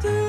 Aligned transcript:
do 0.00 0.27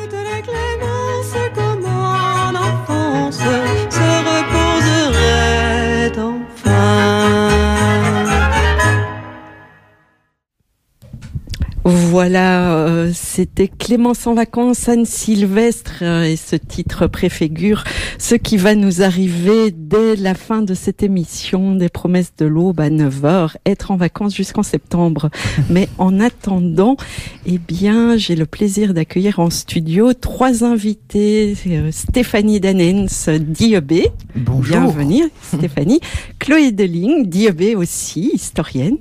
Voilà, 12.21 12.73
euh, 12.73 13.11
c'était 13.13 13.69
Clémence 13.69 14.27
en 14.27 14.33
vacances, 14.33 14.89
Anne 14.89 15.05
Sylvestre, 15.05 15.99
euh, 16.01 16.23
et 16.23 16.35
ce 16.35 16.57
titre 16.57 17.07
préfigure 17.07 17.85
ce 18.17 18.35
qui 18.35 18.57
va 18.57 18.75
nous 18.75 19.01
arriver 19.01 19.71
dès 19.71 20.17
la 20.17 20.35
fin 20.35 20.61
de 20.61 20.73
cette 20.73 21.01
émission 21.01 21.75
des 21.75 21.87
promesses 21.87 22.33
de 22.37 22.45
l'aube 22.45 22.81
à 22.81 22.89
9h, 22.89 23.55
être 23.65 23.91
en 23.91 23.95
vacances 23.95 24.35
jusqu'en 24.35 24.63
septembre. 24.63 25.29
Mais 25.69 25.87
en 25.97 26.19
attendant, 26.19 26.97
eh 27.45 27.57
bien, 27.57 28.17
j'ai 28.17 28.35
le 28.35 28.45
plaisir 28.45 28.93
d'accueillir 28.93 29.39
en 29.39 29.49
studio 29.49 30.13
trois 30.13 30.65
invités. 30.65 31.55
Euh, 31.67 31.89
Stéphanie 31.91 32.59
Danens, 32.59 33.29
d'IEB. 33.29 34.07
Bonjour. 34.35 34.77
Bienvenue, 34.77 35.23
Stéphanie. 35.41 36.01
Chloé 36.39 36.71
Deling, 36.71 37.27
d'IEB 37.27 37.77
aussi, 37.77 38.31
historienne. 38.33 38.97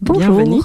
Bonjour. 0.00 0.36
Bienvenue. 0.36 0.60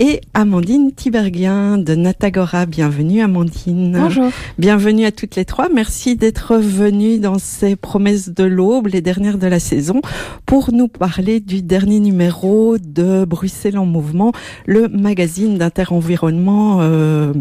Et 0.00 0.20
Amandine 0.34 0.92
Tiberghien 0.92 1.78
de 1.78 1.94
Natagora. 1.94 2.66
Bienvenue, 2.66 3.22
Amandine. 3.22 3.96
Bonjour. 3.98 4.30
Bienvenue 4.58 5.06
à 5.06 5.12
toutes 5.12 5.34
les 5.34 5.46
trois. 5.46 5.70
Merci 5.70 6.14
d'être 6.14 6.56
venues 6.56 7.18
dans 7.18 7.38
ces 7.38 7.74
promesses 7.74 8.28
de 8.28 8.44
l'aube, 8.44 8.88
les 8.88 9.00
dernières 9.00 9.38
de 9.38 9.46
la 9.46 9.58
saison, 9.58 10.02
pour 10.44 10.72
nous 10.72 10.88
parler 10.88 11.40
du 11.40 11.62
dernier 11.62 12.00
numéro 12.00 12.76
de 12.76 13.24
Bruxelles 13.24 13.78
en 13.78 13.86
mouvement, 13.86 14.32
le 14.66 14.88
magazine 14.88 15.56
d'interenvironnement 15.56 16.80
euh, 16.82 17.32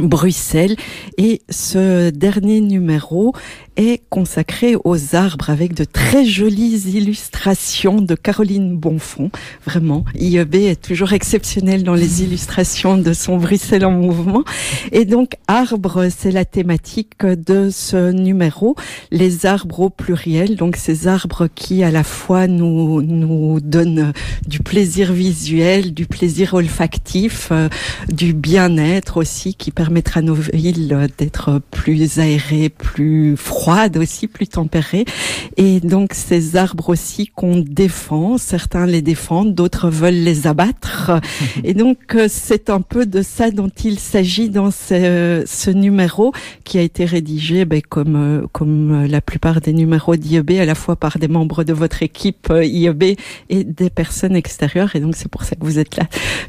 Bruxelles. 0.00 0.76
Et 1.18 1.42
ce 1.50 2.10
dernier 2.10 2.60
numéro 2.60 3.34
est 3.76 4.02
consacré 4.10 4.76
aux 4.84 5.14
arbres 5.14 5.48
avec 5.50 5.74
de 5.74 5.84
très 5.84 6.24
jolies 6.24 6.96
illustrations 6.96 8.00
de 8.00 8.14
Caroline 8.14 8.76
Bonfond. 8.76 9.30
Vraiment, 9.64 10.04
IEB 10.18 10.54
est 10.56 10.82
toujours 10.82 11.12
exceptionnel 11.12 11.82
dans 11.82 11.94
les 11.94 12.22
illustrations 12.22 12.98
de 12.98 13.12
son 13.12 13.38
Bruxelles 13.38 13.84
en 13.84 13.92
mouvement. 13.92 14.44
Et 14.92 15.04
donc, 15.04 15.36
arbres, 15.48 16.08
c'est 16.14 16.30
la 16.30 16.44
thématique 16.44 17.24
de 17.24 17.70
ce 17.70 18.10
numéro. 18.10 18.76
Les 19.10 19.46
arbres 19.46 19.80
au 19.80 19.90
pluriel, 19.90 20.56
donc 20.56 20.76
ces 20.76 21.08
arbres 21.08 21.48
qui 21.54 21.82
à 21.82 21.90
la 21.90 22.04
fois 22.04 22.46
nous, 22.46 23.02
nous 23.02 23.60
donnent 23.60 24.12
du 24.46 24.60
plaisir 24.60 25.12
visuel, 25.12 25.94
du 25.94 26.06
plaisir 26.06 26.54
olfactif, 26.54 27.48
euh, 27.50 27.68
du 28.08 28.34
bien-être 28.34 29.16
aussi, 29.16 29.54
qui 29.54 29.70
permettra 29.90 30.20
à 30.20 30.22
nos 30.22 30.34
villes 30.34 31.10
d'être 31.18 31.60
plus 31.72 32.20
aérées, 32.20 32.68
plus 32.68 33.36
froides 33.36 33.96
aussi, 33.96 34.28
plus 34.28 34.46
tempérées. 34.46 35.04
Et 35.56 35.80
donc 35.80 36.14
ces 36.14 36.54
arbres 36.54 36.90
aussi 36.90 37.26
qu'on 37.26 37.58
défend, 37.58 38.38
certains 38.38 38.86
les 38.86 39.02
défendent, 39.02 39.52
d'autres 39.52 39.90
veulent 39.90 40.14
les 40.14 40.46
abattre. 40.46 41.10
Et 41.64 41.74
donc 41.74 42.14
euh, 42.14 42.28
c'est 42.28 42.70
un 42.70 42.80
peu 42.80 43.04
de 43.04 43.20
ça 43.20 43.50
dont 43.50 43.70
il 43.82 43.98
s'agit 43.98 44.48
dans 44.48 44.70
ce, 44.70 45.42
ce, 45.44 45.70
numéro 45.70 46.32
qui 46.62 46.78
a 46.78 46.82
été 46.82 47.04
rédigé 47.04 47.64
ben, 47.64 47.82
comme 47.82 48.14
euh, 48.14 48.46
comme 48.52 49.06
la 49.06 49.20
plupart 49.20 49.60
des 49.60 49.72
numéros 49.72 50.14
d'IEB 50.14 50.52
à 50.60 50.66
la 50.66 50.76
fois 50.76 50.94
par 50.94 51.18
des 51.18 51.26
membres 51.26 51.64
de 51.64 51.72
votre 51.72 52.04
équipe 52.04 52.48
euh, 52.50 52.64
IEB 52.64 53.16
et 53.48 53.64
des 53.64 53.90
personnes 53.90 54.36
extérieures. 54.36 54.94
Et 54.94 55.00
donc 55.00 55.16
c'est 55.16 55.28
pour 55.28 55.42
ça 55.42 55.56
que 55.56 55.64
vous 55.64 55.80
êtes 55.80 55.96
là 55.96 56.04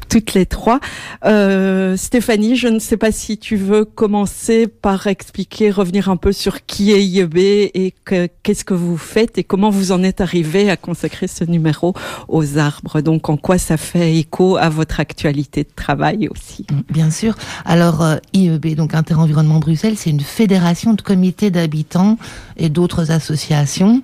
toutes 0.08 0.34
les 0.34 0.46
trois. 0.46 0.78
Euh, 1.24 1.96
Stéphanie, 1.96 2.54
je 2.54 2.68
ne 2.68 2.78
sais 2.78 2.96
pas 2.96 3.10
si 3.10 3.31
tu 3.38 3.56
veux 3.56 3.84
commencer 3.84 4.66
par 4.66 5.06
expliquer, 5.06 5.70
revenir 5.70 6.08
un 6.08 6.16
peu 6.16 6.32
sur 6.32 6.64
qui 6.66 6.92
est 6.92 7.04
IEB 7.04 7.36
et 7.36 7.94
qu'est-ce 8.42 8.64
que 8.64 8.74
vous 8.74 8.96
faites 8.96 9.38
et 9.38 9.44
comment 9.44 9.70
vous 9.70 9.92
en 9.92 10.02
êtes 10.02 10.20
arrivé 10.20 10.70
à 10.70 10.76
consacrer 10.76 11.26
ce 11.26 11.44
numéro 11.44 11.94
aux 12.28 12.58
arbres. 12.58 13.00
Donc, 13.00 13.28
en 13.28 13.36
quoi 13.36 13.58
ça 13.58 13.76
fait 13.76 14.16
écho 14.16 14.56
à 14.56 14.68
votre 14.68 15.00
actualité 15.00 15.64
de 15.64 15.70
travail 15.74 16.28
aussi? 16.28 16.66
Bien 16.90 17.10
sûr. 17.10 17.36
Alors, 17.64 18.02
euh, 18.02 18.16
IEB, 18.32 18.74
donc 18.74 18.94
Interenvironnement 18.94 19.58
Bruxelles, 19.58 19.96
c'est 19.96 20.10
une 20.10 20.20
fédération 20.20 20.94
de 20.94 21.02
comités 21.02 21.50
d'habitants 21.50 22.18
et 22.56 22.68
d'autres 22.68 23.10
associations 23.10 24.02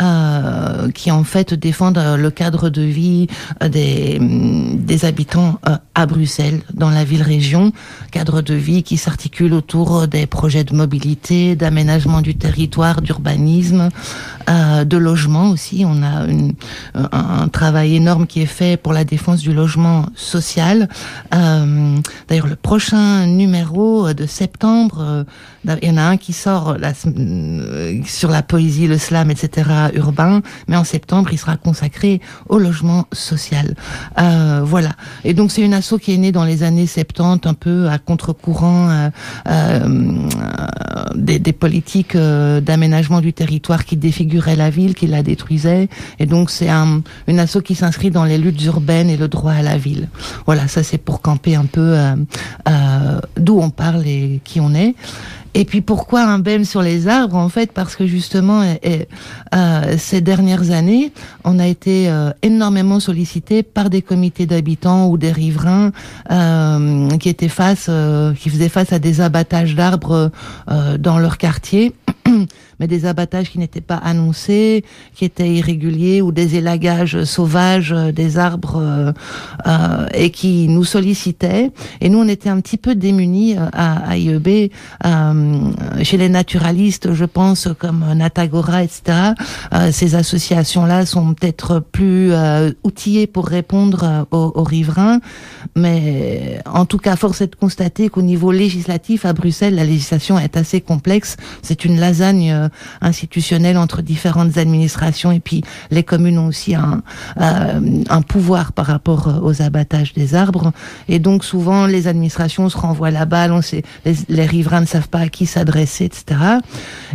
euh, 0.00 0.90
qui, 0.92 1.10
en 1.10 1.24
fait, 1.24 1.54
défendent 1.54 1.98
euh, 1.98 2.16
le 2.16 2.30
cadre 2.30 2.70
de 2.70 2.82
vie 2.82 3.26
euh, 3.62 3.68
des, 3.68 4.18
des 4.20 5.04
habitants 5.04 5.58
euh, 5.68 5.76
à 5.94 6.06
Bruxelles, 6.06 6.60
dans 6.74 6.90
la 6.90 7.04
ville-région, 7.04 7.72
cadre 8.10 8.42
de 8.42 8.54
vie 8.54 8.82
qui 8.82 8.96
s'articule 8.96 9.52
autour 9.52 10.08
des 10.08 10.26
projets 10.26 10.64
de 10.64 10.74
mobilité, 10.74 11.56
d'aménagement 11.56 12.20
du 12.20 12.34
territoire, 12.36 13.00
d'urbanisme, 13.02 13.88
euh, 14.48 14.84
de 14.84 14.96
logement 14.96 15.50
aussi. 15.50 15.84
On 15.86 16.02
a 16.02 16.26
une, 16.26 16.54
un, 16.94 17.48
travail 17.48 17.96
énorme 17.96 18.26
qui 18.26 18.40
est 18.42 18.46
fait 18.46 18.76
pour 18.76 18.92
la 18.92 19.04
défense 19.04 19.40
du 19.40 19.52
logement 19.52 20.06
social. 20.14 20.88
D'ailleurs, 21.30 22.46
le 22.46 22.56
prochain 22.56 23.26
numéro 23.26 24.12
de 24.12 24.26
septembre, 24.26 25.24
il 25.64 25.88
y 25.88 25.90
en 25.90 25.96
a 25.96 26.02
un 26.02 26.16
qui 26.16 26.32
sort 26.32 26.76
la, 26.78 26.92
sur 28.04 28.30
la 28.30 28.42
poésie, 28.42 28.86
le 28.86 28.98
slam, 28.98 29.30
etc. 29.30 29.70
urbain, 29.94 30.42
mais 30.66 30.76
en 30.76 30.84
septembre, 30.84 31.30
il 31.32 31.38
sera 31.38 31.56
consacré 31.56 32.20
au 32.48 32.58
logement 32.58 33.06
social. 33.12 33.74
Euh, 34.18 34.62
voilà. 34.64 34.90
Et 35.24 35.34
donc, 35.34 35.50
c'est 35.50 35.62
une 35.62 35.74
asso 35.74 35.94
qui 36.00 36.14
est 36.14 36.18
née 36.18 36.32
dans 36.32 36.44
les 36.44 36.62
années 36.62 36.86
70, 36.86 37.46
un 37.48 37.54
peu 37.54 37.88
à 37.88 37.98
contre-courant 37.98 38.88
euh, 38.90 39.10
euh, 39.48 39.88
des, 41.14 41.38
des, 41.38 41.52
politiques 41.52 42.14
euh, 42.14 42.60
d'aménagement 42.60 43.20
du 43.20 43.32
territoire 43.32 43.84
qui 43.84 43.96
défiguraient 43.96 44.56
la 44.56 44.70
ville, 44.70 44.94
qui 44.94 45.06
la 45.06 45.22
détruisaient. 45.22 45.88
Et 46.18 46.26
donc, 46.26 46.50
c'est 46.50 46.68
un, 46.68 47.02
une 47.26 47.38
asso 47.38 47.58
qui 47.64 47.74
s'inscrit 47.74 48.10
dans 48.10 48.24
les 48.24 48.38
luttes 48.38 48.62
urbaines 48.64 49.10
et 49.10 49.16
le 49.16 49.28
droit 49.28 49.52
à 49.52 49.62
la 49.62 49.76
ville. 49.76 50.08
Voilà, 50.46 50.68
ça 50.68 50.82
c'est 50.82 50.98
pour 50.98 51.20
camper 51.20 51.54
un 51.54 51.66
peu 51.66 51.96
d'où 53.36 53.60
on 53.60 53.70
parle 53.70 54.06
et 54.06 54.40
qui 54.44 54.60
on 54.60 54.74
est. 54.74 54.94
Et 55.54 55.64
puis 55.64 55.80
pourquoi 55.80 56.22
un 56.22 56.38
BEM 56.38 56.64
sur 56.64 56.82
les 56.82 57.08
arbres 57.08 57.36
En 57.36 57.48
fait, 57.48 57.72
parce 57.72 57.96
que 57.96 58.06
justement, 58.06 58.62
euh, 59.54 59.94
ces 59.98 60.20
dernières 60.20 60.70
années, 60.70 61.12
on 61.44 61.58
a 61.58 61.66
été 61.66 62.08
euh, 62.08 62.30
énormément 62.42 63.00
sollicité 63.00 63.62
par 63.62 63.90
des 63.90 64.02
comités 64.02 64.46
d'habitants 64.46 65.08
ou 65.08 65.18
des 65.18 65.32
riverains 65.32 65.92
euh, 66.30 67.08
qui 67.18 67.28
étaient 67.28 67.48
face, 67.48 67.90
qui 68.38 68.50
faisaient 68.50 68.68
face 68.68 68.92
à 68.92 68.98
des 68.98 69.20
abattages 69.20 69.74
d'arbres 69.74 70.30
dans 70.98 71.18
leur 71.18 71.38
quartier 71.38 71.92
mais 72.80 72.86
des 72.86 73.06
abattages 73.06 73.50
qui 73.50 73.58
n'étaient 73.58 73.80
pas 73.80 73.96
annoncés, 73.96 74.84
qui 75.14 75.24
étaient 75.24 75.52
irréguliers 75.54 76.22
ou 76.22 76.32
des 76.32 76.56
élagages 76.56 77.24
sauvages 77.24 77.94
des 78.14 78.38
arbres 78.38 78.80
euh, 78.80 79.12
euh, 79.66 80.06
et 80.14 80.30
qui 80.30 80.68
nous 80.68 80.84
sollicitaient. 80.84 81.70
Et 82.00 82.08
nous, 82.08 82.18
on 82.18 82.28
était 82.28 82.48
un 82.48 82.60
petit 82.60 82.76
peu 82.76 82.94
démunis 82.94 83.56
à, 83.56 84.10
à 84.10 84.16
IEB, 84.16 84.70
euh, 85.04 85.60
chez 86.02 86.16
les 86.16 86.28
naturalistes, 86.28 87.12
je 87.14 87.24
pense, 87.24 87.68
comme 87.78 88.04
Natagora, 88.14 88.82
etc. 88.82 89.32
ces 89.90 90.14
associations-là 90.14 91.06
sont 91.06 91.34
peut-être 91.34 91.80
plus 91.80 92.32
outillées 92.84 93.26
pour 93.26 93.46
répondre 93.46 94.26
aux, 94.30 94.52
aux 94.54 94.64
riverains, 94.64 95.20
mais 95.76 96.60
en 96.66 96.84
tout 96.84 96.98
cas, 96.98 97.16
force 97.16 97.40
est 97.40 97.48
de 97.48 97.56
constater 97.56 98.08
qu'au 98.08 98.22
niveau 98.22 98.52
législatif, 98.52 99.24
à 99.24 99.32
Bruxelles, 99.32 99.74
la 99.74 99.84
législation 99.84 100.38
est 100.38 100.56
assez 100.56 100.80
complexe. 100.80 101.36
C'est 101.62 101.84
une 101.84 101.98
lasagne 101.98 102.67
institutionnelle 103.00 103.76
entre 103.76 104.02
différentes 104.02 104.58
administrations 104.58 105.32
et 105.32 105.40
puis 105.40 105.62
les 105.90 106.02
communes 106.02 106.38
ont 106.38 106.48
aussi 106.48 106.74
un, 106.74 107.02
euh, 107.40 107.80
pouvoir 108.28 108.72
par 108.72 108.86
rapport 108.86 109.40
aux 109.42 109.62
abattages 109.62 110.12
des 110.12 110.34
arbres 110.34 110.72
et 111.08 111.18
donc 111.18 111.44
souvent 111.44 111.86
les 111.86 112.08
administrations 112.08 112.68
se 112.68 112.76
renvoient 112.76 113.10
la 113.10 113.24
balle, 113.24 113.52
on 113.52 113.62
sait, 113.62 113.82
les, 114.04 114.46
riverains 114.46 114.82
ne 114.82 114.86
savent 114.86 115.08
pas 115.08 115.20
à 115.20 115.28
qui 115.28 115.46
s'adresser, 115.46 116.04
etc. 116.04 116.40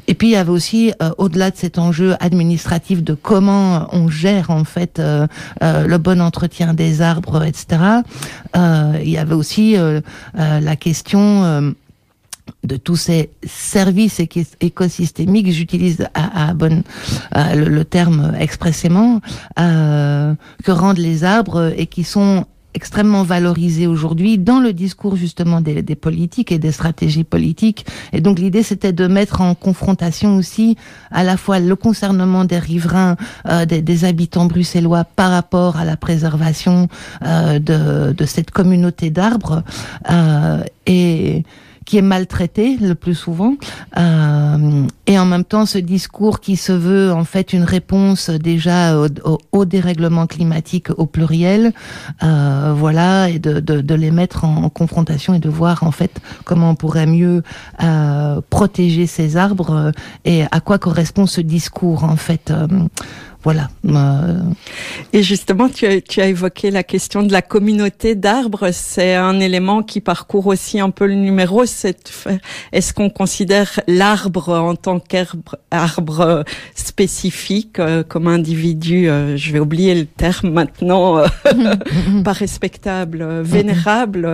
Et 0.08 0.14
puis 0.14 0.30
il 0.30 0.32
y 0.32 0.36
avait 0.36 0.52
aussi 0.52 0.94
euh, 1.02 1.12
au-delà 1.18 1.52
de 1.52 1.58
cet 1.58 1.78
enjeu 1.78 2.16
administratif 2.20 3.04
de 3.04 3.14
comment 3.14 3.88
on 3.92 4.10
gère 4.10 4.50
en 4.50 4.64
fait 4.64 5.00
euh, 5.00 5.28
euh 5.62 5.88
le 5.88 5.98
bon 5.98 6.22
entretien 6.22 6.74
des 6.74 7.02
arbres, 7.02 7.44
etc. 7.44 7.82
Euh, 8.56 9.00
il 9.02 9.10
y 9.10 9.18
avait 9.18 9.36
aussi 9.36 9.76
euh, 9.76 10.02
la 10.34 10.76
question 10.76 11.74
de 12.64 12.78
tous 12.78 12.96
ces 12.96 13.30
services 13.46 14.22
écosystémiques, 14.62 15.52
j'utilise 15.52 16.08
à, 16.14 16.50
à 16.50 17.56
le, 17.56 17.84
terme 17.84 18.34
expressément, 18.40 19.22
euh, 19.60 20.34
que 20.64 20.72
rendent 20.72 20.98
les 20.98 21.24
arbres 21.24 21.74
et 21.78 21.88
qui 21.88 22.04
sont 22.04 22.46
extrêmement 22.74 23.22
valorisés 23.22 23.86
aujourd'hui 23.86 24.40
dans 24.40 24.60
le 24.60 24.74
discours 24.74 25.16
justement 25.16 25.62
des, 25.62 25.84
politiques 25.96 26.52
et 26.52 26.58
des 26.58 26.72
stratégies 26.72 27.24
politiques. 27.24 27.86
Et 28.14 28.22
donc 28.22 28.40
l'idée 28.40 28.64
c'était 28.64 28.94
de 28.94 29.06
mettre 29.08 29.42
en 29.42 29.54
confrontation 29.54 30.38
aussi 30.38 30.76
à 31.12 31.24
la 31.24 31.38
fois 31.38 31.60
le 31.60 31.76
concernement 31.76 32.46
des 32.46 32.58
riverains, 32.58 33.16
euh, 33.48 33.66
des, 33.66 34.06
habitants 34.06 34.46
bruxellois 34.46 35.04
par 35.04 35.32
rapport 35.32 35.78
à 35.78 35.86
la 35.86 35.98
préservation 35.98 36.88
euh, 37.24 37.60
de, 37.60 38.26
cette 38.26 38.52
communauté 38.52 39.12
d'arbres 39.12 39.64
et 40.88 41.44
qui 41.86 41.98
est 41.98 42.02
maltraité 42.02 42.78
le 42.80 42.96
plus 42.96 43.16
souvent, 43.16 43.56
euh, 43.98 44.88
et 45.06 45.20
en 45.20 45.26
même 45.26 45.44
temps 45.44 45.66
ce 45.66 45.78
discours 45.78 46.40
qui 46.40 46.56
se 46.56 46.72
veut 46.72 47.12
en 47.12 47.26
fait 47.26 47.54
une 47.54 47.64
réponse 47.64 48.30
déjà 48.30 48.98
au, 48.98 49.08
au, 49.52 49.66
dérèglement 49.66 50.28
climatique 50.28 50.88
au 50.98 51.06
pluriel, 51.06 51.74
euh, 52.24 52.74
voilà, 52.76 53.30
et 53.30 53.40
de, 53.40 53.60
de, 53.60 53.82
de, 53.82 53.96
les 53.96 54.12
mettre 54.12 54.46
en, 54.46 54.70
confrontation 54.70 55.34
et 55.34 55.40
de 55.40 55.50
voir 55.50 55.84
en 55.84 55.92
fait 55.92 56.22
comment 56.46 56.72
on 56.72 56.76
pourrait 56.76 57.06
mieux 57.06 57.44
euh, 57.84 58.40
protéger 58.50 59.06
ces 59.08 59.36
arbres 59.36 59.92
et 60.26 60.44
à 60.52 60.60
quoi 60.62 60.80
correspond 60.80 61.26
ce 61.26 61.42
discours 61.42 62.04
en 62.06 62.16
fait. 62.16 62.52
Euh, 62.52 62.68
voilà. 63.44 63.70
Et 65.12 65.22
justement, 65.22 65.68
tu 65.68 65.86
as, 65.86 66.00
tu 66.00 66.22
as 66.22 66.28
évoqué 66.28 66.72
la 66.72 66.84
question 66.84 67.24
de 67.24 67.32
la 67.34 67.42
communauté 67.42 68.16
d'arbres. 68.16 68.72
C'est 68.72 69.16
un 69.16 69.40
élément 69.42 69.84
qui 69.84 70.00
parcourt 70.00 70.48
aussi 70.48 70.80
un 70.80 70.92
peu 70.92 71.06
le 71.06 71.16
numéro. 71.16 71.64
Est-ce 71.64 72.94
qu'on 72.94 73.10
considère 73.10 73.82
l'arbre 73.88 74.50
en 74.50 74.76
tant 74.76 74.93
arbre 75.72 76.44
spécifique 76.76 77.80
euh, 77.80 78.04
comme 78.04 78.28
individu 78.28 79.10
euh, 79.10 79.38
Je 79.38 79.52
vais 79.52 79.60
oublier 79.60 79.96
le 79.96 80.06
terme 80.06 80.52
maintenant. 80.52 81.18
Euh, 81.18 81.28
pas 82.24 82.34
respectable, 82.34 83.42
vénérable, 83.42 84.26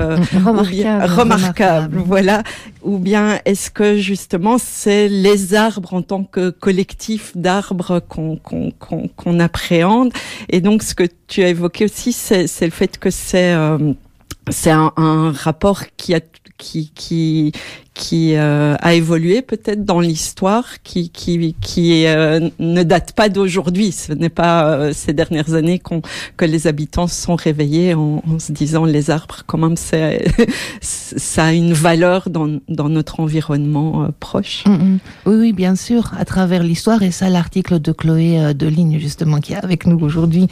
remarquable, 0.46 1.14
remarquable, 1.14 1.98
Voilà. 2.06 2.44
Ou 2.82 2.98
bien 2.98 3.40
est-ce 3.46 3.70
que 3.70 3.98
justement 3.98 4.58
c'est 4.58 5.08
les 5.10 5.54
arbres 5.54 5.94
en 5.94 6.02
tant 6.02 6.24
que 6.24 6.50
collectif 6.50 7.36
d'arbres 7.36 8.00
qu'on 8.08 8.38
qu'on 8.38 8.72
qu'on 9.16 9.40
appréhende? 9.40 10.12
Et 10.50 10.62
donc, 10.62 10.84
ce 10.84 10.96
que 10.96 11.04
tu 11.28 11.44
as 11.44 11.50
évoqué 11.50 11.86
aussi, 11.86 12.14
c'est 12.14 12.48
le 12.62 12.72
fait 12.72 12.98
que 12.98 13.10
c'est 13.10 13.54
euh, 13.54 13.94
c'est 14.50 14.72
un, 14.72 14.92
un, 14.98 15.32
rapport 15.32 15.84
qui 15.98 16.16
a 16.16 16.22
qui 16.58 16.92
qui 16.94 17.52
qui 18.00 18.36
euh, 18.36 18.76
a 18.80 18.94
évolué 18.94 19.42
peut-être 19.42 19.84
dans 19.84 20.00
l'histoire, 20.00 20.82
qui 20.84 21.10
qui 21.10 21.54
qui 21.60 22.06
euh, 22.06 22.50
ne 22.58 22.84
date 22.84 23.12
pas 23.12 23.28
d'aujourd'hui. 23.28 23.92
Ce 23.92 24.14
n'est 24.14 24.30
pas 24.30 24.70
euh, 24.70 24.94
ces 24.94 25.12
dernières 25.12 25.54
années 25.54 25.80
qu'on 25.80 26.02
que 26.38 26.46
les 26.46 26.66
habitants 26.66 27.08
se 27.08 27.22
sont 27.22 27.36
réveillés 27.36 27.96
en, 27.96 28.24
en, 28.26 28.40
se 28.40 28.54
disant 28.54 28.86
les 28.86 29.10
arbres 29.10 29.44
quand 29.48 29.58
même 29.58 29.76
c'est 29.76 30.26
ça 30.82 31.48
a 31.48 31.52
une 31.52 31.74
valeur 31.74 32.30
dans 32.30 32.60
dans 32.70 32.88
notre 32.88 33.20
environnement 33.20 34.08
proche. 34.22 34.64
Mm, 34.66 34.72
mm. 34.72 35.00
Oui 35.26 35.36
oui 35.36 35.54
bien 35.54 35.76
sûr 35.76 36.14
à 36.18 36.24
travers 36.24 36.64
l'histoire 36.64 37.04
et 37.04 37.12
ça 37.12 37.30
l'article 37.30 37.82
de 37.82 37.92
Chloé 37.92 38.54
de 38.54 38.68
Ligne 38.68 38.98
justement 38.98 39.42
qui 39.42 39.52
est 39.52 39.64
avec 39.64 39.86
nous 39.86 40.00
aujourd'hui 40.00 40.48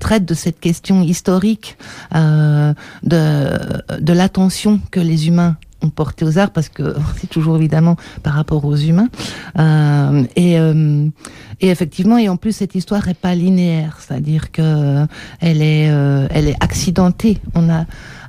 traite 0.00 0.26
de 0.26 0.34
cette 0.34 0.60
question 0.60 1.00
historique 1.00 1.78
de 2.12 3.54
de 4.00 4.12
l'attention 4.12 4.80
que 4.90 5.00
les 5.00 5.28
humains 5.28 5.56
porté 5.88 6.24
aux 6.24 6.38
arts 6.38 6.50
parce 6.50 6.68
que 6.68 6.94
c'est 7.16 7.28
toujours 7.28 7.56
évidemment 7.56 7.96
par 8.22 8.34
rapport 8.34 8.64
aux 8.64 8.76
humains. 8.76 9.08
Euh, 9.58 10.24
et, 10.36 10.58
euh, 10.58 11.08
et 11.60 11.68
effectivement, 11.68 12.18
et 12.18 12.28
en 12.28 12.36
plus 12.36 12.52
cette 12.52 12.74
histoire 12.74 13.08
est 13.08 13.14
pas 13.18 13.34
linéaire, 13.34 13.98
c'est-à-dire 14.00 14.50
que 14.50 15.06
elle 15.40 15.62
est, 15.62 15.90
euh, 15.90 16.26
elle 16.30 16.48
est 16.48 16.56
accidentée. 16.60 17.40
On 17.54 17.68
a, 17.70 17.86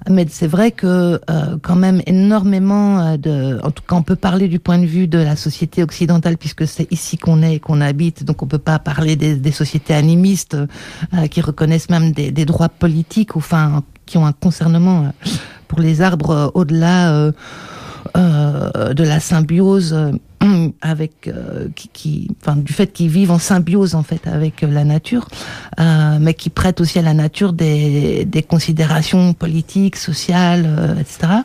mais 0.10 0.26
c'est 0.30 0.48
vrai 0.48 0.72
que 0.72 1.20
euh, 1.30 1.58
quand 1.62 1.76
même 1.76 2.02
énormément 2.06 3.00
euh, 3.00 3.18
de, 3.18 3.60
en 3.64 3.72
tout 3.72 3.84
cas, 3.88 3.96
on 3.96 4.04
peut 4.04 4.16
parler 4.16 4.48
du 4.48 4.60
point 4.60 4.78
de 4.78 4.86
vue 4.86 5.08
de 5.08 5.18
la 5.18 5.36
société 5.36 5.84
occidentale 5.84 6.38
puisque 6.38 6.68
c'est 6.68 6.92
ici 6.92 7.18
qu'on 7.18 7.42
est 7.42 7.56
et 7.56 7.60
qu'on 7.60 7.82
habite, 7.82 8.24
donc 8.24 8.44
on 8.44 8.48
peut 8.48 8.58
pas 8.58 8.80
parler 8.80 9.16
des, 9.16 9.36
des 9.36 9.52
sociétés 9.52 9.94
animistes 9.94 10.56
euh, 10.56 11.28
qui 11.28 11.42
reconnaissent 11.42 11.90
même 11.90 12.12
des, 12.12 12.32
des 12.32 12.46
droits 12.46 12.70
politiques, 12.70 13.36
ou 13.36 13.40
enfin 13.40 13.84
qui 14.06 14.18
ont 14.18 14.26
un 14.26 14.34
concernement 14.34 15.12
pour 15.68 15.80
les 15.80 16.02
arbres 16.02 16.52
au-delà 16.54 17.12
euh, 17.12 17.32
euh, 18.16 18.94
de 18.94 19.04
la 19.04 19.20
symbiose 19.20 19.96
avec 20.82 21.28
euh, 21.28 21.68
qui, 21.76 21.90
qui, 21.90 22.28
enfin, 22.42 22.56
du 22.56 22.74
fait 22.74 22.88
qu'ils 22.88 23.10
vivent 23.10 23.32
en 23.32 23.40
symbiose 23.40 23.96
en 23.96 24.04
fait 24.04 24.28
avec 24.28 24.62
la 24.62 24.84
nature, 24.84 25.28
euh, 25.80 26.18
mais 26.20 26.34
qui 26.34 26.50
prêtent 26.50 26.82
aussi 26.82 27.00
à 27.00 27.02
la 27.02 27.14
nature 27.14 27.54
des, 27.54 28.26
des 28.26 28.44
considérations 28.44 29.34
politiques, 29.34 29.96
sociales, 29.96 30.66
euh, 30.68 31.00
etc. 31.00 31.42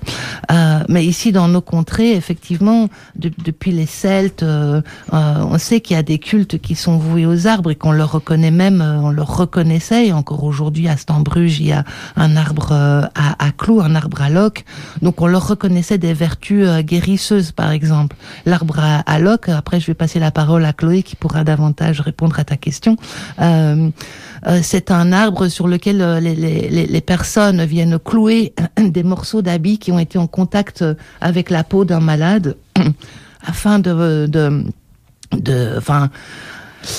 Euh, 0.51 0.81
mais 0.89 1.05
ici 1.05 1.33
dans 1.33 1.49
nos 1.49 1.61
contrées, 1.61 2.13
effectivement, 2.13 2.89
de, 3.17 3.31
depuis 3.45 3.73
les 3.73 3.87
Celtes, 3.87 4.43
euh, 4.43 4.83
on 5.13 5.59
sait 5.59 5.81
qu'il 5.81 5.97
y 5.97 5.99
a 5.99 6.03
des 6.03 6.19
cultes 6.19 6.59
qui 6.59 6.75
sont 6.75 6.97
voués 6.97 7.27
aux 7.27 7.47
arbres 7.47 7.71
et 7.71 7.75
qu'on 7.75 7.93
leur 7.93 8.13
reconnaît 8.13 8.51
même, 8.51 8.81
on 8.81 9.11
leur 9.11 9.37
reconnaissait. 9.37 10.09
Et 10.09 10.13
encore 10.13 10.45
aujourd'hui 10.45 10.89
à 10.89 10.97
Stambruge, 10.97 11.61
il 11.61 11.67
y 11.67 11.73
a 11.73 11.85
un 12.17 12.37
arbre 12.37 12.73
à, 12.73 13.11
à 13.15 13.51
clous, 13.53 13.81
un 13.81 13.95
arbre 13.95 14.23
à 14.23 14.31
loques, 14.31 14.65
donc 15.03 15.21
on 15.21 15.27
leur 15.27 15.47
reconnaissait 15.47 15.99
des 15.99 16.15
vertus 16.15 16.67
guérisseuses, 16.81 17.53
par 17.53 17.71
exemple. 17.71 18.17
L'arbre 18.47 18.79
à, 18.79 18.90
à 18.99 19.19
Locke. 19.19 19.49
Après, 19.49 19.81
je 19.81 19.87
vais 19.87 19.95
passer 19.95 20.19
la 20.19 20.31
parole 20.31 20.65
à 20.65 20.73
Chloé 20.73 21.03
qui 21.03 21.17
pourra 21.17 21.45
davantage 21.45 22.01
répondre 22.01 22.39
à 22.39 22.45
ta 22.45 22.57
question. 22.57 22.97
Euh, 23.41 23.91
euh, 24.47 24.61
c'est 24.63 24.91
un 24.91 25.13
arbre 25.13 25.49
sur 25.49 25.69
lequel 25.69 26.01
euh, 26.01 26.21
les, 26.21 27.01
personnes 27.01 27.65
viennent 27.65 27.99
clouer 27.99 28.55
des 28.79 29.03
morceaux 29.03 29.43
d'habits 29.43 29.79
qui 29.79 29.93
ont 29.93 29.99
été 29.99 30.19
en 30.19 30.27
contact 30.27 30.85
avec 31.21 31.51
la 31.51 31.65
peau 31.65 31.85
d'un 31.85 32.01
malade 32.01 32.57
afin 33.47 33.79
de, 33.79 34.27
de, 34.27 34.65
de, 35.33 35.75
enfin, 35.77 36.11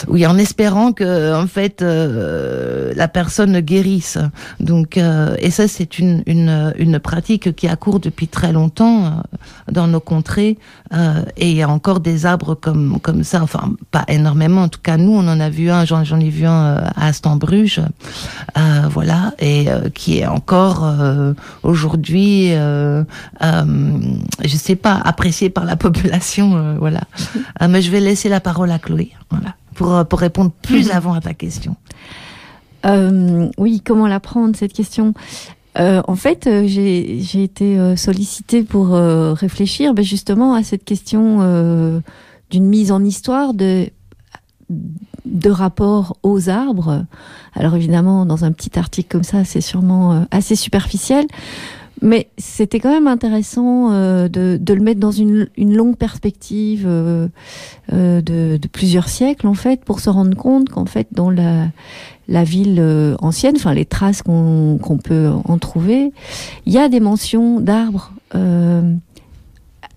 oui, 0.07 0.25
en 0.25 0.37
espérant 0.37 0.93
que 0.93 1.33
en 1.33 1.47
fait 1.47 1.81
euh, 1.81 2.93
la 2.95 3.07
personne 3.07 3.59
guérisse. 3.59 4.17
Donc 4.59 4.97
euh, 4.97 5.35
et 5.39 5.51
ça 5.51 5.67
c'est 5.67 5.99
une, 5.99 6.23
une, 6.25 6.73
une 6.77 6.99
pratique 6.99 7.55
qui 7.55 7.67
a 7.67 7.75
cours 7.75 7.99
depuis 7.99 8.27
très 8.27 8.51
longtemps 8.51 9.05
euh, 9.05 9.09
dans 9.71 9.87
nos 9.87 9.99
contrées 9.99 10.57
euh, 10.93 11.23
et 11.37 11.49
il 11.49 11.57
y 11.57 11.63
a 11.63 11.69
encore 11.69 11.99
des 11.99 12.25
arbres 12.25 12.55
comme 12.55 12.99
comme 13.01 13.23
ça. 13.23 13.41
Enfin 13.41 13.71
pas 13.91 14.05
énormément. 14.07 14.63
En 14.63 14.69
tout 14.69 14.79
cas 14.81 14.97
nous 14.97 15.11
on 15.11 15.27
en 15.27 15.39
a 15.39 15.49
vu 15.49 15.71
un. 15.71 15.85
J'en 15.85 16.03
j'en 16.03 16.19
ai 16.19 16.29
vu 16.29 16.45
un 16.45 16.65
euh, 16.65 16.81
à 16.95 17.13
Stambruge. 17.13 17.81
voilà 18.91 19.33
et 19.39 19.67
qui 19.93 20.19
est 20.19 20.27
encore 20.27 20.87
aujourd'hui 21.63 22.51
je 22.51 24.57
sais 24.57 24.75
pas 24.75 24.99
apprécié 25.03 25.49
par 25.49 25.65
la 25.65 25.75
population. 25.75 26.75
voilà. 26.79 27.01
mais 27.69 27.81
je 27.81 27.91
vais 27.91 27.99
laisser 27.99 28.29
la 28.29 28.39
parole 28.39 28.71
à 28.71 28.79
Chloé. 28.79 29.11
Voilà 29.29 29.55
pour, 29.75 29.93
euh, 29.93 30.03
pour 30.03 30.19
répondre 30.19 30.51
plus 30.61 30.87
mhm. 30.87 30.95
avant 30.95 31.13
à 31.13 31.21
ta 31.21 31.33
question. 31.33 31.75
Euh, 32.85 33.49
oui, 33.57 33.81
comment 33.83 34.07
la 34.07 34.19
prendre 34.19 34.55
cette 34.55 34.73
question? 34.73 35.13
Euh, 35.79 36.01
en 36.07 36.15
fait, 36.15 36.47
euh, 36.47 36.63
j'ai 36.67 37.43
été 37.43 37.79
euh, 37.79 37.95
sollicitée 37.95 38.63
pour 38.63 38.89
réfléchir 38.89 39.93
ben, 39.93 40.03
justement 40.03 40.53
à 40.53 40.63
cette 40.63 40.83
question 40.83 42.01
d'une 42.49 42.65
mise 42.65 42.91
en 42.91 43.03
histoire 43.03 43.53
de, 43.53 43.87
de 45.25 45.49
rapport 45.49 46.17
aux 46.23 46.49
arbres. 46.49 47.05
Alors 47.53 47.75
évidemment, 47.75 48.25
dans 48.25 48.43
un 48.43 48.51
petit 48.51 48.77
article 48.77 49.09
comme 49.09 49.23
ça, 49.23 49.45
c'est 49.45 49.61
sûrement 49.61 50.25
assez 50.31 50.55
superficiel. 50.55 51.25
Mais 52.01 52.29
c'était 52.37 52.79
quand 52.79 52.91
même 52.91 53.07
intéressant 53.07 53.91
euh, 53.91 54.27
de, 54.27 54.57
de, 54.59 54.73
le 54.73 54.81
mettre 54.81 54.99
dans 54.99 55.11
une, 55.11 55.49
une 55.55 55.75
longue 55.75 55.97
perspective 55.97 56.85
euh, 56.87 57.27
euh, 57.93 58.21
de, 58.21 58.57
de, 58.57 58.67
plusieurs 58.67 59.07
siècles, 59.07 59.47
en 59.47 59.53
fait, 59.53 59.85
pour 59.85 59.99
se 59.99 60.09
rendre 60.09 60.35
compte 60.35 60.69
qu'en 60.69 60.85
fait, 60.85 61.07
dans 61.11 61.29
la, 61.29 61.67
la 62.27 62.43
ville 62.43 62.77
euh, 62.79 63.15
ancienne, 63.19 63.55
enfin 63.57 63.73
les 63.73 63.85
traces 63.85 64.21
qu'on 64.23 64.99
peut 65.03 65.29
en 65.45 65.57
trouver, 65.57 66.11
il 66.65 66.73
y 66.73 66.77
a 66.77 66.89
des 66.89 66.99
mentions 66.99 67.59
d'arbres. 67.59 68.13
Euh, 68.35 68.93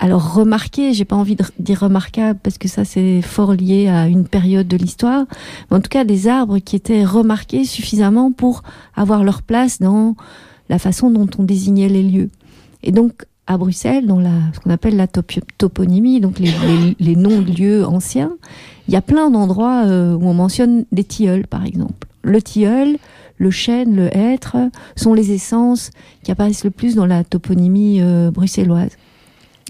alors 0.01 0.35
remarqué, 0.35 0.93
j'ai 0.93 1.05
pas 1.05 1.17
envie 1.17 1.37
de 1.37 1.45
dire 1.61 1.81
remarquable 1.81 2.39
parce 2.43 2.59
que 2.59 2.67
ça 2.67 2.85
c'est 2.85 3.23
fort 3.23 3.55
lié 3.55 3.89
à 3.89 4.09
une 4.09 4.27
période 4.27 4.67
de 4.67 4.77
l'histoire, 4.77 5.25
mais 5.71 5.77
en 5.77 5.81
tout 5.81 5.89
cas 5.89 6.05
des 6.05 6.27
arbres 6.27 6.59
qui 6.59 6.75
étaient 6.75 7.05
remarqués 7.05 7.65
suffisamment 7.65 8.33
pour 8.33 8.63
avoir 8.97 9.23
leur 9.23 9.43
place 9.43 9.79
dans 9.79 10.17
la 10.69 10.79
façon 10.79 11.11
dont 11.11 11.29
on 11.39 11.43
désignait 11.43 11.89
les 11.89 12.03
lieux. 12.03 12.31
Et 12.83 12.93
donc, 12.93 13.25
à 13.47 13.59
Bruxelles, 13.59 14.07
dans 14.07 14.21
la, 14.21 14.33
ce 14.55 14.61
qu'on 14.61 14.71
appelle 14.71 14.97
la 14.97 15.07
toponymie, 15.07 16.21
donc 16.21 16.39
les, 16.39 16.51
les, 16.51 16.97
les 16.99 17.17
noms 17.17 17.43
de 17.43 17.53
lieux 17.53 17.87
anciens, 17.87 18.33
il 18.89 18.95
y 18.95 18.97
a 18.97 19.03
plein 19.03 19.31
d'endroits 19.31 19.85
euh, 19.87 20.15
où 20.15 20.27
on 20.27 20.35
mentionne 20.35 20.85
des 20.93 21.05
tilleuls, 21.05 21.47
par 21.47 21.65
exemple. 21.65 22.09
Le 22.23 22.41
tilleul, 22.41 22.97
le 23.37 23.51
chêne, 23.51 23.97
le 23.97 24.17
hêtre 24.17 24.57
sont 24.97 25.15
les 25.15 25.33
essences 25.33 25.91
qui 26.23 26.31
apparaissent 26.31 26.65
le 26.65 26.71
plus 26.71 26.95
dans 26.95 27.07
la 27.07 27.25
toponymie 27.25 28.01
euh, 28.01 28.31
bruxelloise. 28.31 28.93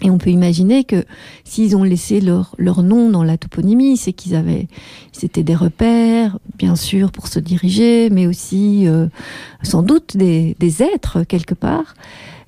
Et 0.02 0.10
on 0.10 0.18
peut 0.18 0.30
imaginer 0.30 0.84
que 0.84 1.04
s'ils 1.44 1.76
ont 1.76 1.84
laissé 1.84 2.20
leur, 2.20 2.54
leur 2.58 2.82
nom 2.82 3.10
dans 3.10 3.22
la 3.22 3.38
toponymie, 3.38 3.96
c'est 3.96 4.12
qu'ils 4.12 4.34
avaient, 4.34 4.66
c'était 5.12 5.44
des 5.44 5.54
repères, 5.54 6.38
bien 6.58 6.74
sûr, 6.74 7.12
pour 7.12 7.28
se 7.28 7.38
diriger, 7.38 8.10
mais 8.10 8.26
aussi 8.26 8.88
euh, 8.88 9.06
sans 9.62 9.82
doute 9.82 10.16
des, 10.16 10.56
des 10.58 10.82
êtres 10.82 11.22
quelque 11.22 11.54
part. 11.54 11.94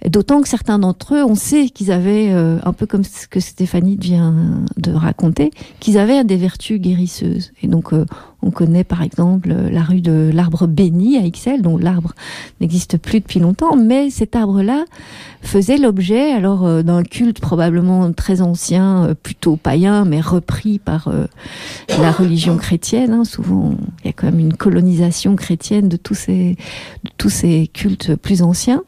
D'autant 0.06 0.40
que 0.40 0.48
certains 0.48 0.78
d'entre 0.78 1.14
eux, 1.14 1.24
on 1.24 1.34
sait 1.34 1.68
qu'ils 1.68 1.90
avaient, 1.90 2.30
euh, 2.30 2.58
un 2.64 2.72
peu 2.72 2.86
comme 2.86 3.02
ce 3.02 3.26
que 3.26 3.40
Stéphanie 3.40 3.96
vient 3.98 4.64
de 4.76 4.92
raconter, 4.92 5.50
qu'ils 5.80 5.98
avaient 5.98 6.22
des 6.22 6.36
vertus 6.36 6.80
guérisseuses. 6.80 7.52
Et 7.62 7.68
donc, 7.68 7.92
euh, 7.92 8.04
On 8.42 8.50
connaît 8.50 8.84
par 8.84 9.02
exemple 9.02 9.48
la 9.48 9.82
rue 9.82 10.00
de 10.00 10.30
l'arbre 10.32 10.66
béni 10.66 11.16
à 11.16 11.22
Ixelles, 11.22 11.62
dont 11.62 11.78
l'arbre 11.78 12.12
n'existe 12.60 12.98
plus 12.98 13.20
depuis 13.20 13.40
longtemps, 13.40 13.76
mais 13.76 14.10
cet 14.10 14.36
arbre-là 14.36 14.84
faisait 15.42 15.78
l'objet 15.78 16.32
alors 16.32 16.64
euh, 16.66 16.82
d'un 16.82 17.02
culte 17.02 17.40
probablement 17.40 18.12
très 18.12 18.42
ancien, 18.42 19.04
euh, 19.04 19.14
plutôt 19.14 19.56
païen, 19.56 20.04
mais 20.04 20.20
repris 20.20 20.78
par 20.78 21.08
euh, 21.08 21.26
la 22.00 22.10
religion 22.10 22.56
chrétienne. 22.56 23.12
Hein. 23.12 23.24
Souvent, 23.24 23.74
il 24.04 24.06
y 24.06 24.10
a 24.10 24.12
quand 24.12 24.26
même 24.26 24.40
une 24.40 24.56
colonisation 24.56 25.34
chrétienne 25.36 25.88
de 25.88 25.96
tous 25.96 26.14
ces 26.14 27.70
cultes 27.72 28.16
plus 28.16 28.42
anciens. 28.42 28.82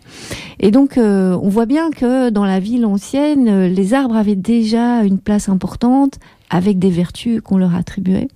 Et 0.61 0.71
donc, 0.71 0.99
on 0.99 1.49
voit 1.49 1.67
bien 1.67 1.91
que 1.91 2.31
dans 2.31 2.45
la 2.45 2.61
ville 2.61 2.85
ancienne, 2.85 3.67
les 3.67 3.95
arbres 3.95 4.17
avaient 4.17 4.35
déjà 4.35 5.05
une 5.05 5.19
place 5.19 5.49
importante 5.49 6.19
avec 6.51 6.79
des 6.79 6.91
vertus 6.91 7.41
qu'on 7.43 7.59
leur 7.59 7.75
attribuait. 7.75 8.29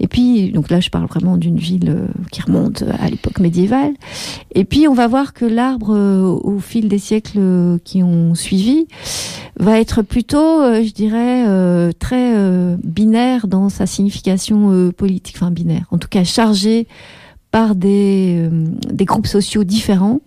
Et 0.00 0.08
puis, 0.08 0.50
donc 0.52 0.70
là, 0.70 0.80
je 0.80 0.90
parle 0.90 1.06
vraiment 1.06 1.36
d'une 1.36 1.58
ville 1.58 1.90
euh, 1.90 2.06
qui 2.30 2.42
remonte 2.42 2.84
à 3.00 3.08
l'époque 3.08 3.40
médiévale. 3.40 3.94
Et 4.54 4.64
puis, 4.64 4.88
on 4.88 4.94
va 4.94 5.06
voir 5.06 5.32
que 5.32 5.44
l'arbre, 5.44 5.94
euh, 5.94 6.22
au 6.22 6.58
fil 6.58 6.88
des 6.88 6.98
siècles 6.98 7.38
euh, 7.38 7.78
qui 7.84 8.02
ont 8.02 8.34
suivi, 8.34 8.86
va 9.58 9.80
être 9.80 10.02
plutôt, 10.02 10.62
je 10.82 10.92
dirais, 10.92 11.92
très 11.94 12.34
binaire 12.82 13.46
dans 13.46 13.68
sa 13.68 13.86
signification 13.86 14.90
politique, 14.92 15.36
enfin 15.36 15.50
binaire, 15.50 15.86
en 15.90 15.98
tout 15.98 16.08
cas 16.08 16.24
chargé 16.24 16.88
par 17.52 17.74
des, 17.74 18.48
euh, 18.50 18.66
des 18.90 19.04
groupes 19.04 19.26
sociaux 19.26 19.62
différents, 19.62 20.20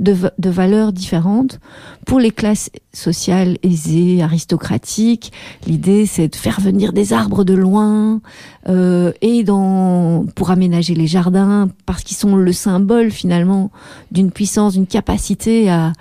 de, 0.00 0.16
de, 0.36 0.50
valeurs 0.50 0.92
différentes. 0.92 1.60
Pour 2.04 2.18
les 2.18 2.32
classes 2.32 2.70
sociales 2.92 3.56
aisées, 3.62 4.20
aristocratiques, 4.20 5.32
l'idée 5.66 6.06
c'est 6.06 6.26
de 6.26 6.36
faire 6.36 6.60
venir 6.60 6.92
des 6.92 7.12
arbres 7.12 7.44
de 7.44 7.54
loin 7.54 8.20
euh, 8.68 9.12
et 9.22 9.44
dans, 9.44 10.26
pour 10.34 10.50
aménager 10.50 10.94
les 10.94 11.06
jardins, 11.06 11.68
parce 11.86 12.02
qu'ils 12.02 12.16
sont 12.16 12.34
le 12.34 12.52
symbole 12.52 13.12
finalement 13.12 13.70
d'une 14.10 14.32
puissance, 14.32 14.72
d'une 14.72 14.88
capacité 14.88 15.70
à, 15.70 15.92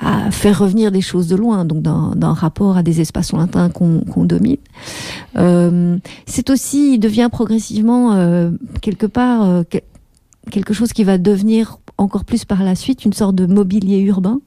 à 0.00 0.30
faire 0.30 0.58
revenir 0.58 0.90
des 0.90 1.02
choses 1.02 1.28
de 1.28 1.36
loin, 1.36 1.64
donc 1.64 1.82
d'un 1.82 2.32
rapport 2.32 2.76
à 2.76 2.82
des 2.82 3.00
espaces 3.00 3.32
lointains 3.32 3.68
qu'on 3.68 4.24
domine. 4.24 4.56
Euh, 5.36 5.98
c'est 6.26 6.48
aussi, 6.48 6.94
il 6.94 6.98
devient 6.98 7.28
progressivement 7.30 8.14
euh, 8.14 8.50
quelque 8.80 9.06
part 9.06 9.42
euh, 9.42 9.62
quelque 10.50 10.74
chose 10.74 10.92
qui 10.92 11.04
va 11.04 11.18
devenir 11.18 11.78
encore 11.98 12.24
plus 12.24 12.44
par 12.44 12.62
la 12.62 12.74
suite 12.74 13.04
une 13.04 13.12
sorte 13.12 13.34
de 13.34 13.46
mobilier 13.46 13.98
urbain. 14.00 14.40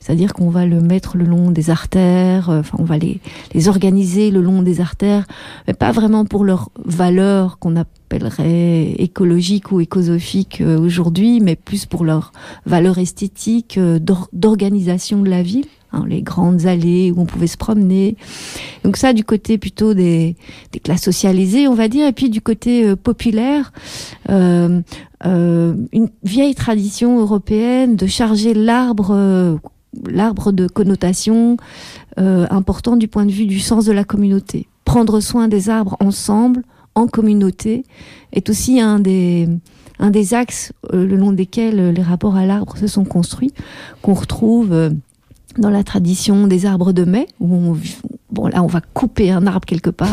C'est-à-dire 0.00 0.32
qu'on 0.32 0.48
va 0.48 0.64
le 0.64 0.80
mettre 0.80 1.16
le 1.16 1.24
long 1.24 1.50
des 1.50 1.70
artères, 1.70 2.50
euh, 2.50 2.60
enfin 2.60 2.76
on 2.80 2.84
va 2.84 2.98
les, 2.98 3.20
les 3.52 3.68
organiser 3.68 4.30
le 4.30 4.40
long 4.40 4.62
des 4.62 4.80
artères, 4.80 5.26
mais 5.66 5.74
pas 5.74 5.90
vraiment 5.90 6.24
pour 6.24 6.44
leur 6.44 6.70
valeur 6.84 7.58
qu'on 7.58 7.74
appellerait 7.74 8.92
écologique 8.98 9.72
ou 9.72 9.80
écosophique 9.80 10.60
euh, 10.60 10.78
aujourd'hui, 10.78 11.40
mais 11.40 11.56
plus 11.56 11.84
pour 11.84 12.04
leur 12.04 12.32
valeur 12.64 12.98
esthétique 12.98 13.76
euh, 13.76 13.98
d'organisation 14.32 15.20
de 15.22 15.30
la 15.30 15.42
ville. 15.42 15.66
Hein, 15.92 16.04
les 16.06 16.20
grandes 16.20 16.66
allées 16.66 17.10
où 17.10 17.20
on 17.20 17.24
pouvait 17.24 17.46
se 17.46 17.56
promener. 17.56 18.16
Donc 18.84 18.98
ça, 18.98 19.14
du 19.14 19.24
côté 19.24 19.56
plutôt 19.56 19.94
des, 19.94 20.36
classes 20.84 21.02
socialisées, 21.02 21.66
on 21.66 21.74
va 21.74 21.88
dire, 21.88 22.06
et 22.06 22.12
puis 22.12 22.28
du 22.28 22.42
côté 22.42 22.94
populaire, 22.94 23.72
euh, 24.28 24.82
euh, 25.26 25.74
une 25.92 26.10
vieille 26.22 26.54
tradition 26.54 27.18
européenne 27.18 27.96
de 27.96 28.06
charger 28.06 28.54
l'arbre, 28.54 29.10
euh, 29.10 29.56
l'arbre 30.08 30.52
de 30.52 30.68
connotation 30.68 31.56
euh, 32.18 32.46
important 32.50 32.96
du 32.96 33.08
point 33.08 33.26
de 33.26 33.32
vue 33.32 33.46
du 33.46 33.58
sens 33.58 33.84
de 33.84 33.92
la 33.92 34.04
communauté. 34.04 34.68
Prendre 34.84 35.20
soin 35.20 35.48
des 35.48 35.70
arbres 35.70 35.96
ensemble, 36.00 36.62
en 36.94 37.06
communauté, 37.06 37.84
est 38.32 38.48
aussi 38.48 38.80
un 38.80 38.98
des 38.98 39.48
axes 40.32 40.72
le 40.92 41.16
long 41.16 41.32
desquels 41.32 41.90
les 41.90 42.02
rapports 42.02 42.34
à 42.34 42.46
l'arbre 42.46 42.76
se 42.76 42.86
sont 42.86 43.04
construits, 43.04 43.52
qu'on 44.02 44.14
retrouve 44.14 44.90
dans 45.56 45.70
la 45.70 45.82
tradition 45.82 46.46
des 46.46 46.66
arbres 46.66 46.92
de 46.92 47.04
mai, 47.04 47.26
où 47.40 47.54
on, 47.54 47.76
bon 48.30 48.46
là 48.46 48.62
on 48.62 48.66
va 48.66 48.80
couper 48.94 49.30
un 49.30 49.46
arbre 49.46 49.66
quelque 49.66 49.90
part, 49.90 50.08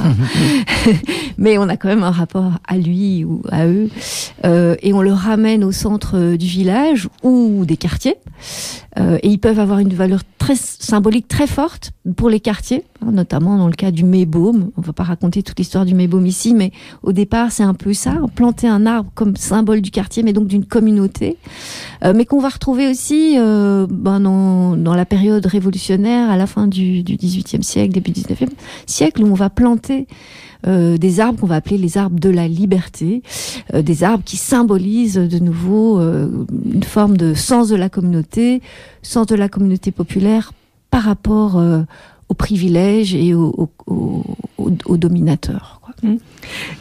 mais 1.38 1.58
on 1.58 1.68
a 1.70 1.78
quand 1.78 1.90
même 1.90 2.04
un 2.04 2.12
rapport 2.12 2.54
à 2.68 2.78
lui 2.78 3.24
ou 3.24 3.42
à 3.52 3.68
eux, 3.68 3.90
euh, 4.46 4.76
et 4.82 4.94
on 4.94 5.02
le 5.02 5.14
ramène 5.14 5.64
au 5.64 5.72
centre 5.72 6.36
du 6.36 6.46
village 6.46 7.10
ou 7.24 7.66
des 7.66 7.78
quartiers, 7.78 8.16
euh, 8.98 9.18
et 9.24 9.30
ils 9.30 9.40
peuvent 9.40 9.60
avoir 9.60 9.80
une 9.80 9.94
valeur 9.94 10.22
très 10.38 10.56
symbolique 10.56 11.28
très 11.28 11.48
forte 11.48 11.92
pour 12.16 12.30
les 12.30 12.40
quartiers, 12.40 12.84
hein, 13.02 13.12
notamment 13.12 13.58
dans 13.58 13.68
le 13.68 13.74
cas 13.74 13.92
du 13.92 14.04
Mébaume. 14.04 14.70
On 14.78 14.82
va 14.82 14.94
pas 14.94 15.04
raconter 15.04 15.44
toute 15.44 15.58
l'histoire 15.58 15.86
du 15.86 15.96
Mébaume 15.96 16.26
ici, 16.26 16.54
mais 16.54 16.72
au 17.04 17.12
départ 17.12 17.52
c'est 17.52 17.64
un 17.64 17.74
peu 17.74 17.94
ça, 17.94 18.16
planter 18.36 18.68
un 18.68 18.86
arbre 18.86 19.10
comme 19.16 19.36
symbole 19.36 19.82
du 19.82 19.92
quartier, 19.92 20.24
mais 20.24 20.34
donc 20.34 20.48
d'une 20.48 20.66
communauté, 20.66 21.38
euh, 22.04 22.14
mais 22.16 22.26
qu'on 22.26 22.40
va 22.40 22.50
retrouver 22.50 22.88
aussi 22.90 23.36
euh, 23.38 23.88
ben 23.90 24.20
dans, 24.20 24.78
dans 24.78 24.94
la 24.94 25.06
période 25.06 25.46
révolutionnaire 25.46 26.30
à 26.30 26.38
la 26.38 26.48
fin 26.48 26.68
du, 26.68 27.04
du 27.04 27.16
18e 27.16 27.64
siècle, 27.64 27.94
début 28.06 28.20
19e 28.20 28.50
siècle, 28.86 29.24
où 29.24 29.28
on 29.28 29.34
va 29.34 29.50
planter 29.50 30.08
euh, 30.68 30.98
des 30.98 31.20
arbres 31.20 31.40
qu'on 31.40 31.48
va 31.48 31.56
appeler 31.56 31.78
les 31.78 31.98
arbres 31.98 32.20
de 32.20 32.30
la 32.30 32.48
liberté, 32.48 33.22
euh, 33.74 33.82
des 33.82 34.04
arbres 34.04 34.24
qui 34.24 34.38
symbolisent 34.38 35.16
de 35.16 35.40
nouveau 35.40 36.00
euh, 36.00 36.46
une 36.66 36.84
forme 36.84 37.18
de 37.18 37.34
sens 37.36 37.70
de 37.70 37.76
la 37.76 37.90
communauté, 37.90 38.62
sens 39.04 39.28
de 39.28 39.36
la 39.36 39.48
communauté 39.48 39.92
populaire 39.92 40.54
par 40.90 41.04
rapport 41.04 41.62
aux 42.30 42.34
privilèges 42.34 43.14
et 43.14 43.34
aux, 43.34 43.70
dominateurs. 44.98 45.82
Mmh. 46.02 46.16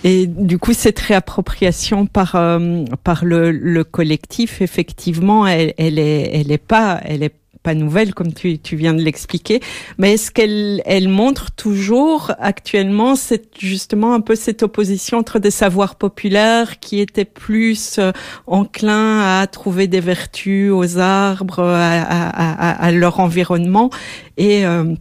Et 0.04 0.26
du 0.28 0.58
coup, 0.58 0.72
cette 0.72 1.00
réappropriation 1.00 2.06
par 2.06 2.36
le, 2.36 3.82
collectif, 3.82 4.62
effectivement, 4.62 5.48
elle, 5.48 5.74
elle 5.78 5.98
elle 5.98 6.52
est 6.52 6.58
pas 6.58 7.00
elle 7.02 7.24
est 7.24 7.34
pas 7.64 7.74
nouvelle, 7.74 8.14
comme 8.14 8.32
tu, 8.32 8.58
tu 8.58 8.76
viens 8.76 8.92
de 8.92 9.00
l'expliquer, 9.00 9.60
mais 9.98 10.12
est-ce 10.12 10.30
qu'elle 10.30 10.82
elle 10.84 11.08
montre 11.08 11.50
toujours 11.50 12.30
actuellement 12.38 13.16
cette, 13.16 13.58
justement 13.58 14.12
un 14.12 14.20
peu 14.20 14.36
cette 14.36 14.62
opposition 14.62 15.18
entre 15.18 15.38
des 15.38 15.50
savoirs 15.50 15.96
populaires 15.96 16.78
qui 16.78 17.00
étaient 17.00 17.24
plus 17.24 17.98
euh, 17.98 18.12
enclins 18.46 19.40
à 19.40 19.46
trouver 19.46 19.88
des 19.88 20.00
vertus 20.00 20.70
aux 20.70 20.98
arbres, 20.98 21.60
à, 21.60 22.02
à, 22.02 22.70
à, 22.86 22.92
leur 22.92 23.18
environnement, 23.18 23.88
et 24.36 24.66
euh, 24.66 24.94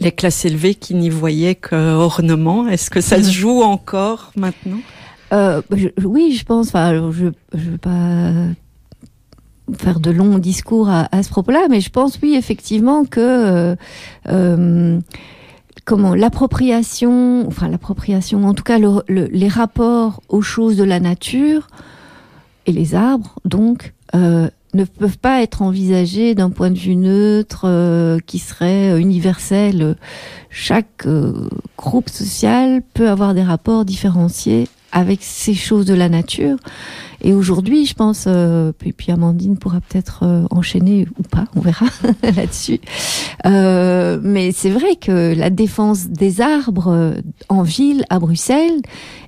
les 0.00 0.10
classes 0.10 0.44
élevées 0.44 0.74
qui 0.74 0.96
n'y 0.96 1.08
voyaient 1.08 1.54
qu'ornement 1.54 2.66
Est-ce 2.66 2.90
que 2.90 3.00
ça 3.00 3.22
se 3.22 3.30
joue 3.30 3.62
encore 3.62 4.32
maintenant? 4.34 4.80
Euh, 5.32 5.62
oui, 6.04 6.36
je 6.36 6.44
pense. 6.44 6.68
Enfin, 6.68 7.10
je 7.12 7.26
je 7.54 7.70
veux 7.70 7.78
pas 7.78 8.32
faire 9.78 10.00
de 10.00 10.10
longs 10.10 10.38
discours 10.38 10.88
à, 10.88 11.22
ce 11.22 11.28
propos-là, 11.28 11.66
mais 11.70 11.80
je 11.80 11.90
pense 11.90 12.18
oui 12.22 12.34
effectivement 12.34 13.04
que 13.04 13.20
euh, 13.20 13.76
euh, 14.28 15.00
comment 15.84 16.14
l'appropriation, 16.14 17.46
enfin 17.46 17.68
l'appropriation, 17.68 18.44
en 18.44 18.54
tout 18.54 18.62
cas 18.62 18.78
les 19.08 19.48
rapports 19.48 20.22
aux 20.28 20.42
choses 20.42 20.76
de 20.76 20.84
la 20.84 21.00
nature 21.00 21.68
et 22.66 22.72
les 22.72 22.94
arbres, 22.94 23.38
donc 23.44 23.94
euh, 24.14 24.48
ne 24.74 24.84
peuvent 24.84 25.18
pas 25.18 25.42
être 25.42 25.62
envisagés 25.62 26.34
d'un 26.34 26.50
point 26.50 26.70
de 26.70 26.78
vue 26.78 26.96
neutre 26.96 28.18
qui 28.26 28.38
serait 28.38 29.00
universel. 29.00 29.96
Chaque 30.48 31.06
groupe 31.76 32.08
social 32.08 32.82
peut 32.94 33.08
avoir 33.08 33.34
des 33.34 33.42
rapports 33.42 33.84
différenciés 33.84 34.68
avec 34.92 35.22
ces 35.22 35.54
choses 35.54 35.86
de 35.86 35.94
la 35.94 36.08
nature. 36.08 36.56
Et 37.24 37.32
aujourd'hui, 37.32 37.86
je 37.86 37.94
pense, 37.94 38.24
euh, 38.26 38.72
puis, 38.76 38.92
puis, 38.92 39.12
Amandine 39.12 39.56
pourra 39.56 39.80
peut-être 39.80 40.24
euh, 40.24 40.44
enchaîner 40.50 41.06
ou 41.18 41.22
pas, 41.22 41.44
on 41.54 41.60
verra 41.60 41.86
là-dessus. 42.22 42.80
Euh, 43.46 44.18
mais 44.22 44.50
c'est 44.52 44.70
vrai 44.70 44.96
que 44.96 45.34
la 45.34 45.50
défense 45.50 46.08
des 46.08 46.40
arbres 46.40 46.88
euh, 46.88 47.14
en 47.48 47.62
ville, 47.62 48.04
à 48.10 48.18
Bruxelles, 48.18 48.80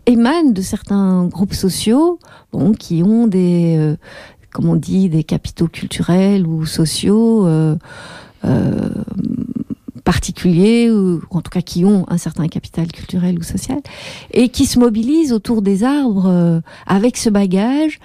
émane 0.06 0.52
de 0.52 0.60
certains 0.60 1.26
groupes 1.26 1.54
sociaux, 1.54 2.18
bon, 2.52 2.72
qui 2.72 3.02
ont 3.04 3.28
des, 3.28 3.76
euh, 3.78 3.96
comme 4.52 4.68
on 4.68 4.76
dit, 4.76 5.08
des 5.08 5.22
capitaux 5.22 5.68
culturels 5.68 6.46
ou 6.46 6.66
sociaux. 6.66 7.46
Particuliers, 10.04 10.90
ou 10.90 11.20
en 11.30 11.40
tout 11.40 11.50
cas 11.50 11.62
qui 11.62 11.84
ont 11.84 12.04
un 12.08 12.18
certain 12.18 12.46
capital 12.48 12.92
culturel 12.92 13.38
ou 13.38 13.42
social, 13.42 13.80
et 14.32 14.50
qui 14.50 14.66
se 14.66 14.78
mobilisent 14.78 15.32
autour 15.32 15.62
des 15.62 15.82
arbres 15.82 16.26
euh, 16.26 16.60
avec 16.86 17.16
ce 17.16 17.30
bagage 17.30 18.00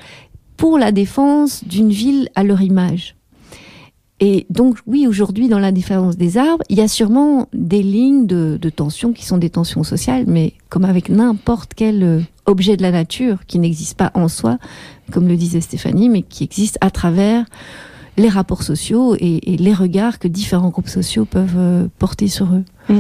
pour 0.56 0.78
la 0.78 0.92
défense 0.92 1.64
d'une 1.64 1.90
ville 1.90 2.30
à 2.36 2.44
leur 2.44 2.62
image. 2.62 3.16
Et 4.22 4.46
donc, 4.50 4.78
oui, 4.86 5.08
aujourd'hui, 5.08 5.48
dans 5.48 5.60
la 5.60 5.72
défense 5.72 6.18
des 6.18 6.38
arbres, 6.38 6.64
il 6.70 6.78
y 6.78 6.82
a 6.82 6.90
sûrement 6.90 7.48
des 7.54 7.82
lignes 7.82 8.28
de, 8.28 8.58
de 8.62 8.70
tension 8.70 9.14
qui 9.14 9.26
sont 9.26 9.38
des 9.38 9.50
tensions 9.50 9.84
sociales, 9.84 10.26
mais 10.28 10.54
comme 10.68 10.84
avec 10.84 11.08
n'importe 11.08 11.74
quel 11.74 12.04
euh, 12.04 12.20
objet 12.46 12.76
de 12.76 12.82
la 12.82 12.92
nature 12.92 13.46
qui 13.48 13.60
n'existe 13.60 13.98
pas 13.98 14.12
en 14.16 14.28
soi, 14.28 14.58
comme 15.12 15.28
le 15.28 15.38
disait 15.38 15.62
Stéphanie, 15.62 16.10
mais 16.10 16.22
qui 16.22 16.44
existe 16.44 16.78
à 16.82 16.92
travers 16.92 17.46
les 18.20 18.30
rapports 18.30 18.64
sociaux 18.64 19.16
et, 19.20 19.40
les 19.58 19.74
regards 19.74 20.20
que 20.20 20.28
différents 20.28 20.70
groupes 20.70 20.90
sociaux 20.90 21.26
peuvent 21.26 21.58
euh, 21.58 21.88
porter 21.98 22.28
sur 22.28 22.54
eux. 22.54 22.66
Mm. 22.90 23.00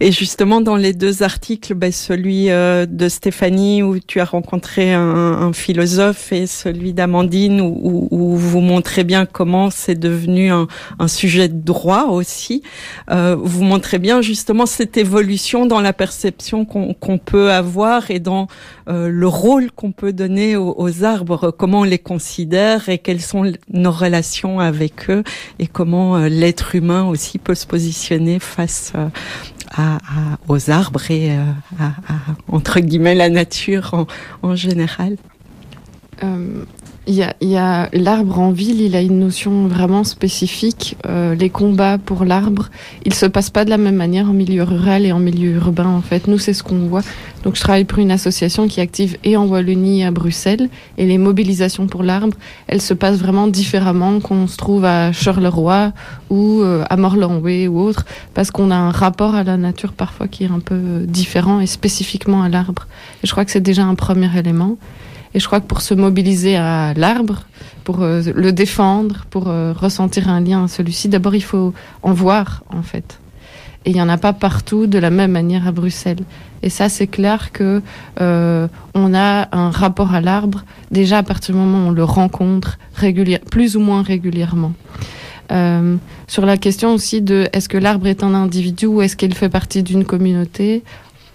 Et 0.00 0.12
justement, 0.12 0.60
dans 0.60 0.76
les 0.76 0.92
deux 0.92 1.22
articles, 1.22 1.74
ben, 1.74 1.90
celui 1.90 2.50
euh, 2.50 2.86
de 2.86 3.08
Stéphanie 3.08 3.82
où 3.82 3.98
tu 3.98 4.20
as 4.20 4.24
rencontré 4.24 4.92
un, 4.92 5.00
un 5.02 5.52
philosophe 5.52 6.32
et 6.32 6.46
celui 6.46 6.92
d'Amandine 6.92 7.60
où, 7.60 8.08
où, 8.10 8.36
vous 8.36 8.60
montrez 8.60 9.04
bien 9.04 9.26
comment 9.26 9.70
c'est 9.70 9.98
devenu 9.98 10.50
un, 10.50 10.68
un, 10.98 11.08
sujet 11.08 11.48
de 11.48 11.60
droit 11.60 12.04
aussi, 12.04 12.62
euh, 13.10 13.36
vous 13.38 13.64
montrez 13.64 13.98
bien 13.98 14.22
justement 14.22 14.66
cette 14.66 14.96
évolution 14.96 15.66
dans 15.66 15.80
la 15.80 15.92
perception 15.92 16.64
qu'on 16.64 17.18
peut 17.18 17.50
avoir 17.50 18.10
et 18.10 18.20
dans 18.20 18.46
euh, 18.88 19.08
le 19.08 19.26
rôle 19.26 19.72
qu'on 19.72 19.90
peut 19.90 20.12
donner 20.12 20.54
aux, 20.54 20.74
aux, 20.78 21.02
arbres, 21.02 21.50
comment 21.50 21.80
on 21.80 21.84
les 21.84 21.98
considère 21.98 22.88
et 22.88 22.98
quelles 22.98 23.20
sont 23.20 23.50
nos 23.68 23.90
relations 23.90 24.60
avec 24.60 25.10
eux 25.10 25.24
et 25.58 25.66
comment 25.66 26.16
euh, 26.16 26.28
l'être 26.28 26.76
humain 26.76 27.04
aussi 27.04 27.38
peut 27.38 27.56
se 27.56 27.66
positionner 27.66 28.38
face 28.38 28.92
euh, 28.94 29.08
à, 29.74 29.98
aux 30.48 30.70
arbres 30.70 31.10
et 31.10 31.30
euh, 31.32 31.42
à, 31.80 31.92
entre 32.48 32.80
guillemets 32.80 33.14
la 33.14 33.28
nature 33.28 33.92
en, 33.92 34.06
en 34.42 34.54
général. 34.56 35.16
Euh, 36.22 36.64
il 37.06 37.14
y 37.14 37.22
a, 37.22 37.34
y 37.40 37.56
a 37.56 37.88
l'arbre 37.92 38.40
en 38.40 38.50
ville, 38.50 38.80
il 38.80 38.96
a 38.96 39.00
une 39.00 39.20
notion 39.20 39.68
vraiment 39.68 40.02
spécifique. 40.02 40.96
Euh, 41.06 41.36
les 41.36 41.50
combats 41.50 41.98
pour 41.98 42.24
l'arbre, 42.24 42.68
ils 43.04 43.14
se 43.14 43.26
passent 43.26 43.50
pas 43.50 43.64
de 43.64 43.70
la 43.70 43.78
même 43.78 43.94
manière 43.94 44.28
en 44.28 44.32
milieu 44.32 44.64
rural 44.64 45.06
et 45.06 45.12
en 45.12 45.20
milieu 45.20 45.52
urbain. 45.52 45.86
En 45.86 46.00
fait, 46.00 46.26
nous 46.26 46.38
c'est 46.38 46.52
ce 46.52 46.64
qu'on 46.64 46.88
voit. 46.88 47.02
Donc 47.44 47.54
je 47.54 47.60
travaille 47.60 47.84
pour 47.84 48.00
une 48.00 48.10
association 48.10 48.66
qui 48.66 48.80
active 48.80 49.18
et 49.22 49.36
en 49.36 49.46
Wallonie 49.46 50.00
et 50.00 50.04
à 50.04 50.10
Bruxelles. 50.10 50.68
Et 50.98 51.06
les 51.06 51.18
mobilisations 51.18 51.86
pour 51.86 52.02
l'arbre, 52.02 52.36
elles 52.66 52.82
se 52.82 52.92
passent 52.92 53.18
vraiment 53.18 53.46
différemment 53.46 54.18
qu'on 54.18 54.48
se 54.48 54.56
trouve 54.56 54.84
à 54.84 55.12
Charleroi 55.12 55.92
ou 56.28 56.62
euh, 56.62 56.84
à 56.90 56.96
Morlanway 56.96 57.68
ou 57.68 57.78
autre, 57.80 58.04
parce 58.34 58.50
qu'on 58.50 58.72
a 58.72 58.76
un 58.76 58.90
rapport 58.90 59.36
à 59.36 59.44
la 59.44 59.56
nature 59.56 59.92
parfois 59.92 60.26
qui 60.26 60.42
est 60.42 60.50
un 60.50 60.58
peu 60.58 61.04
différent 61.06 61.60
et 61.60 61.66
spécifiquement 61.66 62.42
à 62.42 62.48
l'arbre. 62.48 62.88
Et 63.22 63.28
je 63.28 63.30
crois 63.30 63.44
que 63.44 63.52
c'est 63.52 63.60
déjà 63.60 63.84
un 63.84 63.94
premier 63.94 64.36
élément. 64.36 64.76
Et 65.36 65.38
je 65.38 65.46
crois 65.46 65.60
que 65.60 65.66
pour 65.66 65.82
se 65.82 65.92
mobiliser 65.92 66.56
à 66.56 66.94
l'arbre, 66.94 67.42
pour 67.84 68.02
euh, 68.02 68.22
le 68.34 68.52
défendre, 68.52 69.26
pour 69.28 69.48
euh, 69.48 69.74
ressentir 69.74 70.30
un 70.30 70.40
lien 70.40 70.64
à 70.64 70.68
celui-ci, 70.68 71.10
d'abord 71.10 71.34
il 71.34 71.42
faut 71.42 71.74
en 72.02 72.14
voir 72.14 72.64
en 72.70 72.80
fait. 72.80 73.20
Et 73.84 73.90
il 73.90 73.92
n'y 73.92 74.00
en 74.00 74.08
a 74.08 74.16
pas 74.16 74.32
partout 74.32 74.86
de 74.86 74.98
la 74.98 75.10
même 75.10 75.32
manière 75.32 75.68
à 75.68 75.72
Bruxelles. 75.72 76.24
Et 76.62 76.70
ça, 76.70 76.88
c'est 76.88 77.06
clair 77.06 77.52
que 77.52 77.82
euh, 78.20 78.66
on 78.94 79.12
a 79.14 79.46
un 79.52 79.70
rapport 79.70 80.14
à 80.14 80.22
l'arbre 80.22 80.64
déjà 80.90 81.18
à 81.18 81.22
partir 81.22 81.54
du 81.54 81.60
moment 81.60 81.84
où 81.84 81.88
on 81.88 81.92
le 81.92 82.02
rencontre 82.02 82.78
plus 83.50 83.76
ou 83.76 83.80
moins 83.80 84.02
régulièrement. 84.02 84.72
Euh, 85.52 85.96
sur 86.26 86.46
la 86.46 86.56
question 86.56 86.94
aussi 86.94 87.20
de 87.20 87.46
est-ce 87.52 87.68
que 87.68 87.76
l'arbre 87.76 88.06
est 88.06 88.24
un 88.24 88.32
individu 88.32 88.86
ou 88.86 89.02
est-ce 89.02 89.16
qu'il 89.16 89.34
fait 89.34 89.50
partie 89.50 89.82
d'une 89.82 90.06
communauté? 90.06 90.82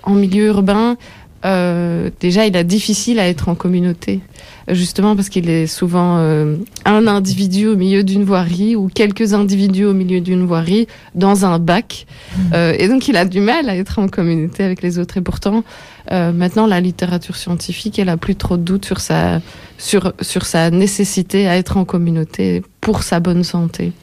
En 0.04 0.16
milieu 0.16 0.48
urbain, 0.48 0.98
euh, 1.46 2.10
déjà, 2.20 2.46
il 2.46 2.56
est 2.56 2.64
difficile 2.64 3.20
à 3.20 3.28
être 3.28 3.50
en 3.50 3.56
communauté, 3.56 4.20
justement 4.68 5.16
parce 5.16 5.30
qu'il 5.30 5.50
est 5.50 5.68
souvent 5.68 6.18
euh, 6.20 6.58
un 6.86 7.08
individu 7.08 7.68
au 7.68 7.76
milieu 7.76 8.04
d'une 8.04 8.24
voirie 8.24 8.76
ou 8.76 8.90
quelques 8.94 9.34
individus 9.34 9.86
au 9.86 9.94
milieu 9.94 10.22
d'une 10.22 10.46
voirie 10.46 10.88
dans 11.16 11.46
un 11.46 11.58
bac. 11.58 12.06
Mmh. 12.06 12.40
Euh, 12.54 12.76
et 12.78 12.88
donc, 12.88 13.08
il 13.08 13.18
a 13.18 13.26
du 13.26 13.40
mal 13.40 13.70
à 13.70 13.76
être 13.76 14.00
en 14.00 14.08
communauté 14.08 14.64
avec 14.64 14.82
les 14.82 15.00
autres. 15.00 15.18
Et 15.18 15.22
pourtant, 15.22 15.64
maintenant, 16.10 16.68
la 16.68 16.82
littérature 16.82 17.38
scientifique, 17.38 17.98
elle 17.98 18.10
a 18.10 18.18
plus 18.18 18.36
trop 18.36 18.58
de 18.58 18.64
doutes 18.64 18.86
sur 18.86 19.00
sa, 19.00 19.40
sur, 19.78 20.14
sur 20.20 20.46
sa 20.46 20.70
nécessité 20.70 21.48
à 21.48 21.56
être 21.56 21.78
en 21.78 21.86
communauté 21.86 22.64
pour 22.82 23.04
sa 23.04 23.22
bonne 23.22 23.46
santé. 23.46 23.94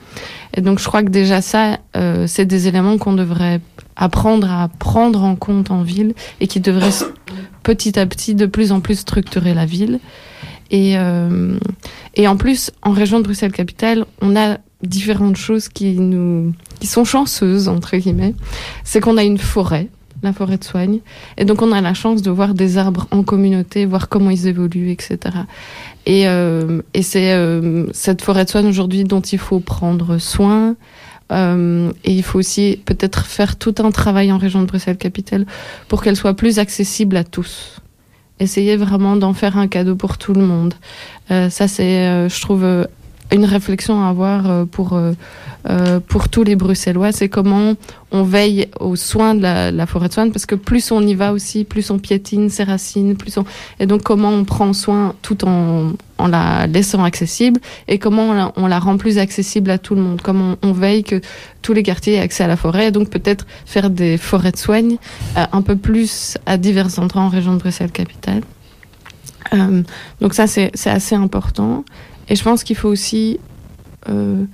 Et 0.56 0.62
donc, 0.62 0.78
je 0.78 0.86
crois 0.86 1.02
que 1.02 1.10
déjà 1.10 1.42
ça, 1.42 1.78
c'est 2.26 2.46
des 2.46 2.66
éléments 2.66 2.96
qu'on 2.96 3.12
devrait 3.12 3.60
apprendre 3.98 4.50
à 4.50 4.68
prendre 4.68 5.22
en 5.24 5.36
compte 5.36 5.70
en 5.70 5.82
ville 5.82 6.14
et 6.40 6.46
qui 6.46 6.60
devrait 6.60 6.90
petit 7.62 7.98
à 7.98 8.06
petit 8.06 8.34
de 8.34 8.46
plus 8.46 8.72
en 8.72 8.80
plus 8.80 9.00
structurer 9.00 9.52
la 9.52 9.66
ville. 9.66 10.00
Et, 10.70 10.96
euh, 10.96 11.58
et 12.14 12.28
en 12.28 12.36
plus, 12.36 12.70
en 12.82 12.92
région 12.92 13.18
de 13.18 13.24
Bruxelles-Capitale, 13.24 14.06
on 14.22 14.36
a 14.36 14.58
différentes 14.82 15.36
choses 15.36 15.68
qui 15.68 15.94
nous 15.94 16.52
qui 16.78 16.86
sont 16.86 17.04
chanceuses 17.04 17.68
entre 17.68 17.96
guillemets. 17.96 18.34
C'est 18.84 19.00
qu'on 19.00 19.16
a 19.16 19.24
une 19.24 19.38
forêt, 19.38 19.88
la 20.22 20.32
forêt 20.32 20.56
de 20.56 20.64
soigne, 20.64 21.00
et 21.36 21.44
donc 21.44 21.62
on 21.62 21.72
a 21.72 21.80
la 21.80 21.94
chance 21.94 22.22
de 22.22 22.30
voir 22.30 22.54
des 22.54 22.78
arbres 22.78 23.08
en 23.10 23.22
communauté, 23.24 23.86
voir 23.86 24.08
comment 24.08 24.30
ils 24.30 24.46
évoluent, 24.46 24.90
etc. 24.90 25.18
Et, 26.06 26.28
euh, 26.28 26.82
et 26.94 27.02
c'est 27.02 27.32
euh, 27.32 27.86
cette 27.92 28.22
forêt 28.22 28.44
de 28.44 28.50
soigne 28.50 28.68
aujourd'hui 28.68 29.04
dont 29.04 29.20
il 29.20 29.38
faut 29.38 29.60
prendre 29.60 30.18
soin, 30.18 30.76
euh, 31.30 31.92
et 32.04 32.12
il 32.12 32.22
faut 32.22 32.38
aussi 32.38 32.80
peut-être 32.84 33.26
faire 33.26 33.56
tout 33.56 33.74
un 33.78 33.90
travail 33.90 34.32
en 34.32 34.38
région 34.38 34.60
de 34.60 34.66
Bruxelles-Capitale 34.66 35.46
pour 35.88 36.02
qu'elle 36.02 36.16
soit 36.16 36.34
plus 36.34 36.58
accessible 36.58 37.16
à 37.16 37.24
tous. 37.24 37.80
Essayer 38.40 38.76
vraiment 38.76 39.16
d'en 39.16 39.34
faire 39.34 39.58
un 39.58 39.66
cadeau 39.66 39.96
pour 39.96 40.16
tout 40.16 40.32
le 40.32 40.42
monde. 40.42 40.74
Euh, 41.30 41.50
ça, 41.50 41.68
c'est, 41.68 42.06
euh, 42.06 42.28
je 42.28 42.40
trouve, 42.40 42.64
une 43.32 43.44
réflexion 43.44 44.02
à 44.02 44.08
avoir 44.08 44.50
euh, 44.50 44.64
pour, 44.64 44.94
euh, 44.94 45.12
euh, 45.68 46.00
pour 46.00 46.28
tous 46.28 46.44
les 46.44 46.56
Bruxellois. 46.56 47.12
C'est 47.12 47.28
comment 47.28 47.74
on 48.10 48.22
veille 48.22 48.68
aux 48.80 48.96
soins 48.96 49.34
de 49.34 49.42
la, 49.42 49.70
la, 49.70 49.86
forêt 49.86 50.08
de 50.08 50.14
soins, 50.14 50.30
parce 50.30 50.46
que 50.46 50.54
plus 50.54 50.90
on 50.92 51.02
y 51.02 51.14
va 51.14 51.32
aussi, 51.32 51.64
plus 51.64 51.90
on 51.90 51.98
piétine 51.98 52.48
ses 52.48 52.64
racines, 52.64 53.16
plus 53.16 53.36
on... 53.36 53.44
Et 53.80 53.86
donc 53.86 54.02
comment 54.02 54.30
on 54.30 54.44
prend 54.44 54.72
soin 54.72 55.14
tout 55.20 55.44
en, 55.46 55.92
en 56.16 56.26
la 56.28 56.66
laissant 56.66 57.04
accessible, 57.04 57.60
et 57.86 57.98
comment 57.98 58.30
on 58.30 58.32
la, 58.32 58.52
on 58.56 58.66
la 58.66 58.78
rend 58.78 58.96
plus 58.96 59.18
accessible 59.18 59.70
à 59.70 59.78
tout 59.78 59.94
le 59.94 60.00
monde, 60.00 60.22
comment 60.22 60.56
on, 60.62 60.72
veille 60.72 61.04
que 61.04 61.20
tous 61.60 61.74
les 61.74 61.82
quartiers 61.82 62.14
aient 62.14 62.20
accès 62.20 62.44
à 62.44 62.48
la 62.48 62.56
forêt, 62.56 62.86
et 62.86 62.90
donc 62.90 63.10
peut-être 63.10 63.46
faire 63.66 63.90
des 63.90 64.16
forêts 64.16 64.52
de 64.52 64.56
soins 64.56 64.88
euh, 65.36 65.44
un 65.52 65.62
peu 65.62 65.76
plus 65.76 66.38
à 66.46 66.56
divers 66.56 66.98
endroits 66.98 67.22
en 67.22 67.28
région 67.28 67.52
de 67.52 67.58
Bruxelles-Capitale. 67.58 68.42
Euh, 69.52 69.82
donc 70.20 70.34
ça, 70.34 70.46
c'est 70.46 70.72
assez 70.86 71.14
important. 71.14 71.84
Et 72.30 72.36
je 72.36 72.42
pense 72.42 72.64
qu'il 72.64 72.76
faut 72.76 72.88
aussi, 72.88 73.40
euh, 74.08 74.44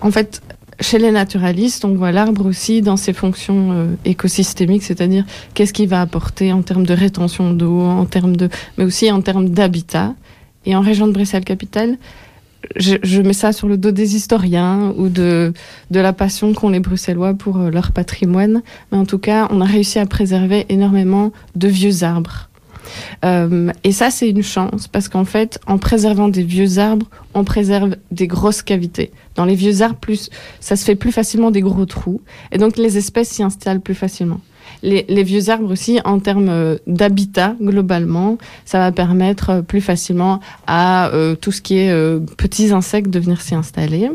en 0.00 0.10
fait, 0.10 0.42
chez 0.80 0.98
les 0.98 1.10
naturalistes, 1.10 1.84
on 1.84 1.94
voit 1.94 2.12
l'arbre 2.12 2.46
aussi 2.46 2.80
dans 2.80 2.96
ses 2.96 3.12
fonctions 3.12 3.72
euh, 3.72 3.86
écosystémiques, 4.04 4.82
c'est-à-dire 4.82 5.24
qu'est-ce 5.54 5.72
qu'il 5.72 5.88
va 5.88 6.00
apporter 6.00 6.52
en 6.52 6.62
termes 6.62 6.86
de 6.86 6.94
rétention 6.94 7.52
d'eau, 7.52 7.80
en 7.80 8.06
termes 8.06 8.36
de, 8.36 8.48
mais 8.78 8.84
aussi 8.84 9.10
en 9.10 9.20
termes 9.20 9.50
d'habitat. 9.50 10.14
Et 10.66 10.74
en 10.74 10.80
région 10.80 11.06
de 11.06 11.12
Bruxelles-Capitale, 11.12 11.98
je, 12.76 12.96
je, 13.02 13.22
mets 13.22 13.32
ça 13.32 13.52
sur 13.52 13.68
le 13.68 13.78
dos 13.78 13.90
des 13.90 14.16
historiens 14.16 14.92
ou 14.96 15.08
de, 15.08 15.54
de 15.90 16.00
la 16.00 16.12
passion 16.12 16.52
qu'ont 16.52 16.68
les 16.68 16.80
Bruxellois 16.80 17.34
pour 17.34 17.58
euh, 17.58 17.70
leur 17.70 17.92
patrimoine. 17.92 18.62
Mais 18.92 18.98
en 18.98 19.06
tout 19.06 19.18
cas, 19.18 19.48
on 19.50 19.60
a 19.60 19.64
réussi 19.64 19.98
à 19.98 20.06
préserver 20.06 20.66
énormément 20.68 21.32
de 21.56 21.68
vieux 21.68 22.04
arbres 22.04 22.49
euh, 23.24 23.70
et 23.84 23.92
ça, 23.92 24.10
c'est 24.10 24.28
une 24.28 24.42
chance 24.42 24.88
parce 24.88 25.08
qu'en 25.08 25.24
fait, 25.24 25.60
en 25.66 25.78
préservant 25.78 26.28
des 26.28 26.42
vieux 26.42 26.78
arbres, 26.78 27.06
on 27.34 27.44
préserve 27.44 27.96
des 28.10 28.26
grosses 28.26 28.62
cavités. 28.62 29.10
Dans 29.34 29.44
les 29.44 29.54
vieux 29.54 29.82
arbres, 29.82 29.98
plus, 30.00 30.30
ça 30.60 30.76
se 30.76 30.84
fait 30.84 30.96
plus 30.96 31.12
facilement 31.12 31.50
des 31.50 31.60
gros 31.60 31.86
trous 31.86 32.20
et 32.52 32.58
donc 32.58 32.76
les 32.76 32.98
espèces 32.98 33.28
s'y 33.28 33.42
installent 33.42 33.80
plus 33.80 33.94
facilement. 33.94 34.40
Les, 34.82 35.22
vieux 35.24 35.50
arbres 35.50 35.70
aussi, 35.70 36.00
en 36.04 36.20
termes 36.20 36.48
euh, 36.48 36.78
d'habitat, 36.86 37.54
globalement, 37.60 38.38
ça 38.64 38.78
va 38.78 38.92
permettre 38.92 39.50
euh, 39.50 39.62
plus 39.62 39.82
facilement 39.82 40.40
à 40.66 41.10
tout 41.40 41.52
ce 41.52 41.60
qui 41.60 41.76
est 41.76 41.92
petits 42.36 42.72
insectes 42.72 43.10
de 43.10 43.18
venir 43.18 43.40
s'y 43.40 43.54
installer. 43.54 44.10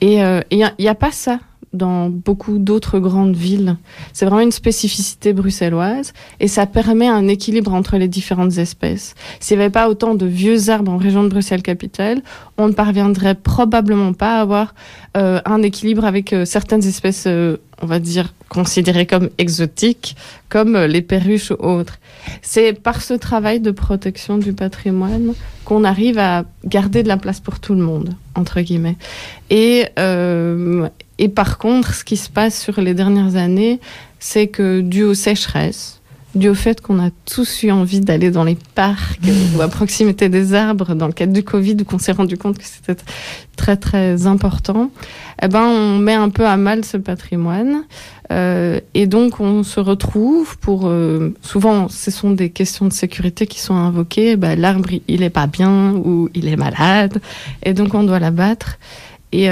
Et 0.00 0.16
il 0.16 0.70
n'y 0.78 0.88
a 0.88 0.94
pas 0.94 1.12
ça 1.12 1.38
dans 1.76 2.08
beaucoup 2.08 2.58
d'autres 2.58 2.98
grandes 2.98 3.36
villes. 3.36 3.76
C'est 4.12 4.26
vraiment 4.26 4.40
une 4.40 4.52
spécificité 4.52 5.32
bruxelloise 5.32 6.12
et 6.40 6.48
ça 6.48 6.66
permet 6.66 7.08
un 7.08 7.28
équilibre 7.28 7.72
entre 7.74 7.96
les 7.96 8.08
différentes 8.08 8.58
espèces. 8.58 9.14
S'il 9.40 9.56
n'y 9.56 9.64
avait 9.64 9.72
pas 9.72 9.88
autant 9.88 10.14
de 10.14 10.26
vieux 10.26 10.70
arbres 10.70 10.92
en 10.92 10.96
région 10.96 11.22
de 11.22 11.28
Bruxelles-Capitale, 11.28 12.22
on 12.58 12.68
ne 12.68 12.72
parviendrait 12.72 13.34
probablement 13.34 14.12
pas 14.12 14.38
à 14.38 14.40
avoir 14.40 14.74
euh, 15.16 15.40
un 15.44 15.62
équilibre 15.62 16.04
avec 16.04 16.32
euh, 16.32 16.44
certaines 16.44 16.84
espèces, 16.84 17.24
euh, 17.26 17.56
on 17.80 17.86
va 17.86 17.98
dire, 17.98 18.34
considérées 18.48 19.06
comme 19.06 19.30
exotiques, 19.38 20.16
comme 20.48 20.76
les 20.76 21.02
perruches 21.02 21.50
ou 21.50 21.64
autres. 21.64 21.98
C'est 22.42 22.72
par 22.72 23.02
ce 23.02 23.14
travail 23.14 23.60
de 23.60 23.70
protection 23.70 24.38
du 24.38 24.52
patrimoine 24.52 25.34
qu'on 25.64 25.84
arrive 25.84 26.18
à 26.18 26.44
garder 26.64 27.02
de 27.02 27.08
la 27.08 27.16
place 27.16 27.40
pour 27.40 27.60
tout 27.60 27.74
le 27.74 27.82
monde, 27.82 28.14
entre 28.34 28.60
guillemets. 28.60 28.96
Et, 29.50 29.86
et 31.18 31.28
par 31.28 31.58
contre, 31.58 31.94
ce 31.94 32.04
qui 32.04 32.16
se 32.16 32.28
passe 32.28 32.60
sur 32.60 32.80
les 32.80 32.94
dernières 32.94 33.36
années, 33.36 33.80
c'est 34.18 34.48
que 34.48 34.80
dû 34.80 35.02
aux 35.02 35.14
sécheresses, 35.14 36.00
dû 36.34 36.50
au 36.50 36.54
fait 36.54 36.80
qu'on 36.82 36.98
a 36.98 37.10
tous 37.24 37.62
eu 37.62 37.70
envie 37.70 38.00
d'aller 38.00 38.30
dans 38.30 38.44
les 38.44 38.58
parcs 38.74 39.20
ou 39.56 39.62
à 39.62 39.68
proximité 39.68 40.28
des 40.28 40.52
arbres 40.52 40.94
dans 40.94 41.06
le 41.06 41.12
cadre 41.12 41.32
du 41.32 41.42
Covid, 41.42 41.76
où 41.80 41.94
on 41.94 41.98
s'est 41.98 42.12
rendu 42.12 42.36
compte 42.36 42.58
que 42.58 42.64
c'était 42.64 43.00
très 43.56 43.76
très 43.76 44.26
important, 44.26 44.90
eh 45.42 45.48
ben 45.48 45.62
on 45.62 45.98
met 45.98 46.14
un 46.14 46.28
peu 46.28 46.46
à 46.46 46.58
mal 46.58 46.84
ce 46.84 46.98
patrimoine 46.98 47.84
euh, 48.32 48.80
et 48.92 49.06
donc 49.06 49.40
on 49.40 49.62
se 49.62 49.80
retrouve 49.80 50.58
pour 50.58 50.86
euh, 50.86 51.34
souvent 51.40 51.88
ce 51.88 52.10
sont 52.10 52.32
des 52.32 52.50
questions 52.50 52.86
de 52.86 52.92
sécurité 52.92 53.46
qui 53.46 53.60
sont 53.60 53.76
invoquées. 53.76 54.36
Ben, 54.36 54.58
L'arbre 54.58 54.90
il 55.08 55.22
est 55.22 55.30
pas 55.30 55.46
bien 55.46 55.92
ou 55.94 56.28
il 56.34 56.48
est 56.48 56.56
malade 56.56 57.20
et 57.62 57.72
donc 57.72 57.94
on 57.94 58.02
doit 58.02 58.18
l'abattre. 58.18 58.78
Et, 59.32 59.48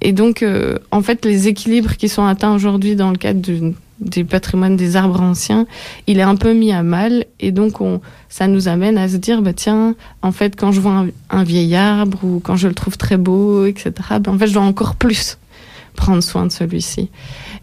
et 0.00 0.12
donc, 0.12 0.44
en 0.90 1.02
fait, 1.02 1.24
les 1.24 1.48
équilibres 1.48 1.96
qui 1.96 2.08
sont 2.08 2.24
atteints 2.24 2.54
aujourd'hui 2.54 2.96
dans 2.96 3.10
le 3.10 3.16
cadre 3.16 3.40
du, 3.40 3.74
du 4.00 4.24
patrimoine 4.24 4.76
des 4.76 4.96
arbres 4.96 5.20
anciens, 5.20 5.66
il 6.06 6.18
est 6.18 6.22
un 6.22 6.36
peu 6.36 6.52
mis 6.52 6.72
à 6.72 6.82
mal. 6.82 7.24
Et 7.40 7.50
donc, 7.50 7.80
on, 7.80 8.00
ça 8.28 8.46
nous 8.46 8.68
amène 8.68 8.98
à 8.98 9.08
se 9.08 9.16
dire, 9.16 9.42
bah, 9.42 9.52
tiens, 9.52 9.94
en 10.22 10.32
fait, 10.32 10.54
quand 10.56 10.72
je 10.72 10.80
vois 10.80 11.06
un, 11.30 11.44
vieil 11.44 11.74
arbre 11.74 12.24
ou 12.24 12.40
quand 12.40 12.56
je 12.56 12.68
le 12.68 12.74
trouve 12.74 12.96
très 12.96 13.16
beau, 13.16 13.64
etc., 13.64 13.92
bah, 14.20 14.30
en 14.30 14.38
fait, 14.38 14.46
je 14.46 14.54
dois 14.54 14.62
encore 14.62 14.96
plus 14.96 15.38
prendre 15.96 16.22
soin 16.22 16.46
de 16.46 16.52
celui-ci. 16.52 17.10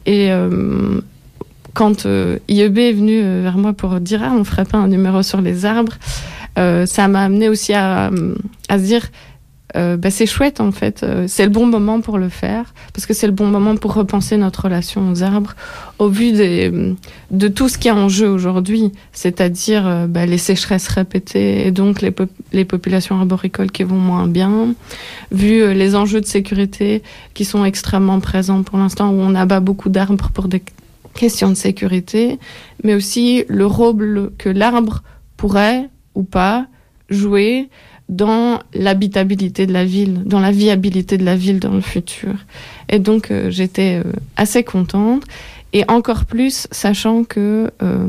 Et 0.05 0.31
quand 1.73 2.05
IEB 2.47 2.77
est 2.77 2.93
venu 2.93 3.21
vers 3.41 3.57
moi 3.57 3.73
pour 3.73 3.99
dire, 3.99 4.21
ah, 4.23 4.33
on 4.35 4.43
ferait 4.43 4.65
pas 4.65 4.77
un 4.77 4.87
numéro 4.87 5.23
sur 5.23 5.39
les 5.39 5.65
arbres, 5.65 5.93
euh, 6.59 6.85
ça 6.85 7.07
m'a 7.07 7.21
amené 7.21 7.49
aussi 7.49 7.73
à 7.73 8.09
se 8.69 8.77
dire 8.77 9.03
euh, 9.75 9.97
bah, 9.97 10.11
c'est 10.11 10.25
chouette 10.25 10.59
en 10.61 10.71
fait, 10.71 11.03
euh, 11.03 11.25
c'est 11.27 11.43
le 11.43 11.49
bon 11.49 11.65
moment 11.65 12.01
pour 12.01 12.17
le 12.17 12.29
faire, 12.29 12.73
parce 12.93 13.05
que 13.05 13.13
c'est 13.13 13.27
le 13.27 13.33
bon 13.33 13.47
moment 13.47 13.75
pour 13.75 13.93
repenser 13.93 14.37
notre 14.37 14.63
relation 14.65 15.11
aux 15.11 15.23
arbres, 15.23 15.55
au 15.99 16.09
vu 16.09 16.31
des, 16.31 16.71
de 17.31 17.47
tout 17.47 17.69
ce 17.69 17.77
qui 17.77 17.87
est 17.87 17.91
en 17.91 18.09
jeu 18.09 18.29
aujourd'hui, 18.29 18.91
c'est-à-dire 19.11 19.87
euh, 19.87 20.07
bah, 20.07 20.25
les 20.25 20.37
sécheresses 20.37 20.87
répétées 20.87 21.65
et 21.65 21.71
donc 21.71 22.01
les, 22.01 22.65
populations 22.65 23.19
arboricoles 23.19 23.71
qui 23.71 23.83
vont 23.83 23.97
moins 23.97 24.27
bien, 24.27 24.75
vu 25.31 25.61
euh, 25.61 25.73
les 25.73 25.95
enjeux 25.95 26.21
de 26.21 26.25
sécurité 26.25 27.01
qui 27.33 27.45
sont 27.45 27.65
extrêmement 27.65 28.19
présents 28.19 28.63
pour 28.63 28.77
l'instant, 28.77 29.09
où 29.09 29.19
on 29.19 29.33
abat 29.33 29.59
beaucoup 29.59 29.89
d'arbres 29.89 30.29
pour 30.29 30.47
des 30.47 30.61
questions 31.15 31.49
de 31.49 31.55
sécurité, 31.55 32.39
mais 32.83 32.93
aussi 32.93 33.45
le 33.47 33.65
rôle 33.65 34.31
que 34.37 34.49
l'arbre 34.49 35.03
pourrait 35.37 35.89
ou 36.15 36.23
pas 36.23 36.67
jouer 37.09 37.69
dans 38.15 38.59
l'habitabilité 38.73 39.65
de 39.65 39.73
la 39.73 39.85
ville, 39.85 40.23
dans 40.25 40.39
la 40.39 40.51
viabilité 40.51 41.17
de 41.17 41.25
la 41.25 41.35
ville 41.35 41.59
dans 41.59 41.73
le 41.73 41.81
futur. 41.81 42.33
Et 42.89 42.99
donc 42.99 43.31
euh, 43.31 43.49
j'étais 43.49 44.01
euh, 44.03 44.11
assez 44.37 44.63
contente, 44.63 45.23
et 45.73 45.83
encore 45.87 46.25
plus 46.25 46.67
sachant 46.71 47.23
que 47.23 47.71
euh, 47.81 48.07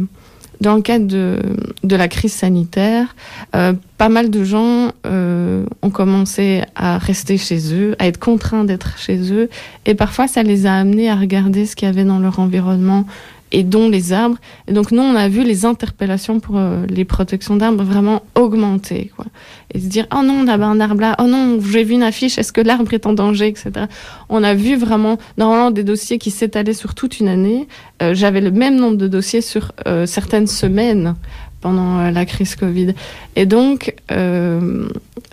dans 0.60 0.76
le 0.76 0.82
cadre 0.82 1.06
de, 1.06 1.38
de, 1.82 1.96
la 1.96 2.08
crise 2.08 2.32
sanitaire, 2.32 3.16
pas 3.50 4.08
mal 4.08 4.30
de 4.30 4.44
gens 4.44 4.92
ont 5.04 5.90
commencé 5.90 6.62
à 6.76 6.96
rester 6.96 7.36
chez 7.38 7.74
eux, 7.74 7.96
à 7.98 8.06
être 8.06 8.18
contraints 8.18 8.64
d'être 8.64 8.96
chez 8.96 9.32
eux, 9.32 9.50
et 9.84 9.94
parfois 9.94 10.28
ça 10.28 10.42
les 10.42 10.64
a 10.66 10.74
amenés 10.74 11.10
à 11.10 11.16
regarder 11.16 11.66
ce 11.66 11.74
qu'il 11.74 11.86
y 11.86 11.90
avait 11.90 12.04
dans 12.04 12.20
leur 12.20 12.38
environnement, 12.38 13.04
et 13.52 13.62
dont 13.62 13.88
les 13.88 14.12
arbres. 14.12 14.36
Et 14.66 14.72
donc 14.72 14.90
nous, 14.90 15.02
on 15.02 15.14
a 15.14 15.28
vu 15.28 15.44
les 15.44 15.64
interpellations 15.64 16.40
pour 16.40 16.56
euh, 16.58 16.84
les 16.88 17.04
protections 17.04 17.56
d'arbres 17.56 17.84
vraiment 17.84 18.22
augmenter. 18.34 19.12
Quoi. 19.16 19.26
Et 19.72 19.80
se 19.80 19.86
dire, 19.86 20.06
oh 20.12 20.22
non, 20.24 20.44
on 20.44 20.48
a 20.48 20.56
un 20.56 20.80
arbre 20.80 21.00
là, 21.00 21.14
oh 21.20 21.26
non, 21.26 21.58
j'ai 21.60 21.84
vu 21.84 21.94
une 21.94 22.02
affiche, 22.02 22.36
est-ce 22.36 22.52
que 22.52 22.60
l'arbre 22.60 22.92
est 22.92 23.06
en 23.06 23.12
danger, 23.12 23.46
etc. 23.46 23.86
On 24.28 24.42
a 24.42 24.54
vu 24.54 24.76
vraiment, 24.76 25.18
normalement, 25.38 25.70
des 25.70 25.84
dossiers 25.84 26.18
qui 26.18 26.30
s'étalaient 26.30 26.74
sur 26.74 26.94
toute 26.94 27.20
une 27.20 27.28
année. 27.28 27.68
Euh, 28.02 28.12
J'avais 28.14 28.40
le 28.40 28.50
même 28.50 28.76
nombre 28.76 28.96
de 28.96 29.06
dossiers 29.06 29.40
sur 29.40 29.72
euh, 29.86 30.04
certaines 30.06 30.48
semaines 30.48 31.14
pendant 31.60 32.10
la 32.10 32.26
crise 32.26 32.56
Covid. 32.56 32.94
Et 33.36 33.46
donc, 33.46 33.94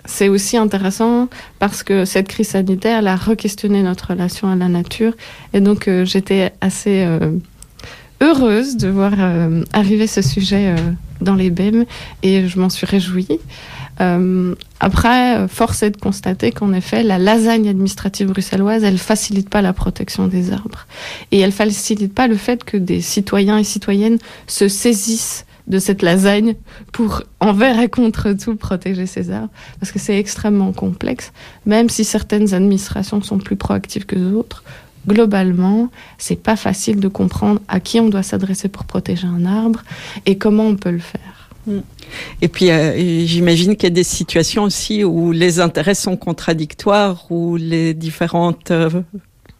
c'est 0.06 0.30
aussi 0.30 0.56
intéressant 0.56 1.28
parce 1.58 1.82
que 1.82 2.06
cette 2.06 2.26
crise 2.26 2.48
sanitaire, 2.48 3.00
elle 3.00 3.08
a 3.08 3.16
re-questionné 3.16 3.82
notre 3.82 4.12
relation 4.12 4.48
à 4.48 4.56
la 4.56 4.68
nature. 4.68 5.12
Et 5.52 5.60
donc, 5.60 5.90
j'étais 6.04 6.54
assez 6.62 7.06
heureuse 8.22 8.76
de 8.76 8.88
voir 8.88 9.12
euh, 9.18 9.64
arriver 9.72 10.06
ce 10.06 10.22
sujet 10.22 10.68
euh, 10.68 10.92
dans 11.20 11.34
les 11.34 11.50
BEM 11.50 11.84
et 12.22 12.46
je 12.46 12.58
m'en 12.58 12.70
suis 12.70 12.86
réjouie. 12.86 13.40
Euh, 14.00 14.54
après, 14.80 15.46
force 15.48 15.82
est 15.82 15.90
de 15.90 15.96
constater 15.96 16.50
qu'en 16.52 16.72
effet, 16.72 17.02
la 17.02 17.18
lasagne 17.18 17.68
administrative 17.68 18.28
bruxelloise, 18.28 18.84
elle 18.84 18.98
facilite 18.98 19.50
pas 19.50 19.60
la 19.60 19.72
protection 19.72 20.28
des 20.28 20.52
arbres. 20.52 20.86
Et 21.30 21.40
elle 21.40 21.52
facilite 21.52 22.14
pas 22.14 22.26
le 22.26 22.36
fait 22.36 22.64
que 22.64 22.76
des 22.76 23.00
citoyens 23.00 23.58
et 23.58 23.64
citoyennes 23.64 24.18
se 24.46 24.68
saisissent 24.68 25.44
de 25.66 25.78
cette 25.78 26.02
lasagne 26.02 26.54
pour 26.92 27.22
envers 27.40 27.80
et 27.80 27.88
contre 27.88 28.32
tout 28.32 28.56
protéger 28.56 29.06
ces 29.06 29.30
arbres, 29.30 29.50
parce 29.78 29.92
que 29.92 29.98
c'est 29.98 30.18
extrêmement 30.18 30.72
complexe, 30.72 31.32
même 31.66 31.88
si 31.88 32.04
certaines 32.04 32.54
administrations 32.54 33.22
sont 33.22 33.38
plus 33.38 33.56
proactives 33.56 34.06
que 34.06 34.16
d'autres 34.16 34.64
globalement, 35.06 35.90
c'est 36.18 36.40
pas 36.40 36.56
facile 36.56 37.00
de 37.00 37.08
comprendre 37.08 37.60
à 37.68 37.80
qui 37.80 38.00
on 38.00 38.08
doit 38.08 38.22
s'adresser 38.22 38.68
pour 38.68 38.84
protéger 38.84 39.26
un 39.26 39.44
arbre 39.44 39.82
et 40.26 40.38
comment 40.38 40.66
on 40.66 40.76
peut 40.76 40.90
le 40.90 40.98
faire. 40.98 41.42
Et 42.40 42.48
puis, 42.48 42.70
euh, 42.70 43.24
j'imagine 43.24 43.76
qu'il 43.76 43.84
y 43.84 43.92
a 43.92 43.94
des 43.94 44.04
situations 44.04 44.64
aussi 44.64 45.04
où 45.04 45.32
les 45.32 45.60
intérêts 45.60 45.94
sont 45.94 46.16
contradictoires, 46.16 47.30
où 47.30 47.56
les 47.56 47.94
différentes 47.94 48.70
euh, 48.72 48.90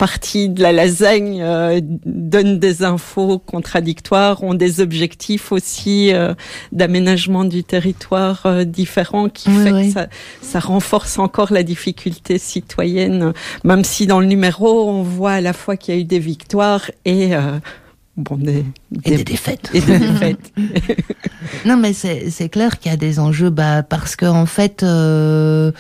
partie 0.03 0.49
de 0.49 0.61
la 0.61 0.73
lasagne 0.73 1.41
euh, 1.45 1.81
donne 1.81 2.59
des 2.59 2.83
infos 2.83 3.39
contradictoires, 3.39 4.43
ont 4.43 4.55
des 4.55 4.81
objectifs 4.81 5.53
aussi 5.53 6.13
euh, 6.13 6.35
d'aménagement 6.73 7.45
du 7.45 7.63
territoire 7.63 8.45
euh, 8.47 8.65
différents 8.65 9.29
qui 9.29 9.49
fait 9.49 9.71
que 9.71 9.91
ça, 9.93 10.09
ça, 10.41 10.59
renforce 10.59 11.21
encore 11.21 11.53
la 11.53 11.63
difficulté 11.63 12.39
citoyenne, 12.39 13.33
même 13.63 13.85
si 13.85 14.09
dans 14.09 14.19
le 14.19 14.27
numéro 14.27 14.91
on 14.91 15.05
voit 15.05 15.35
à 15.35 15.41
la 15.41 15.53
fois 15.53 15.77
qu'il 15.77 15.95
y 15.95 15.99
a 15.99 16.01
eu 16.01 16.05
des 16.05 16.19
victoires 16.19 16.91
et 17.05 17.37
euh, 17.37 17.61
bon, 18.17 18.39
des, 18.39 18.65
et 19.05 19.17
des 19.17 19.25
défaites. 19.25 19.71
Et 19.75 19.81
des 19.81 19.99
défaites. 19.99 20.53
non, 21.67 21.77
mais 21.77 21.93
c'est 21.93 22.49
clair 22.49 22.79
qu'il 22.79 22.91
y 22.91 22.95
a 22.95 22.99
des 22.99 23.19
enjeux, 23.19 23.51
bah, 23.51 23.83
parce 23.83 24.17
que 24.17 24.27
en 24.27 24.47
fait, 24.47 24.83
euh, 24.83 25.73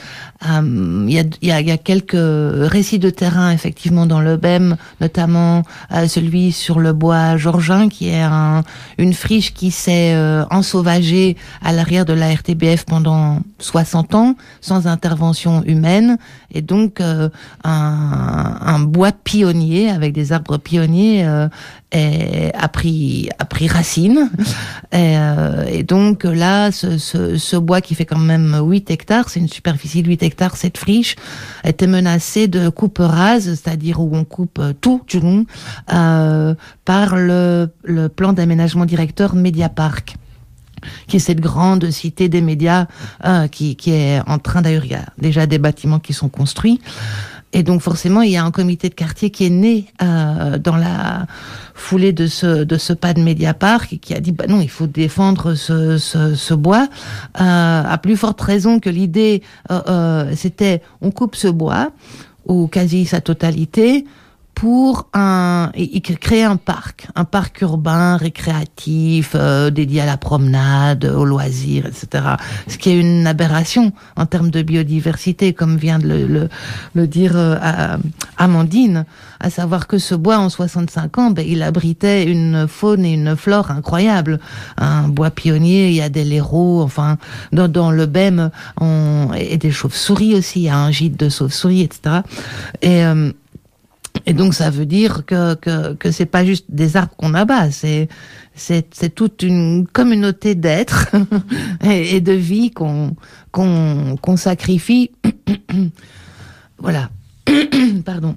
euh, 0.51 1.05
il 1.07 1.13
y, 1.13 1.19
a, 1.19 1.25
y, 1.43 1.51
a, 1.53 1.61
y, 1.61 1.71
a, 1.71 1.77
quelques 1.77 2.17
récits 2.17 2.99
de 2.99 3.11
terrain 3.11 3.53
effectivement 3.53 4.07
dans 4.07 4.21
le 4.21 4.37
BEM, 4.37 4.77
notamment 5.01 5.63
euh, 5.93 6.09
celui 6.09 6.53
sur 6.53 6.81
le 6.81 6.93
bois 6.93 7.37
Georgin, 7.37 7.89
qui 7.89 8.09
est 8.09 8.23
un, 8.23 8.63
une 8.99 9.13
friche 9.13 9.55
qui 9.55 9.71
s'est 9.71 10.15
euh, 10.15 10.45
ensauvagée 10.51 11.37
à 11.63 11.73
l'arrière 11.73 12.05
de 12.05 12.13
la 12.13 12.33
RTBF 12.33 12.85
pendant 12.85 13.41
60 13.59 14.15
ans, 14.15 14.37
sans 14.61 14.87
intervention 14.87 15.63
humaine, 15.65 16.19
et 16.53 16.63
donc 16.63 17.01
un, 17.01 17.31
un, 17.65 18.79
bois 18.81 19.13
pionnier 19.13 19.91
avec 19.91 20.13
des 20.13 20.33
arbres 20.33 20.59
pionniers 20.59 21.27
est, 21.93 22.53
a 22.55 22.69
pris 22.69 23.02
a 23.39 23.45
pris 23.45 23.69
racine. 23.69 24.31
Et, 24.93 25.17
euh, 25.17 25.65
et 25.67 25.85
donc 25.85 26.25
là, 26.25 26.71
ce, 26.71 26.99
ce, 26.99 27.39
ce, 27.39 27.57
bois 27.57 27.81
qui 27.81 27.95
fait 27.95 28.05
quand 28.05 28.19
même 28.19 28.61
8 28.63 28.91
hectares, 28.91 29.31
c'est 29.31 29.41
une 29.41 29.49
superficie 29.49 30.03
de 30.03 30.09
8 30.09 30.23
hectares, 30.23 30.55
cette 30.57 30.77
friche, 30.77 31.17
était 31.65 31.87
menacée 31.87 32.47
de 32.47 32.69
coupe 32.69 32.99
rase, 33.01 33.45
c'est-à-dire 33.45 34.01
où 34.01 34.15
on 34.15 34.25
coupe 34.25 34.61
tout, 34.83 35.01
euh, 35.93 36.55
par 36.85 37.17
le, 37.17 37.71
le 37.85 38.09
plan 38.11 38.35
d'aménagement 38.35 38.85
directeur 38.85 39.35
Mediapark 39.35 40.17
qui 41.07 41.17
est 41.17 41.21
cette 41.21 41.41
grande 41.41 41.91
cité 41.91 42.29
des 42.29 42.41
médias 42.41 42.87
euh, 43.25 43.47
qui, 43.47 43.77
qui 43.77 43.93
est 43.93 44.21
en 44.27 44.39
train 44.39 44.63
d'ailleurs 44.63 44.85
il 44.85 44.91
y 44.91 44.97
a 44.97 45.07
déjà 45.17 45.47
des 45.47 45.59
bâtiments 45.59 46.01
qui 46.01 46.13
sont 46.13 46.29
construits 46.29 46.81
et 47.53 47.63
donc 47.63 47.83
forcément, 47.83 48.23
il 48.23 48.31
y 48.31 48.37
a 48.37 48.45
un 48.45 48.51
comité 48.51 48.89
de 48.89 48.95
quartier 48.95 49.31
qui 49.31 49.45
est 49.45 49.51
né 49.51 49.87
euh, 50.03 50.59
dans 50.59 50.77
la 50.77 51.27
foulée 51.75 52.13
de 52.13 52.27
ce 52.27 52.65
de 52.65 52.79
ce 52.79 52.93
pas 52.93 53.13
de 53.13 53.21
Mediapart 53.21 53.83
et 53.93 53.99
qui 53.99 54.15
a 54.15 54.21
dit 54.21 54.33
bah 54.33 54.47
non, 54.49 54.61
il 54.61 54.71
faut 54.71 54.87
défendre 54.87 55.55
ce, 55.55 55.99
ce, 55.99 56.35
ce 56.35 56.55
bois 56.55 56.89
euh, 57.41 57.83
à 57.85 57.99
plus 57.99 58.17
forte 58.17 58.41
raison 58.41 58.79
que 58.79 58.89
l'idée 58.91 59.43
euh, 59.71 59.81
euh 59.89 60.33
c'était 60.37 60.83
on 61.01 61.11
coupe 61.11 61.37
ce 61.37 61.49
bois 61.49 61.91
ou 62.47 62.69
quasi 62.69 63.05
sa 63.05 63.21
totalité 63.21 64.07
pour 64.55 65.09
un 65.13 65.71
créer 66.21 66.45
un 66.45 66.57
parc, 66.57 67.09
un 67.15 67.25
parc 67.25 67.61
urbain 67.63 68.17
récréatif 68.17 69.33
euh, 69.35 69.71
dédié 69.71 70.03
à 70.03 70.07
la 70.07 70.17
promenade, 70.17 71.05
aux 71.05 71.25
loisirs, 71.25 71.87
etc. 71.87 72.25
Ce 72.69 72.79
qui 72.79 72.91
est 72.91 72.99
une 72.99 73.27
aberration 73.27 73.93
en 74.17 74.27
termes 74.27 74.51
de 74.51 74.63
biodiversité, 74.63 75.53
comme 75.53 75.77
vient 75.77 75.99
de 75.99 76.09
le, 76.09 76.27
le, 76.27 76.49
le 76.95 77.07
dire 77.07 77.33
euh, 77.35 77.97
Amandine, 78.37 79.05
à 79.41 79.51
savoir 79.51 79.87
que 79.87 79.99
ce 79.99 80.15
bois 80.15 80.39
en 80.39 80.49
65 80.49 81.19
ans, 81.19 81.31
ben, 81.31 81.45
il 81.47 81.63
abritait 81.63 82.25
une 82.25 82.67
faune 82.69 83.05
et 83.05 83.15
une 83.15 83.37
flore 83.37 83.71
incroyables. 83.71 84.39
Un 84.77 85.09
bois 85.09 85.31
pionnier, 85.31 85.89
il 85.89 85.95
y 85.95 86.03
a 86.03 86.09
des 86.09 86.25
léraux, 86.25 86.83
enfin 86.83 87.19
dans, 87.53 87.69
dans 87.69 87.91
le 87.91 88.07
BEM, 88.07 88.51
on, 88.81 89.31
et 89.37 89.57
des 89.59 89.71
chauves-souris 89.71 90.35
aussi, 90.35 90.61
il 90.61 90.65
y 90.65 90.69
a 90.69 90.79
un 90.79 90.91
gîte 90.91 91.19
de 91.19 91.29
chauves-souris, 91.29 91.83
etc. 91.83 92.21
Et 92.83 93.05
euh, 93.05 93.33
et 94.27 94.33
donc 94.35 94.55
ça 94.55 94.71
veut 94.71 94.87
dire 94.87 95.25
que 95.27 95.55
que 95.55 95.95
que 95.95 96.11
c'est 96.11 96.27
pas 96.27 96.45
juste 96.45 96.67
des 96.69 96.97
arbres 96.97 97.15
qu'on 97.17 97.35
abat, 97.35 97.71
c'est 97.71 98.09
c'est 98.55 98.87
c'est 98.93 99.15
toute 99.15 99.43
une 99.43 99.87
communauté 99.87 100.55
d'êtres 100.55 101.09
et, 101.85 102.21
de 102.21 102.33
vie 102.33 102.71
qu'on 102.71 103.17
qu'on 103.51 104.17
qu'on 104.21 104.37
sacrifie. 104.37 105.11
voilà. 106.79 107.11
Pardon. 108.05 108.37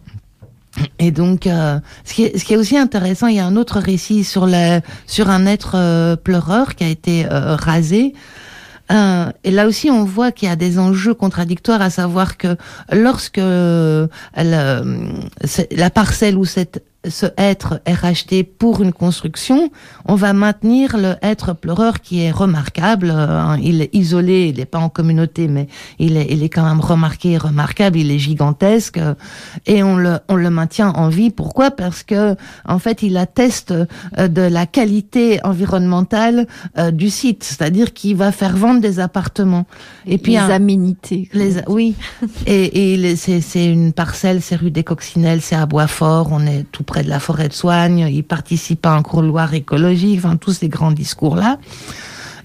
Et 1.00 1.12
donc, 1.12 1.48
euh, 1.48 1.80
ce, 2.04 2.14
qui 2.14 2.24
est, 2.24 2.38
ce 2.38 2.44
qui 2.44 2.54
est 2.54 2.58
aussi 2.58 2.78
intéressant, 2.78 3.28
il 3.28 3.36
y 3.36 3.40
a 3.40 3.46
un 3.46 3.56
autre 3.56 3.80
récit 3.80 4.24
sur, 4.24 4.46
la, 4.46 4.82
sur 5.06 5.30
un 5.30 5.46
être 5.46 5.76
euh, 5.76 6.16
pleureur 6.16 6.76
qui 6.76 6.84
a 6.84 6.90
été 6.90 7.26
euh, 7.26 7.56
rasé 7.56 8.14
Euh, 8.92 9.32
et 9.44 9.52
là 9.52 9.68
aussi, 9.68 9.90
on 9.90 10.04
voit 10.04 10.32
qu'il 10.32 10.48
y 10.48 10.52
a 10.52 10.56
des 10.56 10.80
enjeux 10.80 11.14
contradictoires, 11.14 11.82
à 11.82 11.90
savoir 11.90 12.38
que 12.38 12.56
lorsque 12.92 13.40
euh, 13.40 14.08
la 14.36 15.90
parcelle 15.90 16.38
où 16.38 16.46
cette 16.46 16.84
ce 17.10 17.28
être 17.38 17.82
est 17.86 17.94
racheté 17.94 18.44
pour 18.44 18.82
une 18.82 18.94
construction, 18.94 19.72
on 20.06 20.16
va 20.16 20.34
maintenir 20.34 20.98
le 20.98 21.16
être 21.22 21.54
pleureur 21.54 22.02
qui 22.02 22.22
est 22.22 22.32
remarquable. 22.32 23.10
Hein. 23.10 23.58
Il 23.62 23.82
est 23.82 23.94
isolé, 23.94 24.48
il 24.50 24.58
n'est 24.58 24.66
pas 24.66 24.80
en 24.80 24.90
communauté, 24.90 25.48
mais 25.48 25.68
il 26.00 26.18
est, 26.18 26.28
il 26.30 26.44
est 26.44 26.50
quand 26.50 26.66
même 26.66 26.80
remarqué 26.80 27.38
remarquable. 27.38 27.98
Il 27.98 28.12
est 28.12 28.20
gigantesque 28.20 29.00
et 29.66 29.84
on 29.84 29.98
le, 29.98 30.20
on 30.30 30.36
le 30.36 30.50
maintient 30.50 30.90
en 30.90 31.10
vie. 31.10 31.30
Pourquoi? 31.30 31.72
Parce 31.72 32.04
que 32.04 32.36
en 32.68 32.80
fait, 32.80 33.04
il 33.04 33.18
atteste 33.18 33.74
euh, 34.18 34.28
de 34.28 34.42
la 34.42 34.66
qualité 34.66 35.40
environnementale 35.44 36.48
euh, 36.78 36.92
du 36.92 37.10
site, 37.10 37.44
c'est-à-dire 37.44 37.94
qu'il 37.94 38.16
va 38.16 38.32
faire 38.32 38.56
vendre 38.56 38.82
des 38.82 39.00
appartements. 39.00 39.66
Et 40.06 40.18
puis 40.18 40.34
les 40.34 40.40
aménités. 40.40 41.30
Les, 41.34 41.58
oui. 41.68 41.96
et, 42.46 42.94
et 42.94 43.16
c'est 43.16 43.66
une 43.66 43.94
parcelle, 43.94 44.42
c'est 44.42 44.56
rue 44.56 44.72
des 44.72 44.84
Coccinelles, 44.84 45.42
c'est 45.42 45.56
à 45.56 45.66
Boisfort. 45.66 46.30
On 46.32 46.46
est 46.46 46.66
tout 46.72 46.84
près 46.84 46.95
de 47.04 47.10
la 47.10 47.20
forêt 47.20 47.50
de 47.50 47.54
soigne, 47.54 48.08
il 48.12 48.24
participe 48.24 48.86
à 48.86 48.92
un 48.92 49.02
couloir 49.02 49.54
écologique, 49.54 50.20
enfin 50.24 50.38
tous 50.38 50.54
ces 50.54 50.70
grands 50.70 50.92
discours-là. 50.92 51.60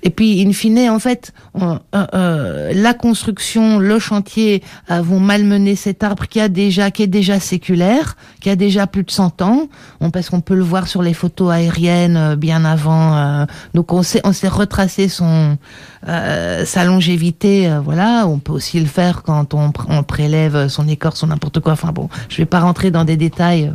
Et 0.02 0.10
puis, 0.10 0.42
in 0.46 0.52
fine, 0.52 0.88
en 0.88 0.98
fait, 0.98 1.32
euh, 1.60 1.78
euh, 2.14 2.72
la 2.74 2.94
construction, 2.94 3.78
le 3.78 3.98
chantier 3.98 4.62
euh, 4.90 5.02
vont 5.02 5.20
malmener 5.20 5.76
cet 5.76 6.02
arbre 6.02 6.26
qui 6.26 6.40
a 6.40 6.48
déjà, 6.48 6.90
qui 6.90 7.02
est 7.02 7.06
déjà 7.06 7.38
séculaire, 7.38 8.16
qui 8.40 8.48
a 8.48 8.56
déjà 8.56 8.86
plus 8.86 9.02
de 9.02 9.10
100 9.10 9.42
ans. 9.42 9.68
On, 10.00 10.10
parce 10.10 10.30
qu'on 10.30 10.40
peut 10.40 10.54
le 10.54 10.62
voir 10.62 10.88
sur 10.88 11.02
les 11.02 11.12
photos 11.12 11.52
aériennes 11.52 12.34
bien 12.36 12.64
avant. 12.64 13.46
donc, 13.74 13.92
on 13.92 14.02
s'est, 14.02 14.20
on 14.24 14.32
s'est 14.32 14.48
retracé 14.48 15.08
son, 15.08 15.58
sa 16.06 16.84
longévité. 16.84 17.70
voilà, 17.84 18.26
on 18.26 18.38
peut 18.38 18.52
aussi 18.52 18.80
le 18.80 18.86
faire 18.86 19.22
quand 19.22 19.54
on, 19.54 19.72
on 19.88 20.02
prélève 20.02 20.68
son 20.68 20.88
écorce 20.88 21.22
ou 21.22 21.26
n'importe 21.26 21.60
quoi. 21.60 21.72
Enfin 21.72 21.92
bon, 21.92 22.08
je 22.28 22.36
vais 22.38 22.46
pas 22.46 22.60
rentrer 22.60 22.90
dans 22.90 23.04
des 23.04 23.16
détails 23.16 23.72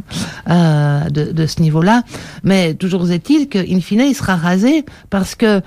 de, 0.47 1.31
de 1.31 1.45
ce 1.45 1.61
niveau-là, 1.61 2.03
mais 2.43 2.73
toujours 2.73 3.09
est-il 3.11 3.47
qu'in 3.47 3.79
fine, 3.79 4.01
il 4.01 4.15
sera 4.15 4.35
rasé 4.35 4.85
parce 5.09 5.35
que 5.35 5.61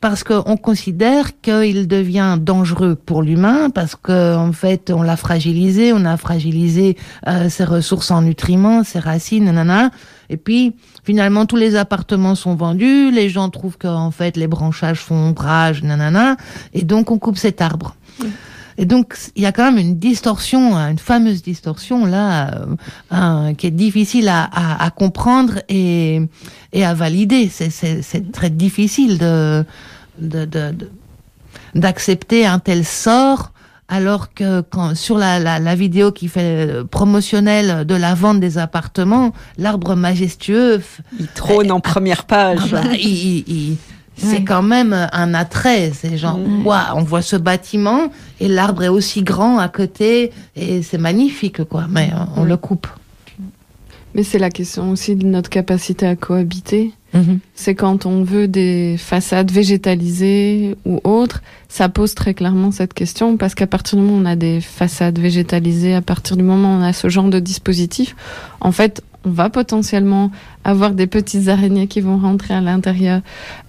parce 0.00 0.22
qu'on 0.22 0.56
considère 0.56 1.40
qu'il 1.40 1.88
devient 1.88 2.38
dangereux 2.40 2.94
pour 2.94 3.22
l'humain, 3.22 3.70
parce 3.70 3.96
qu'en 3.96 4.48
en 4.48 4.52
fait, 4.52 4.90
on 4.90 5.02
l'a 5.02 5.16
fragilisé, 5.16 5.92
on 5.92 6.04
a 6.04 6.16
fragilisé 6.16 6.96
euh, 7.26 7.48
ses 7.48 7.64
ressources 7.64 8.10
en 8.10 8.22
nutriments, 8.22 8.84
ses 8.84 9.00
racines, 9.00 9.44
nanana. 9.46 9.90
Et 10.30 10.36
puis, 10.36 10.74
finalement, 11.02 11.46
tous 11.46 11.56
les 11.56 11.74
appartements 11.74 12.34
sont 12.34 12.54
vendus, 12.54 13.10
les 13.10 13.28
gens 13.28 13.48
trouvent 13.48 13.78
qu'en 13.78 14.10
fait, 14.10 14.36
les 14.36 14.46
branchages 14.46 15.00
font 15.00 15.16
ombrage, 15.16 15.82
nanana, 15.82 16.36
et 16.74 16.82
donc 16.82 17.10
on 17.10 17.18
coupe 17.18 17.38
cet 17.38 17.60
arbre. 17.60 17.96
Et 18.80 18.86
donc, 18.86 19.16
il 19.34 19.42
y 19.42 19.46
a 19.46 19.52
quand 19.52 19.64
même 19.64 19.78
une 19.78 19.98
distorsion, 19.98 20.76
une 20.76 21.00
fameuse 21.00 21.42
distorsion 21.42 22.06
là, 22.06 22.62
euh, 23.12 23.52
qui 23.54 23.66
est 23.66 23.72
difficile 23.72 24.28
à, 24.28 24.44
à, 24.44 24.84
à 24.84 24.90
comprendre 24.90 25.54
et, 25.68 26.22
et, 26.72 26.84
à 26.84 26.94
valider. 26.94 27.48
C'est 27.50 28.32
très 28.32 28.50
difficile 28.50 29.18
de 29.18 29.64
d'accepter 31.74 32.46
un 32.46 32.58
tel 32.58 32.84
sort 32.84 33.52
alors 33.88 34.34
que 34.34 34.60
quand, 34.60 34.94
sur 34.94 35.16
la, 35.16 35.38
la, 35.38 35.58
la, 35.58 35.74
vidéo 35.74 36.12
qui 36.12 36.28
fait 36.28 36.68
euh, 36.68 36.84
promotionnelle 36.84 37.86
de 37.86 37.94
la 37.94 38.14
vente 38.14 38.38
des 38.38 38.58
appartements, 38.58 39.32
l'arbre 39.56 39.94
majestueux... 39.94 40.82
Il 41.18 41.26
trône 41.28 41.72
en 41.72 41.80
première 41.94 42.24
page. 42.24 42.74
Ah 42.74 42.82
bah, 42.82 42.94
il, 42.94 43.44
il, 43.48 43.76
c'est 44.18 44.44
quand 44.44 44.62
même 44.62 45.08
un 45.12 45.34
attrait. 45.34 45.92
C'est 45.94 46.16
genre, 46.16 46.38
on 46.38 47.02
voit 47.02 47.22
ce 47.22 47.36
bâtiment 47.36 48.10
et 48.40 48.48
l'arbre 48.48 48.82
est 48.82 48.88
aussi 48.88 49.22
grand 49.22 49.58
à 49.58 49.68
côté 49.68 50.32
et 50.56 50.82
c'est 50.82 50.98
magnifique, 50.98 51.64
quoi. 51.64 51.86
Mais 51.88 52.10
on, 52.36 52.44
le 52.44 52.56
coupe. 52.56 52.86
Mais 54.14 54.22
c'est 54.22 54.38
la 54.38 54.50
question 54.50 54.90
aussi 54.90 55.16
de 55.16 55.26
notre 55.26 55.50
capacité 55.50 56.06
à 56.06 56.16
cohabiter. 56.16 56.92
Mhm. 57.14 57.38
C'est 57.54 57.74
quand 57.74 58.04
on 58.04 58.22
veut 58.22 58.48
des 58.48 58.96
façades 58.98 59.50
végétalisées 59.50 60.76
ou 60.84 61.00
autres, 61.04 61.42
ça 61.68 61.88
pose 61.88 62.14
très 62.14 62.34
clairement 62.34 62.70
cette 62.70 62.92
question 62.92 63.36
parce 63.36 63.54
qu'à 63.54 63.66
partir 63.66 63.98
du 63.98 64.04
moment 64.04 64.18
où 64.18 64.22
on 64.22 64.26
a 64.26 64.36
des 64.36 64.60
façades 64.60 65.18
végétalisées, 65.18 65.94
à 65.94 66.02
partir 66.02 66.36
du 66.36 66.42
moment 66.42 66.74
où 66.74 66.80
on 66.80 66.82
a 66.82 66.92
ce 66.92 67.08
genre 67.08 67.28
de 67.28 67.40
dispositif, 67.40 68.14
en 68.60 68.72
fait, 68.72 69.02
on 69.28 69.30
va 69.30 69.50
potentiellement 69.50 70.30
avoir 70.64 70.92
des 70.92 71.06
petites 71.06 71.48
araignées 71.48 71.86
qui 71.86 72.00
vont 72.00 72.16
rentrer 72.18 72.54
à 72.54 72.62
l'intérieur. 72.62 73.20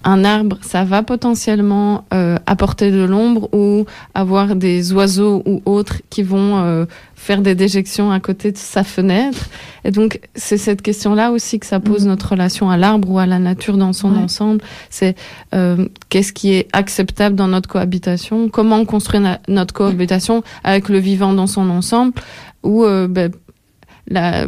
Un 0.04 0.24
arbre, 0.24 0.56
ça 0.62 0.84
va 0.84 1.02
potentiellement 1.02 2.04
euh, 2.14 2.38
apporter 2.46 2.90
de 2.90 3.04
l'ombre 3.04 3.52
ou 3.54 3.84
avoir 4.14 4.56
des 4.56 4.92
oiseaux 4.94 5.42
ou 5.44 5.60
autres 5.66 6.00
qui 6.08 6.22
vont 6.22 6.58
euh, 6.58 6.86
faire 7.14 7.42
des 7.42 7.54
déjections 7.54 8.10
à 8.10 8.20
côté 8.20 8.52
de 8.52 8.56
sa 8.56 8.84
fenêtre. 8.84 9.50
Et 9.84 9.90
donc, 9.90 10.20
c'est 10.34 10.56
cette 10.56 10.80
question-là 10.80 11.30
aussi 11.30 11.60
que 11.60 11.66
ça 11.66 11.78
pose 11.78 12.04
mm. 12.04 12.08
notre 12.08 12.30
relation 12.30 12.70
à 12.70 12.78
l'arbre 12.78 13.10
ou 13.10 13.18
à 13.18 13.26
la 13.26 13.38
nature 13.38 13.76
dans 13.76 13.92
son 13.92 14.16
ensemble. 14.16 14.62
C'est 14.88 15.14
euh, 15.54 15.86
qu'est-ce 16.08 16.32
qui 16.32 16.54
est 16.54 16.68
acceptable 16.72 17.36
dans 17.36 17.48
notre 17.48 17.68
cohabitation? 17.68 18.48
Comment 18.48 18.78
on 18.78 18.86
construit 18.86 19.20
notre 19.48 19.74
cohabitation 19.74 20.42
avec 20.64 20.88
le 20.88 20.98
vivant 20.98 21.34
dans 21.34 21.46
son 21.46 21.68
ensemble? 21.68 22.14
Ou 22.62 22.84
ben, 22.84 23.32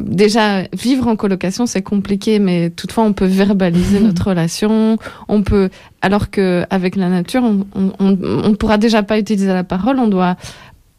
déjà 0.00 0.62
vivre 0.72 1.06
en 1.06 1.16
colocation 1.16 1.66
c'est 1.66 1.82
compliqué 1.82 2.38
mais 2.38 2.70
toutefois 2.70 3.04
on 3.04 3.12
peut 3.12 3.26
verbaliser 3.26 4.00
notre 4.08 4.28
relation. 4.28 4.98
On 5.28 5.42
peut 5.42 5.70
alors 6.00 6.30
que 6.30 6.64
avec 6.70 6.96
la 6.96 7.08
nature 7.08 7.42
on, 7.44 7.66
on, 7.98 8.54
pourra 8.54 8.78
déjà 8.78 9.02
pas 9.02 9.18
utiliser 9.18 9.48
la 9.48 9.64
parole 9.64 9.98
on 9.98 10.08
doit 10.08 10.36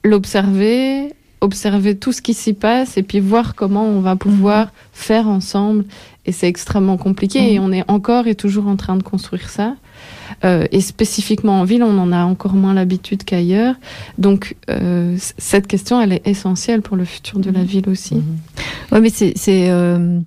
l'observer 0.03 1.13
observer 1.43 1.97
tout 1.97 2.13
ce 2.13 2.21
qui 2.21 2.33
s'y 2.33 2.53
passe 2.53 2.97
et 2.97 3.03
puis 3.03 3.19
voir 3.19 3.53
comment 3.53 3.83
on 3.83 3.99
va 3.99 4.15
pouvoir 4.15 4.71
faire 4.93 5.27
ensemble. 5.27 5.83
Et 6.25 6.31
c'est 6.31 6.47
extrêmement 6.47 6.95
compliqué 6.95 7.53
et 7.53 7.59
on 7.59 7.71
est 7.73 7.83
encore 7.89 8.27
et 8.27 8.35
toujours 8.35 8.67
en 8.67 8.77
train 8.77 8.95
de 8.95 9.03
construire 9.03 9.49
ça 9.49 9.75
euh, 10.43 10.65
et 10.71 10.81
spécifiquement 10.81 11.61
en 11.61 11.63
ville, 11.63 11.83
on 11.83 11.97
en 11.97 12.11
a 12.11 12.23
encore 12.25 12.53
moins 12.53 12.73
l'habitude 12.73 13.23
qu'ailleurs. 13.23 13.75
Donc 14.17 14.55
euh, 14.69 15.15
cette 15.37 15.67
question, 15.67 16.01
elle 16.01 16.13
est 16.13 16.27
essentielle 16.27 16.81
pour 16.81 16.97
le 16.97 17.05
futur 17.05 17.39
de 17.39 17.51
la 17.51 17.59
mhm. 17.59 17.65
ville 17.65 17.89
aussi. 17.89 18.15
Mhm. 18.15 18.37
Oui, 18.91 18.99
mais 19.01 19.09
c'est 19.09 19.69
euh, 19.69 20.19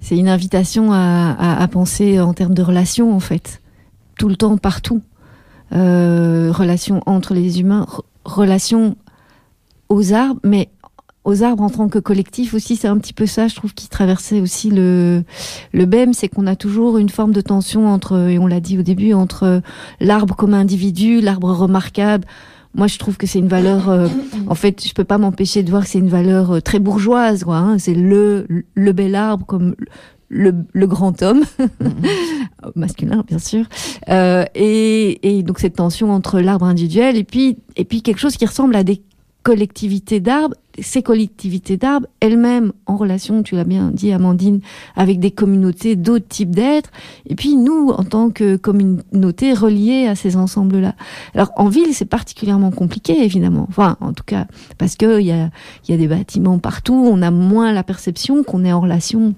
c'est 0.00 0.16
une 0.16 0.28
invitation 0.28 0.92
à, 0.92 1.36
à, 1.38 1.62
à, 1.62 1.68
penser 1.68 2.20
en 2.20 2.32
termes 2.32 2.54
de 2.54 2.62
relations 2.62 3.14
en 3.14 3.20
fait, 3.20 3.60
tout 4.18 4.28
le 4.28 4.36
temps, 4.36 4.56
partout. 4.56 5.02
Euh, 5.74 6.50
relations 6.50 7.02
entre 7.04 7.34
les 7.34 7.60
humains, 7.60 7.86
relations 8.24 8.96
aux 9.88 10.12
arbres, 10.14 10.40
mais 10.42 10.70
aux 11.28 11.42
arbres 11.42 11.62
en 11.62 11.68
tant 11.68 11.88
que 11.88 11.98
collectif 11.98 12.54
aussi, 12.54 12.74
c'est 12.74 12.88
un 12.88 12.96
petit 12.96 13.12
peu 13.12 13.26
ça, 13.26 13.48
je 13.48 13.54
trouve, 13.54 13.74
qui 13.74 13.88
traversait 13.88 14.40
aussi 14.40 14.70
le, 14.70 15.24
le 15.72 15.84
BEM, 15.84 16.14
c'est 16.14 16.28
qu'on 16.28 16.46
a 16.46 16.56
toujours 16.56 16.96
une 16.96 17.10
forme 17.10 17.32
de 17.32 17.42
tension 17.42 17.86
entre, 17.86 18.30
et 18.30 18.38
on 18.38 18.46
l'a 18.46 18.60
dit 18.60 18.78
au 18.78 18.82
début, 18.82 19.12
entre 19.12 19.60
l'arbre 20.00 20.34
comme 20.34 20.54
individu, 20.54 21.20
l'arbre 21.20 21.52
remarquable. 21.52 22.26
Moi, 22.74 22.86
je 22.86 22.98
trouve 22.98 23.18
que 23.18 23.26
c'est 23.26 23.40
une 23.40 23.48
valeur. 23.48 23.90
Euh, 23.90 24.08
en 24.46 24.54
fait, 24.54 24.86
je 24.86 24.94
peux 24.94 25.04
pas 25.04 25.18
m'empêcher 25.18 25.62
de 25.62 25.70
voir 25.70 25.84
que 25.84 25.90
c'est 25.90 25.98
une 25.98 26.08
valeur 26.08 26.52
euh, 26.52 26.60
très 26.60 26.78
bourgeoise. 26.78 27.44
Quoi, 27.44 27.56
hein, 27.56 27.78
c'est 27.78 27.94
le 27.94 28.46
le 28.74 28.92
bel 28.92 29.14
arbre 29.14 29.44
comme 29.46 29.74
le, 30.28 30.54
le 30.72 30.86
grand 30.86 31.22
homme 31.22 31.44
masculin, 32.74 33.24
bien 33.26 33.38
sûr. 33.38 33.64
Euh, 34.08 34.44
et, 34.54 35.38
et 35.38 35.42
donc 35.42 35.58
cette 35.58 35.76
tension 35.76 36.10
entre 36.12 36.40
l'arbre 36.40 36.66
individuel 36.66 37.16
et 37.16 37.24
puis 37.24 37.56
et 37.76 37.84
puis 37.84 38.02
quelque 38.02 38.18
chose 38.18 38.36
qui 38.36 38.46
ressemble 38.46 38.76
à 38.76 38.84
des 38.84 39.02
collectivités 39.48 40.20
d'arbres, 40.20 40.56
ces 40.78 41.02
collectivités 41.02 41.78
d'arbres 41.78 42.06
elles-mêmes 42.20 42.74
en 42.84 42.98
relation, 42.98 43.42
tu 43.42 43.56
l'as 43.56 43.64
bien 43.64 43.90
dit 43.90 44.12
Amandine, 44.12 44.60
avec 44.94 45.20
des 45.20 45.30
communautés 45.30 45.96
d'autres 45.96 46.28
types 46.28 46.54
d'êtres, 46.54 46.90
et 47.24 47.34
puis 47.34 47.56
nous 47.56 47.88
en 47.88 48.04
tant 48.04 48.28
que 48.28 48.56
communauté 48.56 49.54
reliée 49.54 50.06
à 50.06 50.14
ces 50.16 50.36
ensembles-là. 50.36 50.94
Alors 51.34 51.50
en 51.56 51.70
ville 51.70 51.94
c'est 51.94 52.04
particulièrement 52.04 52.70
compliqué 52.70 53.24
évidemment, 53.24 53.64
enfin 53.70 53.96
en 54.00 54.12
tout 54.12 54.22
cas 54.22 54.46
parce 54.76 54.96
que 54.96 55.18
il 55.18 55.26
y 55.26 55.32
a, 55.32 55.50
des 55.96 56.08
bâtiments 56.08 56.58
partout, 56.58 57.08
on 57.10 57.22
a 57.22 57.30
moins 57.30 57.72
la 57.72 57.82
perception 57.82 58.42
qu'on 58.42 58.66
est 58.66 58.72
en 58.74 58.82
relation 58.82 59.34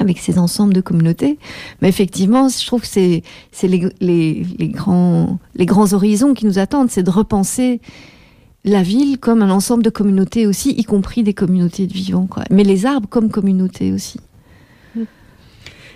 avec 0.00 0.18
ces 0.18 0.40
ensembles 0.40 0.74
de 0.74 0.80
communautés. 0.80 1.38
Mais 1.80 1.88
effectivement, 1.88 2.48
je 2.48 2.66
trouve 2.66 2.80
que 2.80 2.88
c'est 2.88 3.22
les 3.62 4.72
grands 4.72 5.38
horizons 5.92 6.34
qui 6.34 6.46
nous 6.46 6.58
attendent, 6.58 6.90
c'est 6.90 7.04
de 7.04 7.10
repenser 7.10 7.80
la 8.66 8.82
ville 8.82 9.18
comme 9.18 9.42
un 9.42 9.50
ensemble 9.50 9.82
de 9.82 9.90
communautés 9.90 10.46
aussi, 10.46 10.72
y 10.72 10.84
compris 10.84 11.22
des 11.22 11.34
communautés 11.34 11.86
de 11.86 11.92
vivants, 11.92 12.26
quoi. 12.26 12.42
mais 12.50 12.64
les 12.64 12.84
arbres 12.84 13.08
comme 13.08 13.30
communauté 13.30 13.92
aussi. 13.92 14.18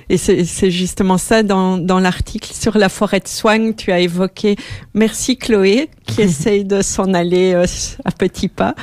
Et 0.08 0.16
c'est 0.16 0.72
justement 0.72 1.18
ça 1.18 1.44
dans, 1.44 1.78
dans 1.78 2.00
l'article 2.00 2.52
sur 2.52 2.76
la 2.76 2.88
forêt 2.88 3.20
de 3.20 3.28
soigne, 3.28 3.74
tu 3.74 3.92
as 3.92 4.00
évoqué. 4.00 4.56
Merci 4.92 5.36
Chloé, 5.36 5.88
qui 6.04 6.22
essaye 6.22 6.64
de 6.64 6.82
s'en 6.82 7.14
aller 7.14 7.52
euh, 7.54 7.64
à 8.04 8.10
petits 8.10 8.48
pas. 8.48 8.74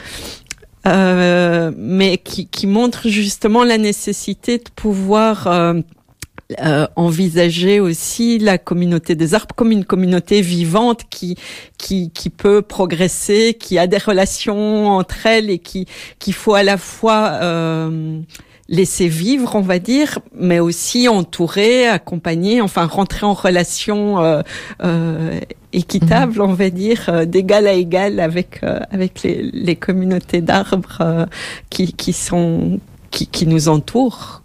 Euh, 0.85 1.71
mais 1.75 2.17
qui, 2.17 2.47
qui 2.47 2.65
montre 2.65 3.09
justement 3.09 3.65
la 3.65 3.77
nécessité 3.77 4.57
de 4.57 4.69
pouvoir 4.73 5.47
euh, 5.47 5.81
euh, 6.61 6.87
envisager 6.95 7.79
aussi 7.79 8.39
la 8.39 8.57
communauté 8.57 9.15
des 9.15 9.33
arbres 9.33 9.53
comme 9.55 9.71
une 9.71 9.83
communauté 9.83 10.41
vivante 10.41 11.01
qui 11.09 11.35
qui 11.77 12.09
qui 12.11 12.29
peut 12.29 12.61
progresser, 12.61 13.55
qui 13.59 13.77
a 13.77 13.87
des 13.87 13.97
relations 13.97 14.87
entre 14.87 15.25
elles 15.25 15.49
et 15.49 15.59
qui 15.59 15.87
qu'il 16.19 16.33
faut 16.33 16.53
à 16.53 16.63
la 16.63 16.77
fois 16.77 17.39
euh, 17.41 18.21
laisser 18.69 19.07
vivre, 19.07 19.55
on 19.55 19.61
va 19.61 19.79
dire, 19.79 20.19
mais 20.35 20.59
aussi 20.59 21.07
entourer, 21.07 21.87
accompagner, 21.87 22.61
enfin 22.61 22.85
rentrer 22.85 23.25
en 23.25 23.33
relation 23.33 24.23
euh, 24.23 24.41
euh, 24.83 25.39
équitable, 25.73 26.41
on 26.41 26.53
va 26.53 26.69
dire, 26.69 27.05
euh, 27.09 27.25
d'égal 27.25 27.67
à 27.67 27.73
égal 27.73 28.19
avec 28.19 28.63
euh, 28.63 28.79
avec 28.91 29.23
les, 29.23 29.43
les 29.53 29.75
communautés 29.75 30.41
d'arbres 30.41 30.97
euh, 31.01 31.25
qui 31.69 31.93
qui 31.93 32.13
sont 32.13 32.79
qui, 33.11 33.27
qui 33.27 33.47
nous 33.47 33.69
entourent. 33.69 34.43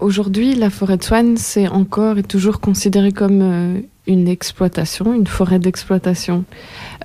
Aujourd'hui, 0.00 0.54
la 0.54 0.70
forêt 0.70 0.96
de 0.96 1.02
Swan, 1.02 1.36
c'est 1.36 1.68
encore 1.68 2.16
et 2.18 2.22
toujours 2.22 2.60
considéré 2.60 3.12
comme 3.12 3.40
euh, 3.42 3.80
une 4.06 4.28
exploitation, 4.28 5.12
une 5.12 5.26
forêt 5.26 5.58
d'exploitation. 5.58 6.44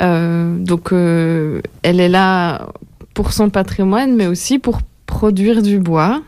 Euh, 0.01 0.57
donc, 0.57 0.93
euh, 0.93 1.61
elle 1.83 1.99
est 1.99 2.09
là 2.09 2.67
pour 3.13 3.33
son 3.33 3.49
patrimoine, 3.49 4.15
mais 4.15 4.27
aussi 4.27 4.59
pour 4.59 4.79
produire 5.05 5.61
du 5.61 5.79
bois, 5.79 6.21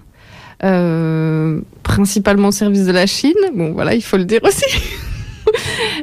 euh, 0.64 1.62
principalement 1.84 2.50
au 2.50 2.52
service 2.52 2.86
de 2.86 2.92
la 2.92 3.06
Chine. 3.06 3.34
Bon, 3.56 3.72
voilà, 3.72 3.96
il 3.96 4.04
faut 4.04 4.18
le 4.18 4.26
dire 4.26 4.42
aussi. 4.44 4.66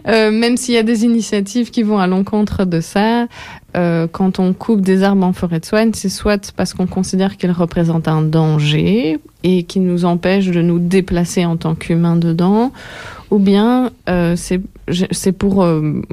Euh, 0.08 0.30
même 0.30 0.56
s'il 0.56 0.74
y 0.74 0.78
a 0.78 0.82
des 0.82 1.04
initiatives 1.04 1.70
qui 1.70 1.82
vont 1.82 1.98
à 1.98 2.06
l'encontre 2.06 2.64
de 2.64 2.80
ça, 2.80 3.26
euh, 3.76 4.06
quand 4.10 4.38
on 4.38 4.52
coupe 4.52 4.80
des 4.80 5.02
arbres 5.02 5.24
en 5.24 5.32
forêt 5.32 5.60
de 5.60 5.64
soigne, 5.64 5.90
c'est 5.94 6.08
soit 6.08 6.52
parce 6.56 6.74
qu'on 6.74 6.86
considère 6.86 7.36
qu'ils 7.36 7.52
représentent 7.52 8.08
un 8.08 8.22
danger 8.22 9.18
et 9.42 9.62
qui 9.62 9.80
nous 9.80 10.04
empêche 10.04 10.46
de 10.46 10.60
nous 10.60 10.78
déplacer 10.78 11.44
en 11.44 11.56
tant 11.56 11.74
qu'humains 11.74 12.16
dedans, 12.16 12.72
ou 13.30 13.38
bien 13.38 13.90
euh, 14.08 14.34
c'est 14.36 15.32
pour 15.32 15.64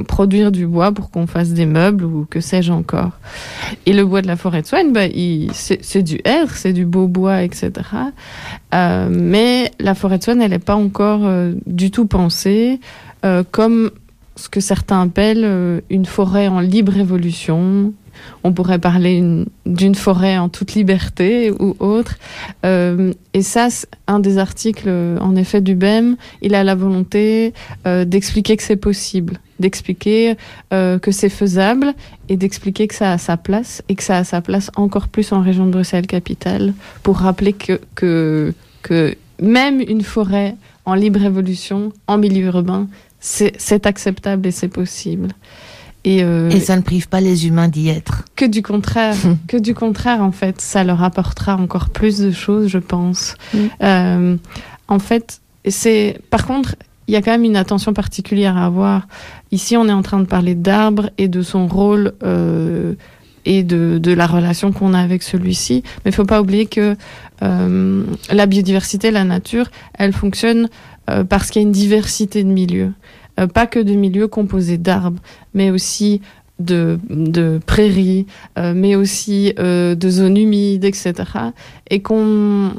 produire 0.08 0.52
du 0.52 0.68
bois 0.68 0.92
pour 0.92 1.10
qu'on 1.10 1.26
fasse 1.26 1.50
des 1.50 1.66
meubles 1.66 2.06
ou 2.06 2.28
que 2.30 2.40
sais-je 2.40 2.72
encore. 2.72 3.12
Et 3.88 3.94
le 3.94 4.06
bois 4.06 4.22
de 4.22 4.28
la 4.28 4.36
forêt 4.36 4.62
de 4.62 4.68
soigne, 4.68 4.94
bah, 4.94 5.08
c'est 5.52 6.04
du 6.04 6.18
R, 6.18 6.52
c'est 6.52 6.74
du 6.74 6.86
beau 6.86 7.08
bois, 7.08 7.42
etc. 7.42 7.72
Mais 8.72 9.72
la 9.80 9.96
forêt 9.96 10.20
de 10.20 10.24
soigne, 10.24 10.42
elle 10.42 10.52
n'est 10.52 10.60
pas 10.60 10.76
encore 10.76 11.28
du 11.66 11.90
tout 11.90 12.06
pensée 12.06 12.80
euh, 13.26 13.44
comme 13.50 13.92
ce 14.36 14.50
que 14.50 14.60
certains 14.60 15.02
appellent 15.02 15.44
euh, 15.46 15.82
une 15.90 16.06
forêt 16.06 16.48
en 16.48 16.60
libre 16.60 16.98
évolution. 16.98 17.94
On 18.44 18.52
pourrait 18.52 18.80
parler 18.80 19.14
une- 19.14 19.46
d'une 19.68 19.94
forêt 19.94 20.38
en 20.40 20.50
toute 20.50 20.74
liberté 20.74 21.52
ou 21.52 21.76
autre. 21.80 22.16
Euh, 22.66 23.14
et 23.36 23.44
ça, 23.44 23.68
un 24.08 24.20
des 24.20 24.38
articles, 24.40 24.90
en 25.22 25.36
effet, 25.36 25.62
du 25.62 25.76
BEM, 25.76 26.18
il 26.42 26.56
a 26.56 26.64
la 26.64 26.74
volonté 26.74 27.54
d'expliquer 27.86 28.58
que 28.58 28.64
c'est 28.64 28.76
possible, 28.76 29.40
d'expliquer 29.60 30.36
que 30.72 31.12
c'est 31.12 31.30
faisable 31.30 31.94
et 32.28 32.38
d'expliquer 32.38 32.88
que 32.88 32.96
ça 32.96 33.12
a 33.12 33.18
sa 33.20 33.38
place 33.38 33.84
et 33.88 33.94
que 33.94 34.02
ça 34.04 34.18
a 34.18 34.24
sa 34.24 34.42
place 34.42 34.72
encore 34.76 35.10
plus 35.10 35.32
en 35.32 35.42
région 35.42 35.68
de 35.68 35.72
Bruxelles-Capitale 35.72 36.74
pour 37.04 37.18
rappeler 37.18 37.54
que 37.54 38.54
même 39.40 39.80
une 39.80 40.02
forêt 40.02 40.56
en 40.86 40.96
libre 40.96 41.24
évolution, 41.24 41.92
en 42.08 42.18
milieu 42.18 42.46
urbain, 42.48 42.88
c'est 43.28 43.54
c'est 43.58 43.86
acceptable 43.86 44.48
et 44.48 44.52
c'est 44.52 44.70
possible. 44.70 45.30
Et, 46.06 46.24
euh, 46.24 46.50
Et 46.50 46.62
ça 46.62 46.78
ne 46.78 46.82
prive 46.82 47.10
pas 47.10 47.20
les 47.20 47.48
humains 47.48 47.68
d'y 47.68 47.90
être. 47.90 48.24
que 48.38 48.46
du 48.46 48.62
contraire, 48.62 49.16
que 49.48 49.58
du 49.58 49.74
contraire 49.74 50.22
en 50.22 50.32
fait, 50.32 50.62
ça 50.62 50.86
leur 50.86 51.04
apportera 51.04 51.58
encore 51.58 51.90
plus 51.90 52.20
de 52.20 52.32
choses, 52.32 52.68
je 52.70 52.78
pense. 52.78 53.36
Mm. 53.54 53.58
Euh, 53.84 54.38
en 54.88 55.00
fait, 55.00 55.42
c'est 55.68 56.22
par 56.30 56.46
contre, 56.48 56.76
il 57.10 57.14
y 57.14 57.18
a 57.18 57.22
quand 57.22 57.32
même 57.32 57.44
une 57.44 57.58
attention 57.58 57.94
particulière 57.94 58.56
à 58.56 58.66
avoir. 58.66 59.08
Ici, 59.52 59.76
on 59.76 59.88
est 59.90 59.94
en 59.94 60.02
train 60.02 60.20
de 60.20 60.26
parler 60.26 60.56
d'arbres 60.56 61.10
et 61.18 61.28
de 61.28 61.42
son 61.42 61.68
rôle 61.68 62.14
euh, 62.24 62.94
et 63.44 63.64
de, 63.64 63.98
de 63.98 64.14
la 64.14 64.28
relation 64.28 64.72
qu'on 64.72 64.94
a 64.94 65.00
avec 65.00 65.24
celui-ci. 65.24 65.84
Mais 66.04 66.12
il 66.12 66.14
faut 66.14 66.26
pas 66.26 66.42
oublier 66.42 66.66
que 66.66 66.96
euh, 67.44 68.04
la 68.32 68.46
biodiversité, 68.46 69.12
la 69.12 69.26
nature, 69.26 69.68
elle 69.94 70.14
fonctionne 70.14 70.70
euh, 71.10 71.24
parce 71.24 71.50
qu'il 71.50 71.62
y 71.62 71.66
a 71.66 71.68
une 71.68 71.74
diversité 71.74 72.44
de 72.44 72.50
milieux. 72.50 72.92
Euh, 73.40 73.48
pas 73.48 73.68
que 73.68 73.80
de 73.80 73.94
milieux 73.94 74.28
composés 74.28 74.78
d'arbres, 74.78 75.22
mais 75.54 75.70
aussi 75.70 76.22
de, 76.60 77.00
prairies, 77.68 78.26
euh, 78.58 78.74
mais 78.76 78.96
aussi 78.96 79.54
euh, 79.60 79.94
de 79.94 80.10
zones 80.10 80.38
humides, 80.38 80.86
etc. 80.86 81.14
Et 81.90 82.02
qu'on 82.02 82.74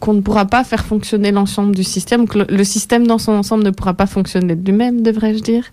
qu'on 0.00 0.14
ne 0.14 0.20
pourra 0.20 0.46
pas 0.46 0.64
faire 0.64 0.84
fonctionner 0.84 1.30
l'ensemble 1.30 1.76
du 1.76 1.84
système, 1.84 2.26
que 2.26 2.38
le, 2.38 2.64
système 2.64 3.06
dans 3.06 3.18
son 3.18 3.30
ensemble 3.30 3.62
ne 3.62 3.70
pourra 3.70 3.94
pas 3.94 4.06
fonctionner 4.06 4.56
de 4.56 4.68
lui-même, 4.68 5.00
devrais-je 5.00 5.44
dire, 5.44 5.70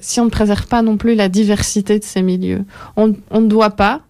si 0.00 0.18
on 0.18 0.24
ne 0.24 0.30
préserve 0.30 0.66
pas 0.66 0.80
non 0.80 0.96
plus 0.96 1.14
la 1.14 1.28
diversité 1.28 1.98
de 1.98 2.04
ces 2.04 2.22
milieux. 2.22 2.64
On, 2.96 3.08
ne 3.08 3.46
doit 3.48 3.76
pas 3.76 4.00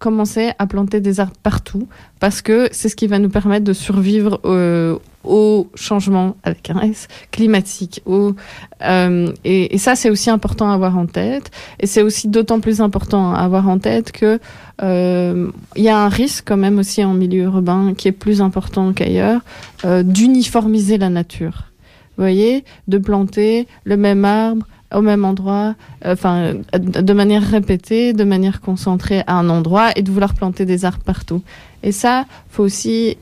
commencer 0.00 0.50
à 0.58 0.66
planter 0.66 1.00
des 1.00 1.20
arbres 1.20 1.36
partout, 1.44 1.86
parce 2.18 2.42
que 2.42 2.68
c'est 2.72 2.88
ce 2.88 2.96
qui 2.96 3.06
va 3.06 3.20
nous 3.20 3.28
permettre 3.28 3.64
de 3.64 3.72
survivre 3.72 4.40
au 5.26 5.68
changement 5.74 6.36
avec 6.42 6.70
un 6.70 6.80
S 6.80 7.08
climatique. 7.30 8.00
Au, 8.06 8.32
euh, 8.82 9.32
et, 9.44 9.78
ça, 9.78 9.94
c'est 9.94 10.10
aussi 10.10 10.30
important 10.30 10.70
à 10.70 10.74
avoir 10.74 10.96
en 10.96 11.06
tête. 11.06 11.50
Et 11.80 11.86
c'est 11.86 12.02
aussi 12.02 12.28
d'autant 12.28 12.60
plus 12.60 12.80
important 12.80 13.34
à 13.34 13.40
avoir 13.40 13.68
en 13.68 13.78
tête 13.78 14.12
que 14.12 14.38
euh, 14.82 15.50
il 15.74 15.82
y 15.82 15.88
a 15.88 15.98
un 15.98 16.08
risque 16.08 16.44
quand 16.46 16.56
même 16.56 16.78
aussi 16.78 17.02
en 17.04 17.14
milieu 17.14 17.44
urbain 17.44 17.94
qui 17.96 18.08
est 18.08 18.12
plus 18.12 18.40
important 18.40 18.92
qu'ailleurs 18.92 19.40
euh, 19.84 20.02
d'uniformiser 20.02 20.98
la 20.98 21.08
nature. 21.08 21.64
Vous 22.16 22.22
voyez, 22.22 22.64
de 22.88 22.98
planter 22.98 23.66
le 23.84 23.96
même 23.96 24.24
arbre 24.24 24.66
au 24.94 25.02
même 25.02 25.24
endroit, 25.24 25.74
enfin 26.04 26.54
de 26.72 27.12
manière 27.12 27.42
répétée, 27.42 28.12
de 28.12 28.22
manière 28.22 28.60
concentrée 28.60 29.24
à 29.26 29.34
un 29.34 29.48
endroit 29.48 29.90
et 29.96 30.02
de 30.02 30.10
vouloir 30.10 30.32
planter 30.32 30.64
des 30.64 30.84
arbres 30.84 31.02
partout. 31.04 31.42
Et 31.82 31.90
ça, 31.90 32.24
faut 32.48 32.62
aussi 32.62 33.18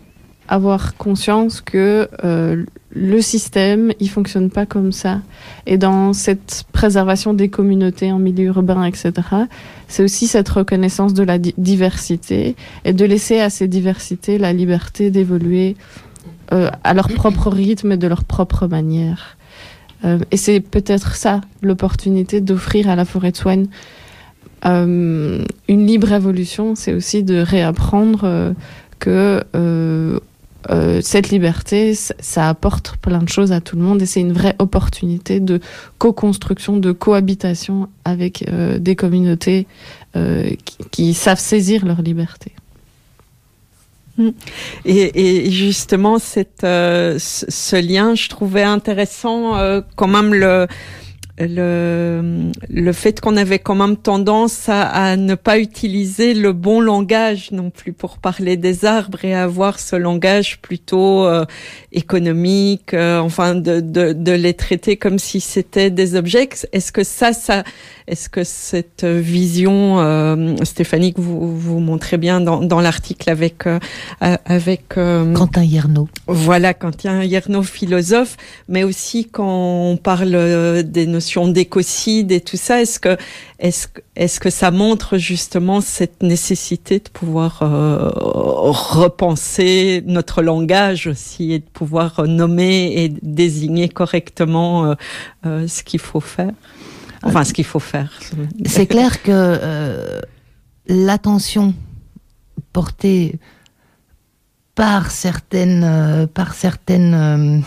avoir 0.49 0.97
conscience 0.97 1.61
que 1.61 2.09
euh, 2.23 2.65
le 2.91 3.21
système, 3.23 3.93
il 3.99 4.09
fonctionne 4.09 4.51
pas 4.51 4.67
comme 4.67 4.93
ça. 4.93 5.21
Et 5.67 5.79
dans 5.79 6.13
cette 6.13 6.65
préservation 6.73 7.35
des 7.35 7.49
communautés 7.49 8.13
en 8.13 8.19
milieu 8.19 8.47
urbain, 8.47 8.85
etc., 8.85 9.13
c'est 9.89 10.05
aussi 10.05 10.27
cette 10.27 10.49
reconnaissance 10.49 11.15
de 11.15 11.23
la 11.23 11.39
di- 11.39 11.55
diversité 11.59 12.57
et 12.85 12.93
de 12.93 13.05
laisser 13.05 13.41
à 13.41 13.51
ces 13.51 13.69
diversités 13.69 14.39
la 14.39 14.53
liberté 14.53 15.11
d'évoluer 15.11 15.77
euh, 16.53 16.71
à 16.85 16.95
leur 16.95 17.09
propre 17.09 17.51
rythme 17.51 17.93
et 17.93 17.97
de 17.97 18.07
leur 18.07 18.25
propre 18.25 18.67
manière. 18.67 19.37
Euh, 20.05 20.19
et 20.31 20.37
c'est 20.37 20.61
peut-être 20.61 21.15
ça 21.17 21.41
l'opportunité 21.63 22.41
d'offrir 22.41 22.89
à 22.91 22.97
la 22.97 23.05
forêt 23.05 23.33
de 23.33 23.37
soigne 23.37 23.67
une 24.67 25.47
libre 25.69 26.11
évolution, 26.13 26.75
c'est 26.75 26.95
aussi 26.95 27.23
de 27.23 27.37
réapprendre 27.37 28.55
que 28.99 29.45
euh, 30.71 31.01
cette 31.03 31.31
liberté, 31.31 31.95
ça, 31.95 32.49
apporte 32.49 32.97
plein 32.97 33.21
de 33.21 33.29
choses 33.29 33.53
à 33.53 33.61
tout 33.61 33.77
le 33.77 33.83
monde 33.83 34.03
et 34.03 34.07
c'est 34.07 34.21
une 34.21 34.33
vraie 34.33 34.57
opportunité 34.59 35.41
de 35.41 35.61
co-construction, 35.99 36.77
de 36.77 36.93
cohabitation 36.93 37.89
avec 38.05 38.45
euh, 38.49 38.79
des 38.79 38.97
communautés 38.97 39.67
euh, 40.17 40.51
qui, 40.91 41.15
savent 41.15 41.39
saisir 41.39 41.85
leur 41.85 42.03
liberté. 42.03 42.53
Et, 44.85 45.47
et 45.47 45.51
justement, 45.51 46.21
ce, 46.21 47.81
lien, 47.81 48.15
je 48.15 48.29
trouvais 48.29 48.63
intéressant 48.63 49.83
quand 49.97 50.07
même 50.07 50.33
le, 50.33 50.69
le, 51.39 52.53
le 52.71 52.93
fait 52.93 53.21
qu'on 53.21 53.37
avait 53.37 53.59
quand 53.59 53.75
même 53.75 53.97
tendance 53.97 54.69
à, 54.69 55.17
ne 55.17 55.35
pas 55.35 55.59
utiliser 55.59 56.33
le 56.33 56.53
bon 56.53 56.81
langage 56.81 57.51
non 57.51 57.71
plus 57.71 57.93
pour 57.93 58.19
parler 58.19 58.57
des 58.57 58.85
arbres 58.85 59.25
et 59.25 59.35
avoir 59.35 59.81
ce 59.81 59.97
langage 59.97 60.61
plutôt 60.61 61.25
euh, 61.25 61.45
économique, 61.91 62.95
euh, 62.95 63.19
enfin 63.19 63.57
de, 63.57 63.81
de, 63.81 64.13
de 64.13 64.33
les 64.33 64.55
traiter 64.55 64.97
comme 64.97 65.19
si 65.19 65.41
c'était 65.41 65.91
des 65.91 66.15
objets. 66.15 66.49
Est-ce 66.73 66.93
que 66.93 67.03
ça, 67.03 67.33
ça, 67.33 67.65
est-ce 68.07 68.29
que 68.29 68.45
cette 68.45 69.05
vision, 69.05 69.99
euh, 70.01 70.57
Stéphanie, 70.63 71.15
que 71.15 71.21
vous, 71.23 71.59
vous 71.59 71.79
montrez 71.81 72.19
bien 72.19 72.41
dans, 72.41 72.61
dans 72.61 72.81
l'article 72.81 73.31
avec 73.31 73.67
euh, 73.67 73.79
avec 74.45 74.99
euh, 74.99 75.33
Quentin 75.33 75.63
Yerno. 75.65 76.09
voilà, 76.27 76.75
un 77.07 77.23
Yerno 77.23 77.63
philosophe, 77.63 78.37
mais 78.69 78.85
aussi 78.85 79.25
quand 79.27 79.91
on 79.93 79.97
parle 79.97 80.35
euh, 80.35 80.83
des 80.83 81.07
notions 81.07 81.49
d'écocide 81.49 82.31
et 82.31 82.41
tout 82.41 82.59
ça, 82.59 82.83
est-ce 82.83 83.01
que, 83.01 83.17
est-ce, 83.59 83.89
que- 83.89 84.03
est-ce 84.17 84.39
que 84.39 84.51
ça 84.51 84.71
montre 84.71 85.17
justement 85.17 85.81
cette 85.81 86.23
nécessité 86.23 86.99
de 86.99 87.09
pouvoir 87.09 87.61
euh, 87.63 88.11
repenser 88.15 90.03
notre 90.07 90.43
langage 90.43 91.07
aussi 91.07 91.53
et 91.53 91.59
de 91.61 91.65
pouvoir 91.73 92.25
nommer 92.27 92.93
et 93.03 93.09
désigner 93.23 93.89
correctement 93.89 94.95
ce 95.45 95.83
qu'il 95.83 96.01
faut 96.01 96.21
faire? 96.21 96.53
Enfin, 97.25 97.45
ce 97.45 97.53
qu'il 97.53 97.65
faut 97.65 97.81
faire. 97.81 98.19
C'est 98.67 98.87
clair 98.87 99.23
que 99.23 99.31
euh, 99.31 100.21
l'attention 100.87 101.75
portée 102.73 103.39
par 104.75 105.11
certaines, 105.11 106.29
par 106.35 106.55
certaines 106.55 107.63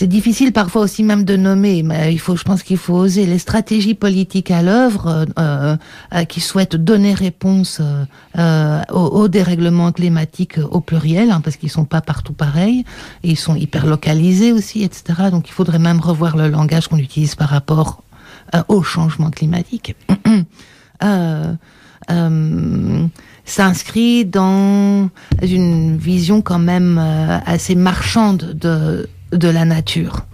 c'est 0.00 0.06
difficile 0.06 0.52
parfois 0.52 0.80
aussi 0.80 1.02
même 1.02 1.24
de 1.24 1.36
nommer, 1.36 1.82
mais 1.82 2.10
il 2.10 2.18
faut, 2.18 2.34
je 2.34 2.42
pense 2.42 2.62
qu'il 2.62 2.78
faut 2.78 2.94
oser 2.94 3.26
les 3.26 3.38
stratégies 3.38 3.94
politiques 3.94 4.50
à 4.50 4.62
l'œuvre 4.62 5.06
euh, 5.08 5.24
euh, 5.38 5.76
euh 6.14 6.24
qui 6.24 6.40
souhaitent 6.40 6.76
donner 6.76 7.12
réponse 7.12 7.80
euh, 7.82 8.06
euh 8.38 8.80
au, 8.92 9.28
dérèglement 9.28 9.92
climatique 9.92 10.58
au 10.70 10.80
pluriel, 10.80 11.30
hein, 11.30 11.42
parce 11.42 11.56
qu'ils 11.56 11.68
sont 11.68 11.84
pas 11.84 12.00
partout 12.00 12.32
pareils, 12.32 12.86
et 13.22 13.28
ils 13.28 13.38
sont 13.38 13.54
hyper 13.54 13.84
localisés 13.84 14.52
aussi, 14.52 14.84
etc. 14.84 15.28
Donc 15.30 15.48
il 15.50 15.52
faudrait 15.52 15.78
même 15.78 16.00
revoir 16.00 16.34
le 16.34 16.48
langage 16.48 16.88
qu'on 16.88 16.96
utilise 16.96 17.34
par 17.34 17.50
rapport 17.50 18.02
au 18.68 18.82
changement 18.82 19.30
climatique. 19.30 19.96
s'inscrit 23.44 24.24
dans 24.24 25.08
une 25.42 25.96
vision 25.96 26.42
quand 26.42 26.58
même 26.58 26.98
assez 27.46 27.74
marchande 27.74 28.52
de 28.54 29.08
de 29.32 29.48
la 29.48 29.64
nature. 29.64 30.26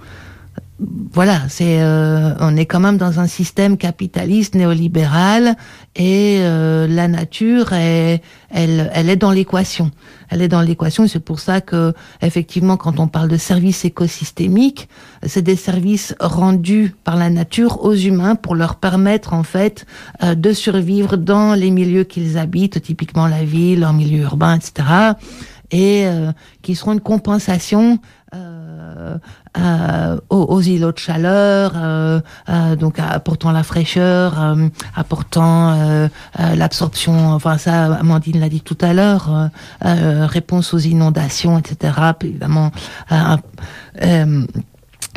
Voilà, 0.79 1.41
c'est 1.49 1.81
euh, 1.81 2.35
on 2.39 2.55
est 2.55 2.67
quand 2.67 2.81
même 2.81 2.99
dans 2.99 3.19
un 3.19 3.27
système 3.27 3.79
capitaliste 3.79 4.55
néolibéral 4.55 5.57
et 5.95 6.41
euh, 6.41 6.87
la 6.87 7.09
nature 7.09 7.73
est 7.73 8.21
elle 8.51 8.91
elle 8.93 9.09
est 9.09 9.17
dans 9.17 9.31
l'équation. 9.31 9.91
Elle 10.29 10.43
est 10.43 10.49
dans 10.49 10.61
l'équation, 10.61 11.09
c'est 11.09 11.25
pour 11.25 11.41
ça 11.41 11.63
que 11.63 11.95
effectivement 12.21 12.77
quand 12.77 13.01
on 13.01 13.09
parle 13.09 13.29
de 13.29 13.39
services 13.39 13.87
écosystémiques, 13.87 14.91
c'est 15.23 15.41
des 15.41 15.57
services 15.57 16.15
rendus 16.21 16.95
par 17.05 17.17
la 17.17 17.31
nature 17.31 17.83
aux 17.83 17.95
humains 17.95 18.35
pour 18.35 18.55
leur 18.55 18.77
permettre 18.77 19.33
en 19.33 19.45
fait 19.45 19.87
euh, 20.23 20.35
de 20.35 20.53
survivre 20.53 21.17
dans 21.17 21.55
les 21.55 21.71
milieux 21.71 22.05
qu'ils 22.05 22.37
habitent, 22.37 22.83
typiquement 22.83 23.29
la 23.29 23.45
ville, 23.45 23.81
leur 23.81 23.95
milieu 23.95 24.25
urbain, 24.25 24.57
etc. 24.57 25.15
Et 25.73 26.07
qui 26.63 26.77
seront 26.77 26.93
une 26.93 27.01
compensation 27.01 27.99
euh, 28.35 28.66
euh, 29.59 30.19
aux, 30.29 30.61
îlots 30.61 30.93
de 30.93 30.99
chaleur, 30.99 31.73
euh, 31.77 32.21
donc 32.79 32.99
apportant 32.99 33.53
la 33.53 33.63
fraîcheur, 33.63 34.57
apportant 34.95 36.09
l'absorption. 36.39 37.31
Enfin 37.33 37.59
ça, 37.59 37.95
Amandine 37.95 38.41
l'a 38.41 38.49
dit 38.49 38.61
tout 38.61 38.79
à 38.81 38.93
l'heure. 38.93 39.51
réponse 39.83 40.75
aux 40.75 40.79
inondations, 40.79 41.59
etc. 41.59 41.95
évidemment, 42.23 42.71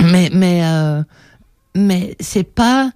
mais 0.01 0.30
mais 0.32 0.64
mais 1.76 2.16
c'est 2.20 2.43
pas 2.43 2.91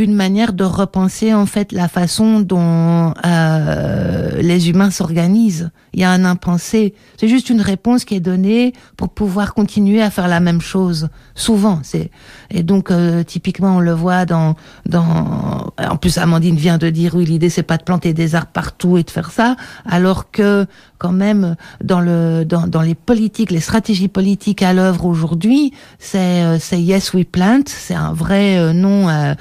une 0.00 0.14
manière 0.14 0.52
de 0.52 0.64
repenser 0.64 1.34
en 1.34 1.46
fait 1.46 1.72
la 1.72 1.86
façon 1.86 2.40
dont 2.40 3.14
euh, 3.24 4.40
les 4.40 4.70
humains 4.70 4.90
s'organisent. 4.90 5.70
Il 5.92 6.00
y 6.00 6.04
a 6.04 6.10
un 6.10 6.24
impensé. 6.24 6.94
C'est 7.18 7.28
juste 7.28 7.50
une 7.50 7.60
réponse 7.60 8.04
qui 8.04 8.14
est 8.14 8.20
donnée 8.20 8.72
pour 8.96 9.10
pouvoir 9.10 9.54
continuer 9.54 10.00
à 10.00 10.10
faire 10.10 10.28
la 10.28 10.40
même 10.40 10.60
chose. 10.60 11.08
Souvent, 11.34 11.80
c'est 11.82 12.10
et 12.50 12.62
donc 12.62 12.90
euh, 12.90 13.22
typiquement 13.22 13.76
on 13.76 13.80
le 13.80 13.92
voit 13.92 14.24
dans 14.24 14.56
dans. 14.86 15.72
En 15.78 15.96
plus, 15.96 16.18
Amandine 16.18 16.56
vient 16.56 16.78
de 16.78 16.90
dire 16.90 17.14
oui, 17.14 17.24
l'idée 17.24 17.50
c'est 17.50 17.62
pas 17.62 17.76
de 17.76 17.84
planter 17.84 18.12
des 18.12 18.34
arbres 18.34 18.50
partout 18.52 18.96
et 18.96 19.02
de 19.02 19.10
faire 19.10 19.30
ça, 19.30 19.56
alors 19.84 20.30
que 20.30 20.66
quand 21.00 21.12
même 21.12 21.56
dans 21.82 22.00
le 22.00 22.44
dans, 22.44 22.68
dans 22.68 22.82
les 22.82 22.94
politiques, 22.94 23.50
les 23.50 23.60
stratégies 23.60 24.08
politiques 24.08 24.62
à 24.62 24.72
l'œuvre 24.72 25.06
aujourd'hui, 25.06 25.72
c'est 25.98 26.44
euh, 26.44 26.58
c'est 26.60 26.80
Yes 26.80 27.14
We 27.14 27.24
Plant, 27.24 27.62
c'est 27.66 27.94
un 27.94 28.12
vrai 28.12 28.58
euh, 28.58 28.72
nom 28.72 29.08
euh, 29.08 29.34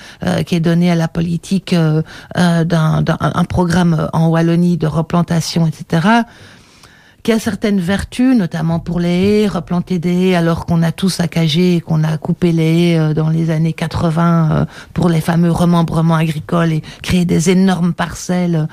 qui 0.43 0.55
est 0.55 0.61
donné 0.61 0.89
à 0.89 0.95
la 0.95 1.09
politique 1.09 1.75
d'un 1.75 3.03
un 3.19 3.43
programme 3.43 4.09
en 4.13 4.29
Wallonie 4.29 4.77
de 4.77 4.87
replantation, 4.87 5.67
etc 5.67 6.23
qui 7.23 7.31
a 7.31 7.39
certaines 7.39 7.79
vertus, 7.79 8.35
notamment 8.35 8.79
pour 8.79 8.99
les 8.99 9.41
haies, 9.43 9.47
replanter 9.47 9.99
des 9.99 10.29
haies 10.29 10.35
alors 10.35 10.65
qu'on 10.65 10.81
a 10.83 10.91
tout 10.91 11.09
saccagé 11.09 11.75
et 11.75 11.81
qu'on 11.81 12.03
a 12.03 12.17
coupé 12.17 12.51
les 12.51 12.91
haies 12.91 12.99
euh, 12.99 13.13
dans 13.13 13.29
les 13.29 13.49
années 13.49 13.73
80 13.73 14.51
euh, 14.51 14.65
pour 14.93 15.09
les 15.09 15.21
fameux 15.21 15.51
remembrements 15.51 16.15
agricoles 16.15 16.73
et 16.73 16.81
créer 17.01 17.25
des 17.25 17.49
énormes 17.49 17.93
parcelles, 17.93 18.67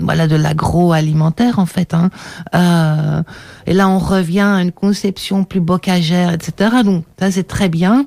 voilà 0.00 0.26
de 0.26 0.36
l'agroalimentaire 0.36 1.58
en 1.58 1.66
fait. 1.66 1.94
Hein. 1.94 2.10
Euh, 2.54 3.22
et 3.66 3.72
là, 3.72 3.88
on 3.88 3.98
revient 3.98 4.40
à 4.40 4.62
une 4.62 4.72
conception 4.72 5.44
plus 5.44 5.60
bocagère, 5.60 6.32
etc. 6.32 6.76
Donc 6.84 7.04
ça, 7.18 7.30
c'est 7.30 7.46
très 7.46 7.68
bien, 7.68 8.06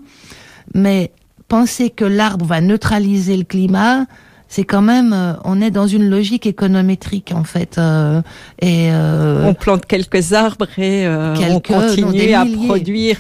mais 0.74 1.12
penser 1.48 1.90
que 1.90 2.06
l'arbre 2.06 2.46
va 2.46 2.62
neutraliser 2.62 3.38
le 3.38 3.44
climat, 3.44 4.06
c'est 4.50 4.64
quand 4.64 4.82
même, 4.82 5.14
euh, 5.14 5.34
on 5.46 5.62
est 5.62 5.70
dans 5.70 5.86
une 5.86 6.10
logique 6.10 6.48
économétrique 6.48 7.32
en 7.34 7.44
fait. 7.44 7.78
Euh, 7.78 8.22
et 8.60 8.90
euh, 8.92 9.48
on 9.48 9.54
plante 9.54 9.86
quelques 9.86 10.34
arbres 10.34 10.68
et 10.80 11.08
on 11.08 11.60
continue 11.60 12.34
à 12.34 12.46
produire 12.46 13.20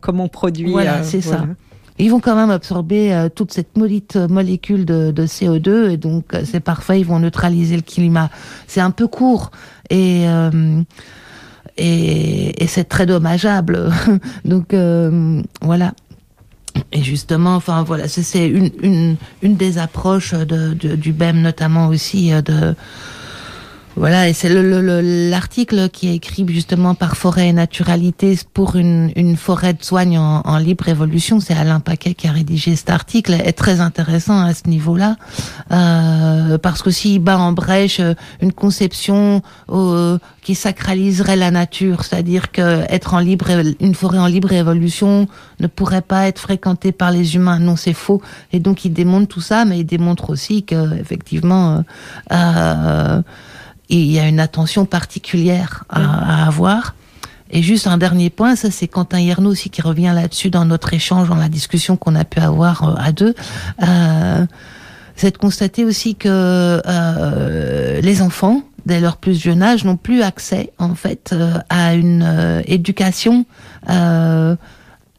comme 0.00 0.20
on 0.20 0.28
produit. 0.28 0.72
Voilà, 0.72 1.04
c'est 1.04 1.20
ça. 1.20 1.46
Ils 1.98 2.10
vont 2.10 2.20
quand 2.20 2.36
même 2.36 2.50
absorber 2.50 3.28
toute 3.34 3.52
cette 3.52 3.78
maudite 3.78 4.16
molécule 4.16 4.84
de, 4.84 5.12
de 5.12 5.26
CO2 5.26 5.92
et 5.92 5.96
donc 5.96 6.24
c'est 6.44 6.60
parfait. 6.60 7.00
Ils 7.00 7.06
vont 7.06 7.20
neutraliser 7.20 7.76
le 7.76 7.82
climat. 7.82 8.28
C'est 8.66 8.82
un 8.82 8.90
peu 8.90 9.06
court 9.06 9.52
et 9.88 10.24
et, 11.78 12.62
et 12.62 12.66
c'est 12.66 12.84
très 12.84 13.06
dommageable. 13.06 13.90
donc 14.44 14.74
voilà. 15.62 15.92
Et 16.92 17.02
justement, 17.02 17.56
enfin 17.56 17.82
voilà, 17.82 18.08
c'est 18.08 18.48
une, 18.48 18.70
une, 18.82 19.16
une 19.42 19.56
des 19.56 19.78
approches 19.78 20.34
de, 20.34 20.72
du 20.74 21.12
BEM 21.12 21.40
notamment 21.40 21.88
aussi 21.88 22.32
euh, 22.32 22.42
de 22.42 22.74
voilà, 23.98 24.28
et 24.28 24.34
c'est 24.34 24.50
l'article 24.50 25.76
le, 25.76 25.88
qui 25.88 26.08
est 26.08 26.16
écrit 26.16 26.44
justement 26.46 26.94
par 26.94 27.16
Forêt 27.16 27.48
et 27.48 27.52
Naturalité 27.54 28.38
pour 28.52 28.76
une, 28.76 29.36
forêt 29.38 29.72
de 29.72 29.82
soigne 29.82 30.18
en, 30.18 30.58
libre 30.58 30.90
évolution. 30.90 31.40
C'est 31.40 31.54
Alain 31.54 31.80
Paquet 31.80 32.12
qui 32.12 32.28
a 32.28 32.32
rédigé 32.32 32.76
cet 32.76 32.90
article. 32.90 33.32
est 33.32 33.54
très 33.54 33.80
intéressant 33.80 34.38
à 34.38 34.52
ce 34.52 34.68
niveau-là 34.68 35.16
euh, 35.72 36.58
parce 36.58 36.82
que 36.82 36.90
s'il 36.90 37.20
bat 37.20 37.38
en 37.38 37.52
brèche 37.52 38.02
une 38.42 38.52
conception 38.52 39.40
euh, 39.70 40.18
qui 40.42 40.54
sacraliserait 40.54 41.36
la 41.36 41.50
nature, 41.50 42.04
c'est-à-dire 42.04 42.52
que 42.52 42.82
être 42.90 43.14
en 43.14 43.18
libre, 43.18 43.46
une 43.80 43.94
forêt 43.94 44.18
en 44.18 44.26
libre 44.26 44.52
évolution 44.52 45.26
ne 45.58 45.68
pourrait 45.68 46.02
pas 46.02 46.28
être 46.28 46.40
fréquentée 46.40 46.92
par 46.92 47.10
les 47.12 47.34
humains. 47.34 47.60
Non, 47.60 47.76
c'est 47.76 47.94
faux. 47.94 48.20
Et 48.52 48.60
donc 48.60 48.84
il 48.84 48.92
démontre 48.92 49.28
tout 49.28 49.40
ça, 49.40 49.64
mais 49.64 49.78
il 49.78 49.86
démontre 49.86 50.28
aussi 50.28 50.64
que 50.64 51.00
effectivement. 51.00 51.82
Euh, 52.30 53.22
il 53.88 54.10
y 54.10 54.18
a 54.18 54.26
une 54.26 54.40
attention 54.40 54.84
particulière 54.84 55.84
à, 55.88 56.46
avoir. 56.46 56.94
Et 57.50 57.62
juste 57.62 57.86
un 57.86 57.96
dernier 57.96 58.30
point, 58.30 58.56
ça 58.56 58.70
c'est 58.70 58.88
Quentin 58.88 59.20
Hiernaud 59.20 59.50
aussi 59.50 59.70
qui 59.70 59.80
revient 59.80 60.12
là-dessus 60.14 60.50
dans 60.50 60.64
notre 60.64 60.92
échange, 60.92 61.28
dans 61.28 61.36
la 61.36 61.48
discussion 61.48 61.96
qu'on 61.96 62.16
a 62.16 62.24
pu 62.24 62.40
avoir 62.40 62.82
euh, 62.82 62.94
à 62.98 63.12
deux. 63.12 63.34
Euh, 63.82 64.44
c'est 65.14 65.30
de 65.30 65.38
constater 65.38 65.84
aussi 65.84 66.16
que 66.16 66.28
euh, 66.28 68.00
les 68.00 68.20
enfants, 68.20 68.62
dès 68.84 69.00
leur 69.00 69.16
plus 69.16 69.40
jeune 69.40 69.62
âge, 69.62 69.84
n'ont 69.84 69.96
plus 69.96 70.22
accès 70.22 70.72
en 70.78 70.94
fait 70.94 71.30
euh, 71.32 71.54
à 71.68 71.94
une 71.94 72.62
éducation 72.66 73.46
à 73.86 74.56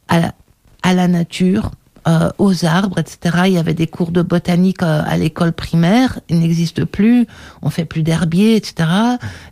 la, 0.09 0.33
à 0.83 0.93
la 0.93 1.07
nature, 1.07 1.71
euh, 2.07 2.29
aux 2.37 2.63
arbres, 2.63 2.99
etc. 2.99 3.43
Il 3.47 3.53
y 3.53 3.57
avait 3.57 3.73
des 3.73 3.87
cours 3.87 4.11
de 4.11 4.21
botanique 4.21 4.81
euh, 4.81 5.01
à 5.05 5.17
l'école 5.17 5.51
primaire, 5.51 6.19
ils 6.29 6.39
n'existent 6.39 6.85
plus, 6.85 7.27
on 7.61 7.69
fait 7.69 7.83
plus 7.83 8.01
d'herbier, 8.01 8.55
etc. 8.55 8.89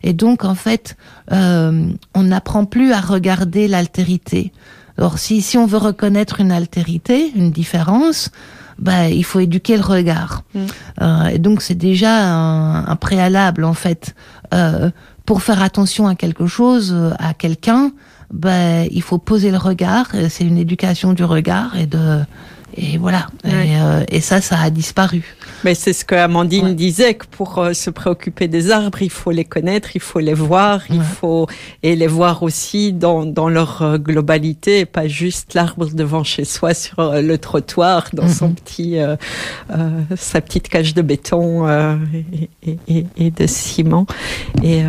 Et 0.03 0.13
donc 0.13 0.45
en 0.45 0.55
fait, 0.55 0.95
euh, 1.31 1.87
on 2.13 2.23
n'apprend 2.23 2.65
plus 2.65 2.93
à 2.93 3.01
regarder 3.01 3.67
l'altérité. 3.67 4.53
Alors 4.97 5.17
si 5.17 5.41
si 5.41 5.57
on 5.57 5.65
veut 5.65 5.79
reconnaître 5.79 6.39
une 6.39 6.51
altérité, 6.51 7.31
une 7.35 7.51
différence, 7.51 8.31
bah, 8.79 9.09
il 9.09 9.25
faut 9.25 9.39
éduquer 9.39 9.75
le 9.75 9.83
regard. 9.83 10.43
Mm. 10.53 10.59
Euh, 11.01 11.25
et 11.25 11.39
donc 11.39 11.61
c'est 11.61 11.75
déjà 11.75 12.33
un, 12.33 12.85
un, 12.85 12.95
préalable 12.95 13.65
en 13.65 13.73
fait 13.73 14.15
euh, 14.53 14.91
pour 15.25 15.41
faire 15.41 15.61
attention 15.61 16.07
à 16.07 16.15
quelque 16.15 16.47
chose, 16.47 16.95
à 17.19 17.33
quelqu'un 17.33 17.91
ben, 18.35 18.87
il 18.91 19.01
faut 19.01 19.17
poser 19.17 19.51
le 19.51 19.57
regard. 19.57 20.07
C'est 20.29 20.43
une 20.43 20.57
éducation 20.57 21.13
du 21.13 21.23
regard 21.23 21.75
et 21.77 21.85
de 21.85 22.21
et 22.77 22.97
voilà. 22.97 23.27
Euh, 23.45 24.03
et, 24.09 24.19
ça, 24.19 24.41
ça 24.41 24.59
a 24.59 24.69
disparu. 24.69 25.35
Mais 25.63 25.75
c'est 25.75 25.93
ce 25.93 26.03
que 26.03 26.15
Amandine 26.15 26.75
disait 26.75 27.13
que 27.13 27.25
pour 27.25 27.59
euh, 27.59 27.73
se 27.73 27.89
préoccuper 27.89 28.47
des 28.47 28.69
arbres, 28.69 29.01
il 29.01 29.09
faut 29.09 29.31
les 29.31 29.45
connaître, 29.45 29.95
il 29.95 30.01
faut 30.01 30.19
les 30.19 30.33
voir, 30.33 30.81
il 30.89 31.01
faut 31.01 31.47
et 31.83 31.95
les 31.95 32.07
voir 32.07 32.43
aussi 32.43 32.91
dans, 32.91 33.25
dans 33.25 33.47
leur 33.47 33.81
euh, 33.81 33.97
globalité, 33.97 34.85
pas 34.85 35.07
juste 35.07 35.53
l'arbre 35.53 35.87
devant 35.93 36.23
chez 36.23 36.43
soi 36.43 36.73
sur 36.73 37.13
le 37.13 37.37
trottoir, 37.37 38.09
dans 38.13 38.27
son 38.27 38.49
mhm. 38.49 38.55
petit 38.55 38.97
sa 40.15 40.41
petite 40.41 40.67
cage 40.67 40.93
de 40.93 41.01
béton 41.01 41.67
et, 42.63 42.77
et, 42.87 43.05
et, 43.17 43.31
de 43.31 43.47
ciment. 43.47 44.05
Et 44.63 44.83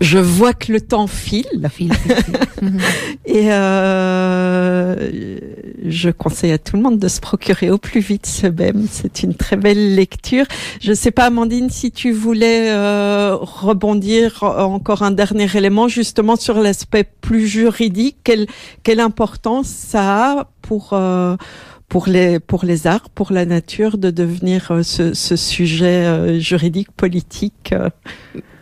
je 0.00 0.18
vois 0.18 0.54
que 0.54 0.72
le 0.72 0.80
temps 0.80 1.06
file. 1.06 1.68
file, 1.70 1.92
Et 3.26 3.52
euh, 3.52 5.40
je 5.86 6.10
conseille 6.10 6.52
à 6.52 6.58
tout 6.58 6.76
le 6.76 6.82
monde 6.82 6.98
de 6.98 7.08
se 7.08 7.20
procurer 7.20 7.70
au 7.70 7.78
plus 7.78 8.00
vite 8.00 8.26
ce 8.26 8.46
BEM. 8.46 8.86
C'est 8.90 9.22
une 9.22 9.34
très 9.34 9.56
belle 9.56 9.94
lecture. 9.94 10.46
Je 10.80 10.90
ne 10.90 10.94
sais 10.94 11.10
pas, 11.10 11.26
Amandine, 11.26 11.68
si 11.68 11.92
tu 11.92 12.12
voulais 12.12 12.70
euh, 12.70 13.36
rebondir 13.36 14.42
encore 14.42 15.02
un 15.02 15.10
dernier 15.10 15.48
élément 15.54 15.88
justement 15.88 16.36
sur 16.36 16.58
l'aspect 16.60 17.04
plus 17.04 17.46
juridique. 17.46 18.16
Quelle, 18.24 18.46
quelle 18.82 19.00
importance 19.00 19.68
ça 19.68 20.38
a 20.38 20.50
pour 20.62 20.90
euh, 20.92 21.36
pour 21.90 22.06
les 22.06 22.40
pour 22.40 22.64
les 22.64 22.86
arts, 22.86 23.10
pour 23.10 23.32
la 23.32 23.44
nature, 23.44 23.98
de 23.98 24.10
devenir 24.10 24.70
euh, 24.70 24.82
ce, 24.82 25.12
ce 25.12 25.36
sujet 25.36 26.06
euh, 26.06 26.38
juridique 26.38 26.90
politique. 26.92 27.74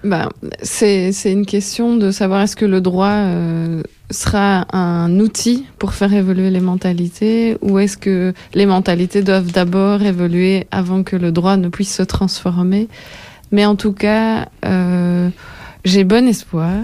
Bah, 0.03 0.29
c'est 0.62 1.12
c'est 1.12 1.31
une 1.33 1.45
question 1.45 1.97
de 1.97 2.11
savoir 2.11 2.43
est-ce 2.43 2.57
que 2.57 2.64
le 2.64 2.81
droit 2.81 3.11
euh, 3.11 3.83
sera 4.11 4.66
un 4.74 5.20
outil 5.20 5.66
pour 5.79 5.93
faire 5.93 6.12
évoluer 6.14 6.51
les 6.51 6.61
mentalités 6.61 7.59
ou 7.61 7.79
est-ce 7.79 7.99
que 7.99 8.33
les 8.55 8.64
mentalités 8.64 9.22
doivent 9.22 9.53
d'abord 9.53 10.03
évoluer 10.03 10.66
avant 10.70 11.03
que 11.03 11.16
le 11.16 11.31
droit 11.31 11.57
ne 11.57 11.68
puisse 11.68 11.95
se 11.95 12.03
transformer. 12.03 12.89
Mais 13.53 13.66
en 13.66 13.76
tout 13.76 13.93
cas, 13.93 14.49
euh, 14.64 15.29
j'ai 15.85 16.05
bon 16.05 16.26
espoir 16.29 16.74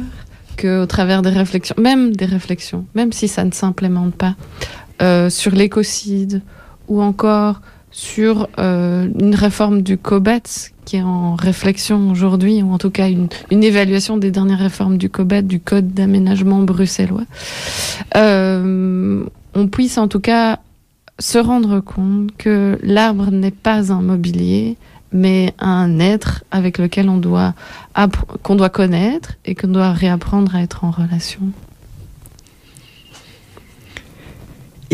que 0.57 0.83
au 0.83 0.87
travers 0.87 1.23
des 1.23 1.31
réflexions, 1.31 1.77
même 1.79 2.15
des 2.15 2.27
réflexions, 2.27 2.85
même 2.95 3.13
si 3.13 3.29
ça 3.29 3.45
ne 3.45 3.53
s'implémente 3.53 4.15
pas, 4.15 4.35
euh, 5.03 5.31
sur 5.31 5.53
l'écocide 5.53 6.43
ou 6.89 7.03
encore 7.03 7.61
sur 7.91 8.49
euh, 8.59 9.09
une 9.21 9.35
réforme 9.35 9.83
du 9.83 9.97
COBET 9.97 10.73
qui 10.85 10.97
est 10.97 11.03
en 11.03 11.35
réflexion 11.35 12.11
aujourd'hui, 12.11 12.63
ou 12.63 12.73
en 12.73 12.79
tout 12.79 12.91
cas 12.91 13.09
une, 13.09 13.29
évaluation 13.51 14.17
des 14.17 14.31
dernières 14.31 14.59
réformes 14.59 14.99
du 14.99 15.09
COBET, 15.09 15.43
du 15.43 15.61
Code 15.61 15.95
d'aménagement 15.95 16.61
bruxellois, 16.61 17.25
euh, 18.17 19.25
on 19.55 19.69
puisse 19.69 19.97
en 19.97 20.09
tout 20.09 20.21
cas 20.21 20.59
se 21.19 21.39
rendre 21.39 21.81
compte 21.81 22.37
que 22.37 22.79
l'arbre 22.83 23.31
n'est 23.31 23.51
pas 23.51 23.93
un 23.93 24.03
mobilier, 24.03 24.77
mais 25.13 25.55
un 25.61 26.01
être 26.01 26.45
avec 26.51 26.79
lequel 26.79 27.09
on 27.09 27.19
doit 27.19 27.55
qu'on 28.43 28.57
doit 28.57 28.69
connaître 28.69 29.35
et 29.45 29.55
qu'on 29.55 29.69
doit 29.69 29.93
réapprendre 29.93 30.55
à 30.57 30.63
être 30.63 30.85
en 30.85 30.91
relation. 30.91 31.41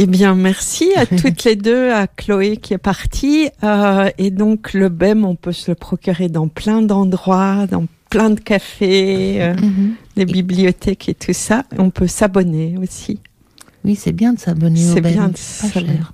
Eh 0.02 0.06
bien, 0.06 0.34
merci 0.34 0.94
à 0.96 1.04
toutes 1.20 1.44
les 1.44 1.56
deux, 1.56 1.90
à 1.90 2.06
Chloé 2.06 2.56
qui 2.56 2.72
est 2.72 2.78
partie. 2.78 3.50
Euh, 3.62 4.08
et 4.16 4.30
donc, 4.30 4.72
le 4.72 4.88
BEM, 4.88 5.26
on 5.26 5.34
peut 5.34 5.52
se 5.52 5.70
le 5.70 5.74
procurer 5.74 6.30
dans 6.30 6.48
plein 6.48 6.80
d'endroits, 6.80 7.66
dans 7.66 7.84
plein 8.08 8.30
de 8.30 8.40
cafés, 8.40 9.42
euh, 9.42 9.52
mm 9.52 9.58
-hmm. 9.58 9.90
les 10.16 10.24
bibliothèques 10.24 11.10
et 11.10 11.14
tout 11.14 11.34
ça. 11.34 11.64
On 11.76 11.90
peut 11.90 12.06
s'abonner 12.06 12.76
aussi. 12.82 13.20
Oui, 13.84 13.94
c'est 13.96 14.12
bien 14.12 14.34
de 14.34 14.38
s'abonner 14.38 14.86
au 14.90 14.94
C'est 14.94 15.00
bien 15.00 15.28
de 15.28 15.32
Pas 15.32 15.38
s'abonner. 15.38 15.92
cher. 15.96 16.12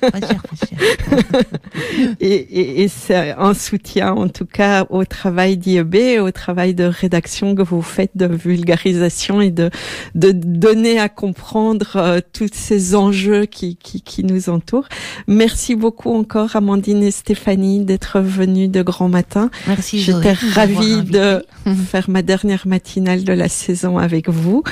pas 0.00 0.20
cher, 0.20 0.42
pas 0.42 0.66
cher. 0.66 1.42
et, 2.20 2.26
et, 2.34 2.82
et 2.82 2.88
c'est 2.88 3.32
un 3.32 3.52
soutien 3.52 4.12
en 4.14 4.28
tout 4.28 4.46
cas 4.46 4.86
au 4.88 5.04
travail 5.04 5.58
d'IEB, 5.58 6.20
au 6.20 6.30
travail 6.30 6.74
de 6.74 6.84
rédaction 6.84 7.54
que 7.54 7.62
vous 7.62 7.82
faites, 7.82 8.12
de 8.16 8.26
vulgarisation 8.26 9.40
et 9.42 9.50
de, 9.50 9.70
de 10.14 10.32
donner 10.32 10.98
à 10.98 11.08
comprendre 11.10 11.96
euh, 11.96 12.20
tous 12.32 12.48
ces 12.54 12.94
enjeux 12.94 13.44
qui, 13.44 13.76
qui, 13.76 14.00
qui 14.00 14.24
nous 14.24 14.48
entourent. 14.48 14.88
Merci 15.26 15.74
beaucoup 15.74 16.14
encore 16.14 16.56
Amandine 16.56 17.02
et 17.02 17.10
Stéphanie 17.10 17.84
d'être 17.84 18.20
venues 18.20 18.68
de 18.68 18.82
grand 18.82 19.08
matin. 19.08 19.50
Merci. 19.66 20.00
J'étais 20.00 20.32
ravie 20.32 21.02
de 21.02 21.44
faire 21.86 22.08
ma 22.08 22.22
dernière 22.22 22.66
matinale 22.66 23.24
de 23.24 23.32
la 23.34 23.48
saison 23.48 23.98
avec 23.98 24.28
vous. 24.30 24.62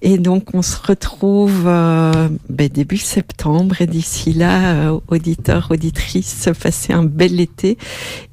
Et 0.00 0.16
donc, 0.18 0.54
on 0.54 0.62
se 0.62 0.76
retrouve 0.86 1.65
euh, 1.66 2.28
ben, 2.48 2.68
début 2.68 2.96
septembre. 2.96 3.80
Et 3.80 3.86
d'ici 3.86 4.32
là, 4.32 4.74
euh, 4.74 5.00
auditeurs, 5.08 5.68
auditrices, 5.70 6.48
passez 6.60 6.92
un 6.92 7.04
bel 7.04 7.40
été. 7.40 7.78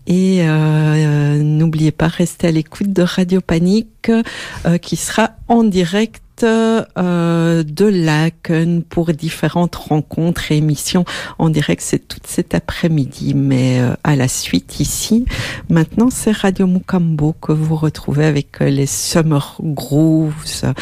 Et 0.07 0.39
euh, 0.41 1.41
n'oubliez 1.41 1.91
pas, 1.91 2.07
restez 2.07 2.47
à 2.47 2.51
l'écoute 2.51 2.91
de 2.91 3.03
Radio 3.03 3.39
Panique, 3.39 4.09
euh, 4.09 4.77
qui 4.77 4.95
sera 4.95 5.31
en 5.47 5.63
direct 5.63 6.22
euh, 6.43 7.63
de 7.63 7.85
Laken 7.85 8.83
pour 8.83 9.13
différentes 9.13 9.75
rencontres 9.75 10.51
et 10.51 10.57
émissions 10.57 11.05
en 11.37 11.49
direct. 11.49 11.81
C'est 11.81 12.07
tout 12.07 12.19
cet 12.25 12.55
après-midi, 12.55 13.33
mais 13.35 13.79
euh, 13.79 13.93
à 14.03 14.15
la 14.15 14.27
suite 14.27 14.79
ici. 14.79 15.25
Maintenant, 15.69 16.09
c'est 16.09 16.31
Radio 16.31 16.67
Mukambo 16.67 17.33
que 17.33 17.51
vous 17.51 17.75
retrouvez 17.75 18.25
avec 18.25 18.61
euh, 18.61 18.69
les 18.69 18.87
Summer 18.87 19.57
Grooves. 19.61 20.73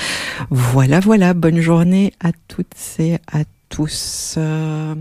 Voilà, 0.49 0.99
voilà. 0.99 1.33
Bonne 1.33 1.59
journée 1.59 2.13
à 2.19 2.31
toutes 2.47 2.75
et 2.99 3.15
à 3.31 3.43
tous. 3.69 4.35
Euh, 4.37 4.95